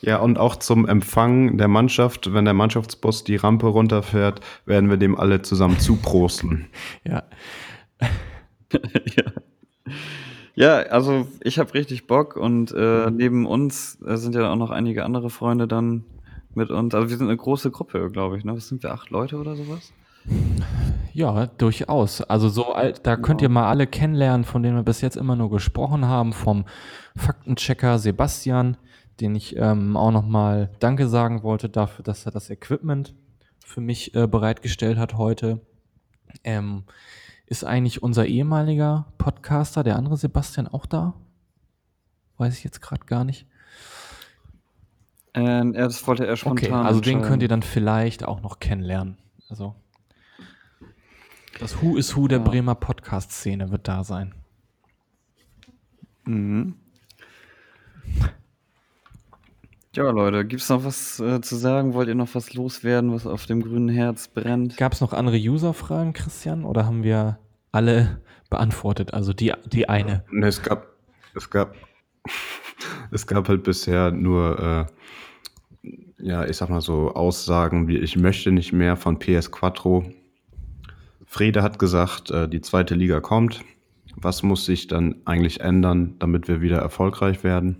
Ja, 0.00 0.18
und 0.18 0.38
auch 0.38 0.56
zum 0.56 0.88
Empfang 0.88 1.56
der 1.56 1.68
Mannschaft, 1.68 2.34
wenn 2.34 2.44
der 2.44 2.54
Mannschaftsbus 2.54 3.22
die 3.22 3.36
Rampe 3.36 3.68
runterfährt, 3.68 4.40
werden 4.64 4.90
wir 4.90 4.96
dem 4.96 5.16
alle 5.16 5.42
zusammen 5.42 5.78
zuprosten. 5.78 6.66
ja. 7.04 7.22
ja. 8.72 9.24
ja, 10.56 10.74
also 10.90 11.28
ich 11.44 11.60
habe 11.60 11.74
richtig 11.74 12.08
Bock 12.08 12.34
und 12.34 12.72
äh, 12.72 13.08
neben 13.08 13.46
uns 13.46 14.02
äh, 14.04 14.16
sind 14.16 14.34
ja 14.34 14.50
auch 14.50 14.56
noch 14.56 14.70
einige 14.70 15.04
andere 15.04 15.30
Freunde 15.30 15.68
dann 15.68 16.02
mit 16.56 16.70
uns. 16.70 16.94
Also 16.94 17.10
wir 17.10 17.16
sind 17.16 17.28
eine 17.28 17.36
große 17.36 17.70
Gruppe, 17.70 18.10
glaube 18.10 18.38
ich. 18.38 18.44
Ne? 18.44 18.56
Was 18.56 18.68
sind 18.68 18.82
wir, 18.82 18.92
acht 18.92 19.10
Leute 19.10 19.36
oder 19.36 19.56
sowas? 19.56 19.92
Ja, 21.12 21.46
durchaus. 21.46 22.20
Also 22.20 22.48
so 22.48 22.72
alt, 22.72 23.06
da 23.06 23.16
könnt 23.16 23.40
ihr 23.40 23.48
mal 23.48 23.68
alle 23.68 23.86
kennenlernen, 23.86 24.44
von 24.44 24.62
denen 24.62 24.76
wir 24.76 24.82
bis 24.82 25.00
jetzt 25.00 25.16
immer 25.16 25.36
nur 25.36 25.50
gesprochen 25.50 26.06
haben, 26.06 26.32
vom 26.32 26.64
Faktenchecker 27.16 27.98
Sebastian, 27.98 28.76
den 29.20 29.34
ich 29.34 29.56
ähm, 29.56 29.96
auch 29.96 30.10
nochmal 30.10 30.70
Danke 30.78 31.08
sagen 31.08 31.42
wollte 31.42 31.68
dafür, 31.68 32.02
dass 32.02 32.26
er 32.26 32.32
das 32.32 32.50
Equipment 32.50 33.14
für 33.64 33.80
mich 33.80 34.14
äh, 34.14 34.26
bereitgestellt 34.26 34.98
hat 34.98 35.16
heute. 35.16 35.60
Ähm, 36.44 36.84
ist 37.46 37.64
eigentlich 37.64 38.02
unser 38.02 38.26
ehemaliger 38.26 39.06
Podcaster, 39.18 39.84
der 39.84 39.96
andere 39.96 40.16
Sebastian, 40.16 40.66
auch 40.66 40.84
da? 40.84 41.14
Weiß 42.36 42.58
ich 42.58 42.64
jetzt 42.64 42.82
gerade 42.82 43.06
gar 43.06 43.24
nicht. 43.24 43.46
Äh, 45.36 45.40
ja, 45.40 45.70
das 45.72 46.06
wollte 46.06 46.26
er 46.26 46.36
spontan. 46.36 46.72
Okay, 46.72 46.86
also 46.86 47.00
den 47.00 47.22
könnt 47.22 47.42
ihr 47.42 47.48
dann 47.48 47.62
vielleicht 47.62 48.24
auch 48.24 48.40
noch 48.40 48.58
kennenlernen. 48.58 49.18
Also 49.48 49.74
das 51.60 51.82
Who 51.82 51.96
is 51.96 52.16
Who 52.16 52.26
der 52.26 52.38
Ja. 52.38 52.44
Bremer 52.44 52.74
Podcast-Szene 52.74 53.70
wird 53.70 53.86
da 53.86 54.02
sein. 54.02 54.34
Mhm. 56.24 56.74
Ja, 59.94 60.10
Leute, 60.10 60.44
gibt's 60.44 60.68
noch 60.68 60.84
was 60.84 61.20
äh, 61.20 61.40
zu 61.40 61.56
sagen? 61.56 61.94
Wollt 61.94 62.08
ihr 62.08 62.14
noch 62.14 62.34
was 62.34 62.52
loswerden, 62.52 63.12
was 63.14 63.26
auf 63.26 63.46
dem 63.46 63.62
grünen 63.62 63.88
Herz 63.88 64.28
brennt? 64.28 64.76
Gab 64.76 64.92
es 64.92 65.00
noch 65.00 65.14
andere 65.14 65.38
User-Fragen, 65.38 66.12
Christian, 66.12 66.64
oder 66.64 66.84
haben 66.84 67.02
wir 67.02 67.38
alle 67.72 68.20
beantwortet? 68.50 69.14
Also 69.14 69.32
die, 69.32 69.54
die 69.64 69.88
eine. 69.88 70.24
Ne, 70.30 70.48
es 70.48 70.62
gab, 70.62 70.86
es 71.34 71.48
gab, 71.48 71.74
es 73.10 73.26
gab 73.26 73.48
halt 73.48 73.62
bisher 73.62 74.10
nur, 74.10 74.88
äh, 75.82 75.92
ja, 76.18 76.44
ich 76.44 76.56
sag 76.56 76.68
mal 76.70 76.80
so 76.80 77.12
Aussagen 77.12 77.88
wie 77.88 77.98
ich 77.98 78.16
möchte 78.16 78.52
nicht 78.52 78.72
mehr 78.72 78.96
von 78.96 79.18
PS 79.18 79.50
Quattro. 79.50 80.04
Frede 81.26 81.62
hat 81.62 81.78
gesagt, 81.78 82.30
äh, 82.30 82.48
die 82.48 82.60
zweite 82.60 82.94
Liga 82.94 83.20
kommt. 83.20 83.64
Was 84.16 84.42
muss 84.42 84.64
sich 84.64 84.86
dann 84.86 85.16
eigentlich 85.26 85.60
ändern, 85.60 86.14
damit 86.18 86.48
wir 86.48 86.62
wieder 86.62 86.78
erfolgreich 86.78 87.44
werden? 87.44 87.76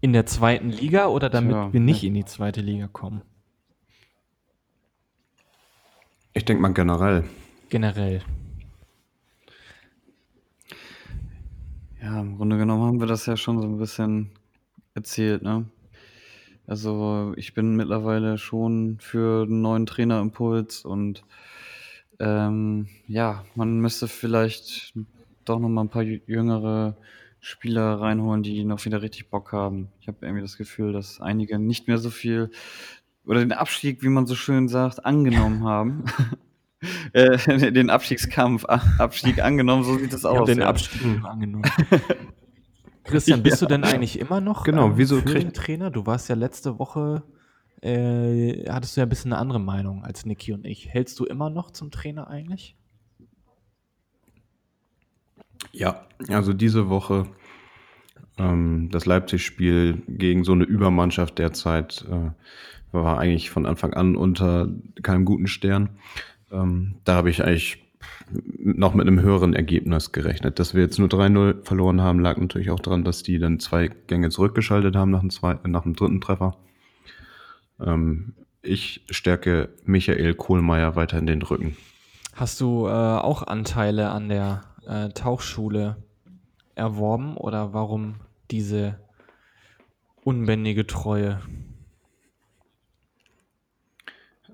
In 0.00 0.14
der 0.14 0.24
zweiten 0.24 0.70
Liga 0.70 1.08
oder 1.08 1.28
damit 1.28 1.52
Tja, 1.52 1.72
wir 1.72 1.80
nicht 1.80 2.04
in 2.04 2.14
die 2.14 2.24
zweite 2.24 2.62
Liga 2.62 2.88
kommen? 2.88 3.20
Ich 6.32 6.44
denke 6.44 6.62
mal 6.62 6.72
generell. 6.72 7.24
Generell. 7.68 8.22
Ja, 12.00 12.20
im 12.20 12.36
Grunde 12.36 12.56
genommen 12.56 12.84
haben 12.84 13.00
wir 13.00 13.06
das 13.06 13.26
ja 13.26 13.36
schon 13.36 13.60
so 13.60 13.66
ein 13.66 13.76
bisschen 13.76 14.30
erzählt, 14.94 15.42
ne? 15.42 15.66
Also 16.66 17.32
ich 17.36 17.54
bin 17.54 17.74
mittlerweile 17.76 18.38
schon 18.38 18.98
für 19.00 19.42
einen 19.44 19.60
neuen 19.60 19.86
Trainerimpuls 19.86 20.84
und 20.84 21.24
ähm, 22.20 22.86
ja, 23.08 23.44
man 23.54 23.80
müsste 23.80 24.06
vielleicht 24.06 24.94
doch 25.44 25.58
noch 25.58 25.68
mal 25.68 25.82
ein 25.82 25.88
paar 25.88 26.02
jü- 26.02 26.20
jüngere 26.26 26.96
Spieler 27.40 28.00
reinholen, 28.00 28.42
die 28.42 28.64
noch 28.64 28.84
wieder 28.84 29.02
richtig 29.02 29.30
Bock 29.30 29.52
haben. 29.52 29.88
Ich 30.00 30.06
habe 30.08 30.18
irgendwie 30.22 30.42
das 30.42 30.58
Gefühl, 30.58 30.92
dass 30.92 31.20
einige 31.20 31.58
nicht 31.58 31.88
mehr 31.88 31.98
so 31.98 32.10
viel 32.10 32.50
oder 33.26 33.40
den 33.40 33.52
Abstieg, 33.52 34.02
wie 34.02 34.08
man 34.08 34.26
so 34.26 34.34
schön 34.34 34.68
sagt, 34.68 35.04
angenommen 35.04 35.64
haben. 35.68 36.04
äh, 37.14 37.72
den 37.72 37.90
Abstiegskampf, 37.90 38.64
Abstieg 38.66 39.42
angenommen, 39.42 39.82
so 39.84 39.98
sieht 39.98 40.12
es 40.12 40.24
aus. 40.24 40.46
den 40.46 40.60
ja. 40.60 40.68
Abstieg 40.68 41.00
angenommen. 41.24 41.64
Christian, 43.10 43.42
bist 43.44 43.60
du 43.62 43.66
denn 43.66 43.84
eigentlich 43.84 44.18
immer 44.18 44.40
noch 44.40 44.64
Genau, 44.64 44.86
ähm, 44.88 44.92
wieso 44.96 45.16
für 45.20 45.26
den 45.34 45.34
kriegt- 45.52 45.56
Trainer? 45.56 45.90
Du 45.90 46.06
warst 46.06 46.28
ja 46.28 46.34
letzte 46.34 46.78
Woche, 46.78 47.22
äh, 47.82 48.64
hattest 48.70 48.96
du 48.96 49.00
ja 49.00 49.06
ein 49.06 49.08
bisschen 49.08 49.32
eine 49.32 49.40
andere 49.40 49.60
Meinung 49.60 50.04
als 50.04 50.24
Niki 50.26 50.52
und 50.52 50.64
ich. 50.66 50.88
Hältst 50.88 51.18
du 51.20 51.24
immer 51.24 51.50
noch 51.50 51.70
zum 51.70 51.90
Trainer 51.90 52.28
eigentlich? 52.28 52.76
Ja, 55.72 56.06
also 56.28 56.52
diese 56.52 56.88
Woche 56.88 57.26
ähm, 58.38 58.88
das 58.90 59.06
Leipzig-Spiel 59.06 60.02
gegen 60.08 60.44
so 60.44 60.52
eine 60.52 60.64
Übermannschaft 60.64 61.38
derzeit 61.38 62.04
äh, 62.10 62.30
war 62.92 63.18
eigentlich 63.18 63.50
von 63.50 63.66
Anfang 63.66 63.94
an 63.94 64.16
unter 64.16 64.68
keinem 65.02 65.24
guten 65.24 65.46
Stern. 65.46 65.90
Ähm, 66.50 66.96
da 67.04 67.14
habe 67.14 67.30
ich 67.30 67.44
eigentlich 67.44 67.84
noch 68.58 68.94
mit 68.94 69.06
einem 69.06 69.20
höheren 69.20 69.54
Ergebnis 69.54 70.12
gerechnet. 70.12 70.58
Dass 70.58 70.74
wir 70.74 70.82
jetzt 70.82 70.98
nur 70.98 71.08
3-0 71.08 71.64
verloren 71.64 72.00
haben, 72.00 72.20
lag 72.20 72.36
natürlich 72.38 72.70
auch 72.70 72.80
daran, 72.80 73.04
dass 73.04 73.22
die 73.22 73.38
dann 73.38 73.60
zwei 73.60 73.88
Gänge 73.88 74.30
zurückgeschaltet 74.30 74.96
haben 74.96 75.10
nach 75.10 75.20
dem, 75.20 75.30
zweiten, 75.30 75.70
nach 75.70 75.82
dem 75.82 75.94
dritten 75.94 76.20
Treffer. 76.20 76.56
Ähm, 77.80 78.34
ich 78.62 79.04
stärke 79.10 79.70
Michael 79.84 80.34
Kohlmeier 80.34 80.96
weiter 80.96 81.18
in 81.18 81.26
den 81.26 81.42
Rücken. 81.42 81.76
Hast 82.34 82.60
du 82.60 82.86
äh, 82.86 82.90
auch 82.90 83.42
Anteile 83.42 84.10
an 84.10 84.28
der 84.28 84.62
äh, 84.86 85.08
Tauchschule 85.10 85.96
erworben 86.74 87.36
oder 87.36 87.72
warum 87.74 88.16
diese 88.50 88.98
unbändige 90.22 90.86
Treue? 90.86 91.40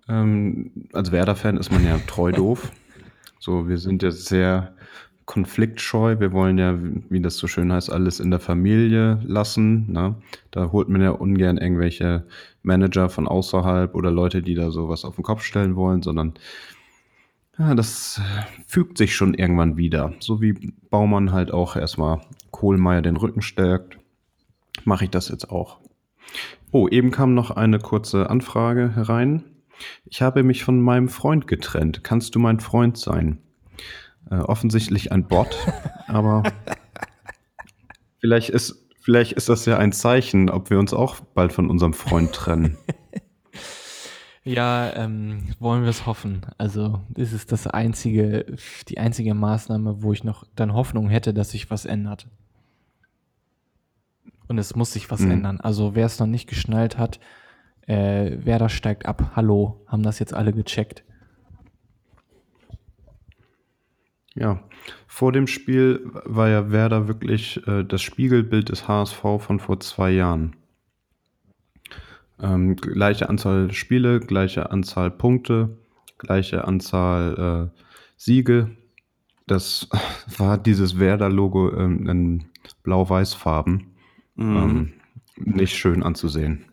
Ähm, 0.08 0.88
als 0.92 1.10
Werder-Fan 1.10 1.56
ist 1.56 1.72
man 1.72 1.84
ja 1.84 1.98
treu 2.06 2.32
doof. 2.32 2.72
So, 3.46 3.68
wir 3.68 3.78
sind 3.78 4.02
ja 4.02 4.10
sehr 4.10 4.74
konfliktscheu. 5.24 6.18
Wir 6.18 6.32
wollen 6.32 6.58
ja, 6.58 6.76
wie 7.10 7.20
das 7.20 7.36
so 7.36 7.46
schön 7.46 7.72
heißt, 7.72 7.92
alles 7.92 8.18
in 8.18 8.32
der 8.32 8.40
Familie 8.40 9.20
lassen. 9.22 9.92
Ne? 9.92 10.16
Da 10.50 10.72
holt 10.72 10.88
man 10.88 11.00
ja 11.00 11.10
ungern 11.10 11.56
irgendwelche 11.56 12.26
Manager 12.64 13.08
von 13.08 13.28
außerhalb 13.28 13.94
oder 13.94 14.10
Leute, 14.10 14.42
die 14.42 14.56
da 14.56 14.72
sowas 14.72 15.04
auf 15.04 15.14
den 15.14 15.22
Kopf 15.22 15.44
stellen 15.44 15.76
wollen, 15.76 16.02
sondern 16.02 16.34
ja, 17.56 17.76
das 17.76 18.20
fügt 18.66 18.98
sich 18.98 19.14
schon 19.14 19.32
irgendwann 19.32 19.76
wieder. 19.76 20.12
So 20.18 20.42
wie 20.42 20.72
Baumann 20.90 21.30
halt 21.30 21.52
auch 21.52 21.76
erstmal 21.76 22.22
Kohlmeier 22.50 23.00
den 23.00 23.16
Rücken 23.16 23.42
stärkt, 23.42 23.96
mache 24.84 25.04
ich 25.04 25.10
das 25.10 25.28
jetzt 25.28 25.52
auch. 25.52 25.78
Oh, 26.72 26.88
eben 26.88 27.12
kam 27.12 27.34
noch 27.34 27.52
eine 27.52 27.78
kurze 27.78 28.28
Anfrage 28.28 28.96
herein. 28.96 29.44
Ich 30.06 30.22
habe 30.22 30.42
mich 30.42 30.64
von 30.64 30.80
meinem 30.80 31.08
Freund 31.08 31.46
getrennt. 31.46 32.02
Kannst 32.04 32.34
du 32.34 32.38
mein 32.38 32.60
Freund 32.60 32.96
sein? 32.96 33.38
Äh, 34.30 34.36
offensichtlich 34.36 35.12
ein 35.12 35.28
Bot, 35.28 35.56
aber 36.08 36.42
vielleicht 38.18 38.50
ist, 38.50 38.84
vielleicht 39.00 39.32
ist 39.32 39.48
das 39.48 39.66
ja 39.66 39.78
ein 39.78 39.92
Zeichen, 39.92 40.50
ob 40.50 40.70
wir 40.70 40.78
uns 40.78 40.92
auch 40.92 41.20
bald 41.20 41.52
von 41.52 41.70
unserem 41.70 41.92
Freund 41.94 42.32
trennen. 42.32 42.76
Ja, 44.48 44.94
ähm, 44.94 45.48
wollen 45.58 45.82
wir 45.82 45.90
es 45.90 46.06
hoffen. 46.06 46.42
Also, 46.56 47.00
das 47.08 47.32
ist 47.32 47.50
das 47.50 47.66
einzige, 47.66 48.46
die 48.86 48.98
einzige 48.98 49.34
Maßnahme, 49.34 50.04
wo 50.04 50.12
ich 50.12 50.22
noch 50.22 50.44
dann 50.54 50.72
Hoffnung 50.72 51.08
hätte, 51.08 51.34
dass 51.34 51.50
sich 51.50 51.68
was 51.68 51.84
ändert. 51.84 52.28
Und 54.46 54.58
es 54.58 54.76
muss 54.76 54.92
sich 54.92 55.10
was 55.10 55.22
Mhm. 55.22 55.30
ändern. 55.32 55.60
Also, 55.60 55.96
wer 55.96 56.06
es 56.06 56.20
noch 56.20 56.28
nicht 56.28 56.48
geschnallt 56.48 56.96
hat, 56.96 57.18
äh, 57.86 58.38
wer 58.38 58.58
da 58.58 58.68
steigt 58.68 59.06
ab, 59.06 59.32
hallo, 59.36 59.80
haben 59.86 60.02
das 60.02 60.18
jetzt 60.18 60.34
alle 60.34 60.52
gecheckt. 60.52 61.04
Ja, 64.34 64.62
vor 65.06 65.32
dem 65.32 65.46
Spiel 65.46 66.10
war 66.24 66.48
ja 66.48 66.70
Werder 66.70 67.08
wirklich 67.08 67.66
äh, 67.66 67.84
das 67.84 68.02
Spiegelbild 68.02 68.68
des 68.68 68.86
HSV 68.86 69.20
von 69.38 69.60
vor 69.60 69.80
zwei 69.80 70.10
Jahren. 70.10 70.56
Ähm, 72.38 72.76
gleiche 72.76 73.30
Anzahl 73.30 73.72
Spiele, 73.72 74.20
gleiche 74.20 74.70
Anzahl 74.70 75.10
Punkte, 75.10 75.78
gleiche 76.18 76.66
Anzahl 76.66 77.70
äh, 77.74 77.80
Siege. 78.18 78.76
Das 79.46 79.88
war 80.36 80.58
dieses 80.58 80.98
Werder-Logo 80.98 81.72
ähm, 81.72 82.06
in 82.06 82.44
blau-weiß-Farben. 82.82 83.94
Mhm. 84.34 84.56
Ähm, 84.56 84.92
nicht 85.38 85.76
schön 85.76 86.02
anzusehen. 86.02 86.66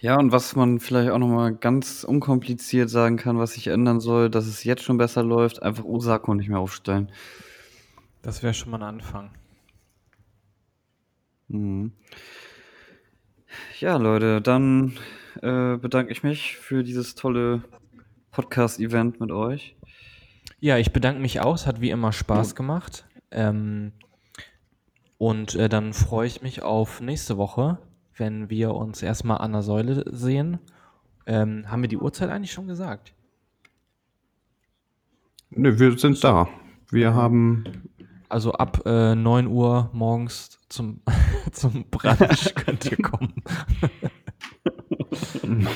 Ja, 0.00 0.18
und 0.18 0.30
was 0.32 0.54
man 0.56 0.78
vielleicht 0.78 1.10
auch 1.10 1.18
nochmal 1.18 1.54
ganz 1.54 2.04
unkompliziert 2.04 2.90
sagen 2.90 3.16
kann, 3.16 3.38
was 3.38 3.54
sich 3.54 3.68
ändern 3.68 4.00
soll, 4.00 4.30
dass 4.30 4.46
es 4.46 4.64
jetzt 4.64 4.82
schon 4.82 4.98
besser 4.98 5.22
läuft, 5.22 5.62
einfach 5.62 5.84
Osako 5.84 6.34
nicht 6.34 6.48
mehr 6.48 6.58
aufstellen. 6.58 7.10
Das 8.22 8.42
wäre 8.42 8.54
schon 8.54 8.70
mal 8.70 8.78
ein 8.78 8.94
Anfang. 8.96 9.30
Mhm. 11.48 11.92
Ja, 13.78 13.96
Leute, 13.96 14.40
dann 14.40 14.98
äh, 15.42 15.76
bedanke 15.76 16.12
ich 16.12 16.22
mich 16.22 16.56
für 16.56 16.82
dieses 16.82 17.14
tolle 17.14 17.62
Podcast-Event 18.32 19.20
mit 19.20 19.30
euch. 19.30 19.76
Ja, 20.60 20.76
ich 20.78 20.92
bedanke 20.92 21.20
mich 21.20 21.40
auch. 21.40 21.54
Es 21.54 21.66
hat 21.66 21.80
wie 21.80 21.90
immer 21.90 22.12
Spaß 22.12 22.54
gemacht. 22.54 23.06
Ähm, 23.30 23.92
und 25.18 25.54
äh, 25.54 25.68
dann 25.68 25.92
freue 25.92 26.26
ich 26.26 26.42
mich 26.42 26.62
auf 26.62 27.00
nächste 27.00 27.38
Woche, 27.38 27.78
wenn 28.16 28.50
wir 28.50 28.74
uns 28.74 29.02
erstmal 29.02 29.38
an 29.38 29.52
der 29.52 29.62
Säule 29.62 30.04
sehen. 30.10 30.58
Ähm, 31.26 31.64
haben 31.70 31.82
wir 31.82 31.88
die 31.88 31.98
Uhrzeit 31.98 32.30
eigentlich 32.30 32.52
schon 32.52 32.66
gesagt? 32.68 33.14
Ne, 35.50 35.78
wir 35.78 35.98
sind 35.98 36.22
da. 36.22 36.48
Wir 36.90 37.14
haben 37.14 37.64
Also 38.28 38.52
ab 38.52 38.82
äh, 38.86 39.14
9 39.14 39.46
Uhr 39.48 39.90
morgens 39.92 40.58
zum, 40.68 41.00
zum 41.52 41.84
Brunch 41.90 42.54
könnt 42.64 42.84
ihr 42.90 42.96
kommen. 42.98 43.34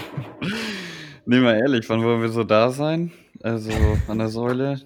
Nehmen 1.26 1.44
wir 1.44 1.54
ehrlich, 1.56 1.88
wann 1.88 2.02
wollen 2.02 2.22
wir 2.22 2.28
so 2.28 2.44
da 2.44 2.70
sein? 2.70 3.12
Also 3.42 3.70
an 4.08 4.18
der 4.18 4.28
Säule. 4.28 4.80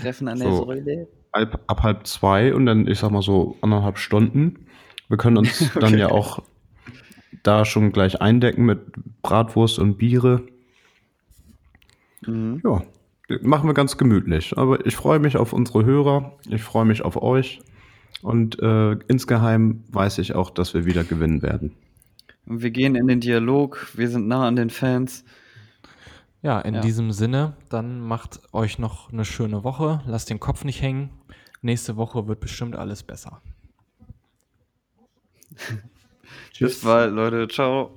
Treffen 0.00 0.28
an 0.28 0.38
der 0.38 0.48
So. 0.50 0.64
Säule. 0.64 1.08
halb, 1.34 1.60
ab 1.66 1.82
halb 1.82 2.06
zwei 2.06 2.54
und 2.54 2.66
dann, 2.66 2.86
ich 2.86 2.98
sag 2.98 3.10
mal 3.10 3.22
so, 3.22 3.56
anderthalb 3.60 3.98
Stunden. 3.98 4.66
Wir 5.08 5.16
können 5.16 5.36
uns 5.38 5.72
dann 5.74 5.98
ja 5.98 6.08
auch 6.08 6.42
da 7.42 7.64
schon 7.64 7.92
gleich 7.92 8.20
eindecken 8.20 8.64
mit 8.66 8.80
Bratwurst 9.22 9.78
und 9.78 9.96
Biere. 9.98 10.42
Mhm. 12.26 12.60
Ja, 12.64 12.82
machen 13.42 13.68
wir 13.68 13.74
ganz 13.74 13.96
gemütlich. 13.96 14.56
Aber 14.58 14.84
ich 14.86 14.96
freue 14.96 15.18
mich 15.18 15.36
auf 15.36 15.52
unsere 15.52 15.84
Hörer, 15.84 16.36
ich 16.48 16.62
freue 16.62 16.84
mich 16.84 17.02
auf 17.02 17.20
euch 17.22 17.60
und 18.22 18.60
äh, 18.60 18.92
insgeheim 19.08 19.84
weiß 19.90 20.18
ich 20.18 20.34
auch, 20.34 20.50
dass 20.50 20.74
wir 20.74 20.84
wieder 20.84 21.04
gewinnen 21.04 21.42
werden. 21.42 21.72
Und 22.46 22.62
wir 22.62 22.70
gehen 22.70 22.94
in 22.96 23.06
den 23.06 23.20
Dialog, 23.20 23.88
wir 23.94 24.08
sind 24.08 24.26
nah 24.28 24.46
an 24.46 24.56
den 24.56 24.70
Fans. 24.70 25.24
Ja, 26.42 26.58
in 26.60 26.74
Ja. 26.74 26.80
diesem 26.80 27.12
Sinne, 27.12 27.54
dann 27.68 28.00
macht 28.00 28.40
euch 28.52 28.78
noch 28.78 29.12
eine 29.12 29.24
schöne 29.26 29.62
Woche. 29.62 30.00
Lasst 30.06 30.30
den 30.30 30.40
Kopf 30.40 30.64
nicht 30.64 30.80
hängen. 30.80 31.10
Nächste 31.62 31.96
Woche 31.96 32.26
wird 32.28 32.40
bestimmt 32.40 32.76
alles 32.76 33.02
besser. 33.02 33.42
Bis 36.58 36.80
bald, 36.82 37.12
Leute. 37.14 37.48
Ciao. 37.48 37.90